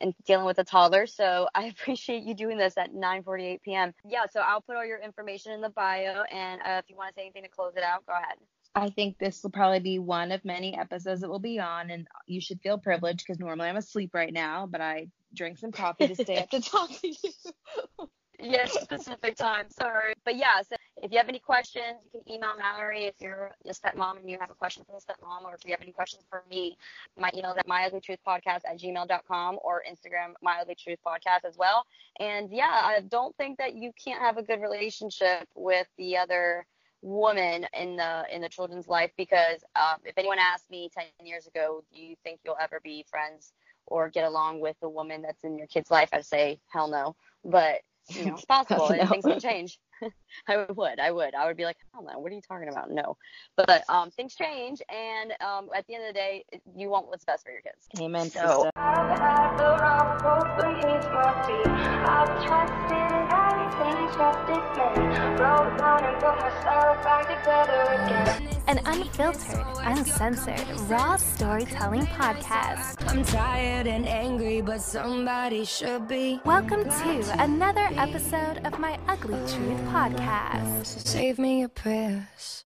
and 0.00 0.14
dealing 0.26 0.44
with 0.44 0.58
a 0.58 0.64
toddler. 0.64 1.06
So 1.06 1.48
I 1.54 1.64
appreciate 1.64 2.24
you 2.24 2.34
doing 2.34 2.58
this 2.58 2.76
at 2.76 2.92
9:48 2.92 3.62
p.m. 3.62 3.94
Yeah. 4.06 4.26
So 4.30 4.40
I'll 4.40 4.60
put 4.60 4.76
all 4.76 4.84
your 4.84 4.98
information 4.98 5.52
in 5.52 5.62
the 5.62 5.70
bio, 5.70 6.24
and 6.30 6.60
uh, 6.60 6.80
if 6.82 6.90
you 6.90 6.96
want 6.96 7.08
to 7.08 7.14
say 7.14 7.22
anything 7.22 7.44
to 7.44 7.48
close 7.48 7.72
it 7.76 7.82
out, 7.82 8.04
go 8.06 8.12
ahead. 8.12 8.36
I 8.74 8.90
think 8.90 9.18
this 9.18 9.42
will 9.42 9.50
probably 9.50 9.80
be 9.80 9.98
one 9.98 10.32
of 10.32 10.44
many 10.44 10.76
episodes 10.76 11.20
that 11.20 11.30
will 11.30 11.38
be 11.38 11.60
on, 11.60 11.90
and 11.90 12.08
you 12.26 12.40
should 12.40 12.60
feel 12.60 12.76
privileged 12.76 13.24
because 13.24 13.38
normally 13.38 13.68
I'm 13.68 13.76
asleep 13.76 14.10
right 14.14 14.32
now, 14.32 14.66
but 14.66 14.80
I 14.80 15.08
drink 15.32 15.58
some 15.58 15.70
coffee 15.70 16.08
to 16.08 16.14
stay 16.14 16.38
up 16.38 16.50
to 16.50 16.60
talk 16.60 16.90
to 16.90 17.08
you. 17.08 17.30
yes, 18.40 18.72
specific 18.72 19.36
time. 19.36 19.66
Sorry, 19.70 20.14
but 20.24 20.36
yeah. 20.36 20.60
So 20.68 20.74
if 21.02 21.12
you 21.12 21.18
have 21.18 21.28
any 21.28 21.38
questions, 21.38 21.98
you 22.12 22.20
can 22.20 22.34
email 22.34 22.50
Mallory 22.58 23.04
if 23.04 23.14
you're 23.20 23.52
a 23.64 23.70
stepmom 23.70 24.18
and 24.18 24.28
you 24.28 24.38
have 24.40 24.50
a 24.50 24.54
question 24.54 24.84
for 24.84 24.98
the 24.98 25.12
stepmom, 25.12 25.44
or 25.44 25.54
if 25.54 25.64
you 25.64 25.70
have 25.70 25.80
any 25.80 25.92
questions 25.92 26.24
for 26.28 26.42
me, 26.50 26.76
my 27.16 27.30
email 27.32 27.52
is 27.52 27.58
at 27.58 27.68
myuglytruthpodcast 27.68 28.62
at 28.64 28.80
gmail.com 28.80 29.58
or 29.62 29.84
Instagram 29.88 30.32
myuglytruthpodcast 30.44 31.44
as 31.46 31.56
well. 31.56 31.84
And 32.18 32.50
yeah, 32.50 32.82
I 32.84 33.00
don't 33.08 33.36
think 33.36 33.58
that 33.58 33.76
you 33.76 33.92
can't 34.02 34.20
have 34.20 34.36
a 34.36 34.42
good 34.42 34.60
relationship 34.60 35.48
with 35.54 35.86
the 35.96 36.16
other 36.16 36.66
woman 37.04 37.66
in 37.78 37.96
the 37.96 38.24
in 38.32 38.40
the 38.40 38.48
children's 38.48 38.88
life 38.88 39.10
because 39.18 39.62
um, 39.76 39.98
if 40.06 40.16
anyone 40.16 40.38
asked 40.38 40.70
me 40.70 40.88
10 40.96 41.04
years 41.26 41.46
ago 41.46 41.84
do 41.92 42.00
you 42.00 42.16
think 42.24 42.40
you'll 42.44 42.56
ever 42.58 42.80
be 42.82 43.04
friends 43.10 43.52
or 43.86 44.08
get 44.08 44.24
along 44.24 44.58
with 44.58 44.74
the 44.80 44.88
woman 44.88 45.20
that's 45.20 45.44
in 45.44 45.58
your 45.58 45.66
kid's 45.66 45.90
life 45.90 46.08
i'd 46.14 46.24
say 46.24 46.58
hell 46.72 46.88
no 46.88 47.14
but 47.44 47.80
you 48.08 48.24
know 48.24 48.32
it's 48.32 48.44
possible 48.46 48.88
and 48.88 49.06
things 49.10 49.24
can 49.24 49.38
change 49.38 49.78
I 50.48 50.66
would, 50.68 50.98
I 50.98 51.10
would, 51.10 51.34
I 51.34 51.46
would 51.46 51.56
be 51.56 51.64
like, 51.64 51.76
hell 51.92 52.02
no, 52.04 52.18
what 52.18 52.32
are 52.32 52.34
you 52.34 52.40
talking 52.40 52.68
about? 52.68 52.90
No, 52.90 53.16
but 53.56 53.88
um, 53.88 54.10
things 54.10 54.34
change, 54.34 54.82
and 54.88 55.32
um, 55.40 55.68
at 55.74 55.86
the 55.86 55.94
end 55.94 56.04
of 56.04 56.08
the 56.08 56.14
day, 56.14 56.44
you 56.76 56.90
want 56.90 57.06
what's 57.06 57.24
best 57.24 57.44
for 57.44 57.52
your 57.52 57.62
kids. 57.62 57.86
Amen. 58.00 58.28
So. 58.28 58.70
An 68.66 68.80
unfiltered, 68.86 69.66
uncensored, 69.78 70.64
raw 70.88 71.16
storytelling 71.16 72.06
podcast. 72.06 72.96
I'm 73.08 73.24
tired 73.24 73.88
and 73.88 74.06
angry, 74.06 74.60
but 74.60 74.80
somebody 74.80 75.64
should 75.64 76.06
be. 76.06 76.40
Welcome 76.44 76.84
to 76.84 77.42
another 77.42 77.88
episode 77.96 78.58
of 78.64 78.78
my 78.78 78.96
Ugly 79.08 79.38
Truth 79.52 79.80
podcast. 79.88 80.86
Save 80.86 81.40
me 81.40 81.60
your 81.60 81.68
prayers. 81.68 82.63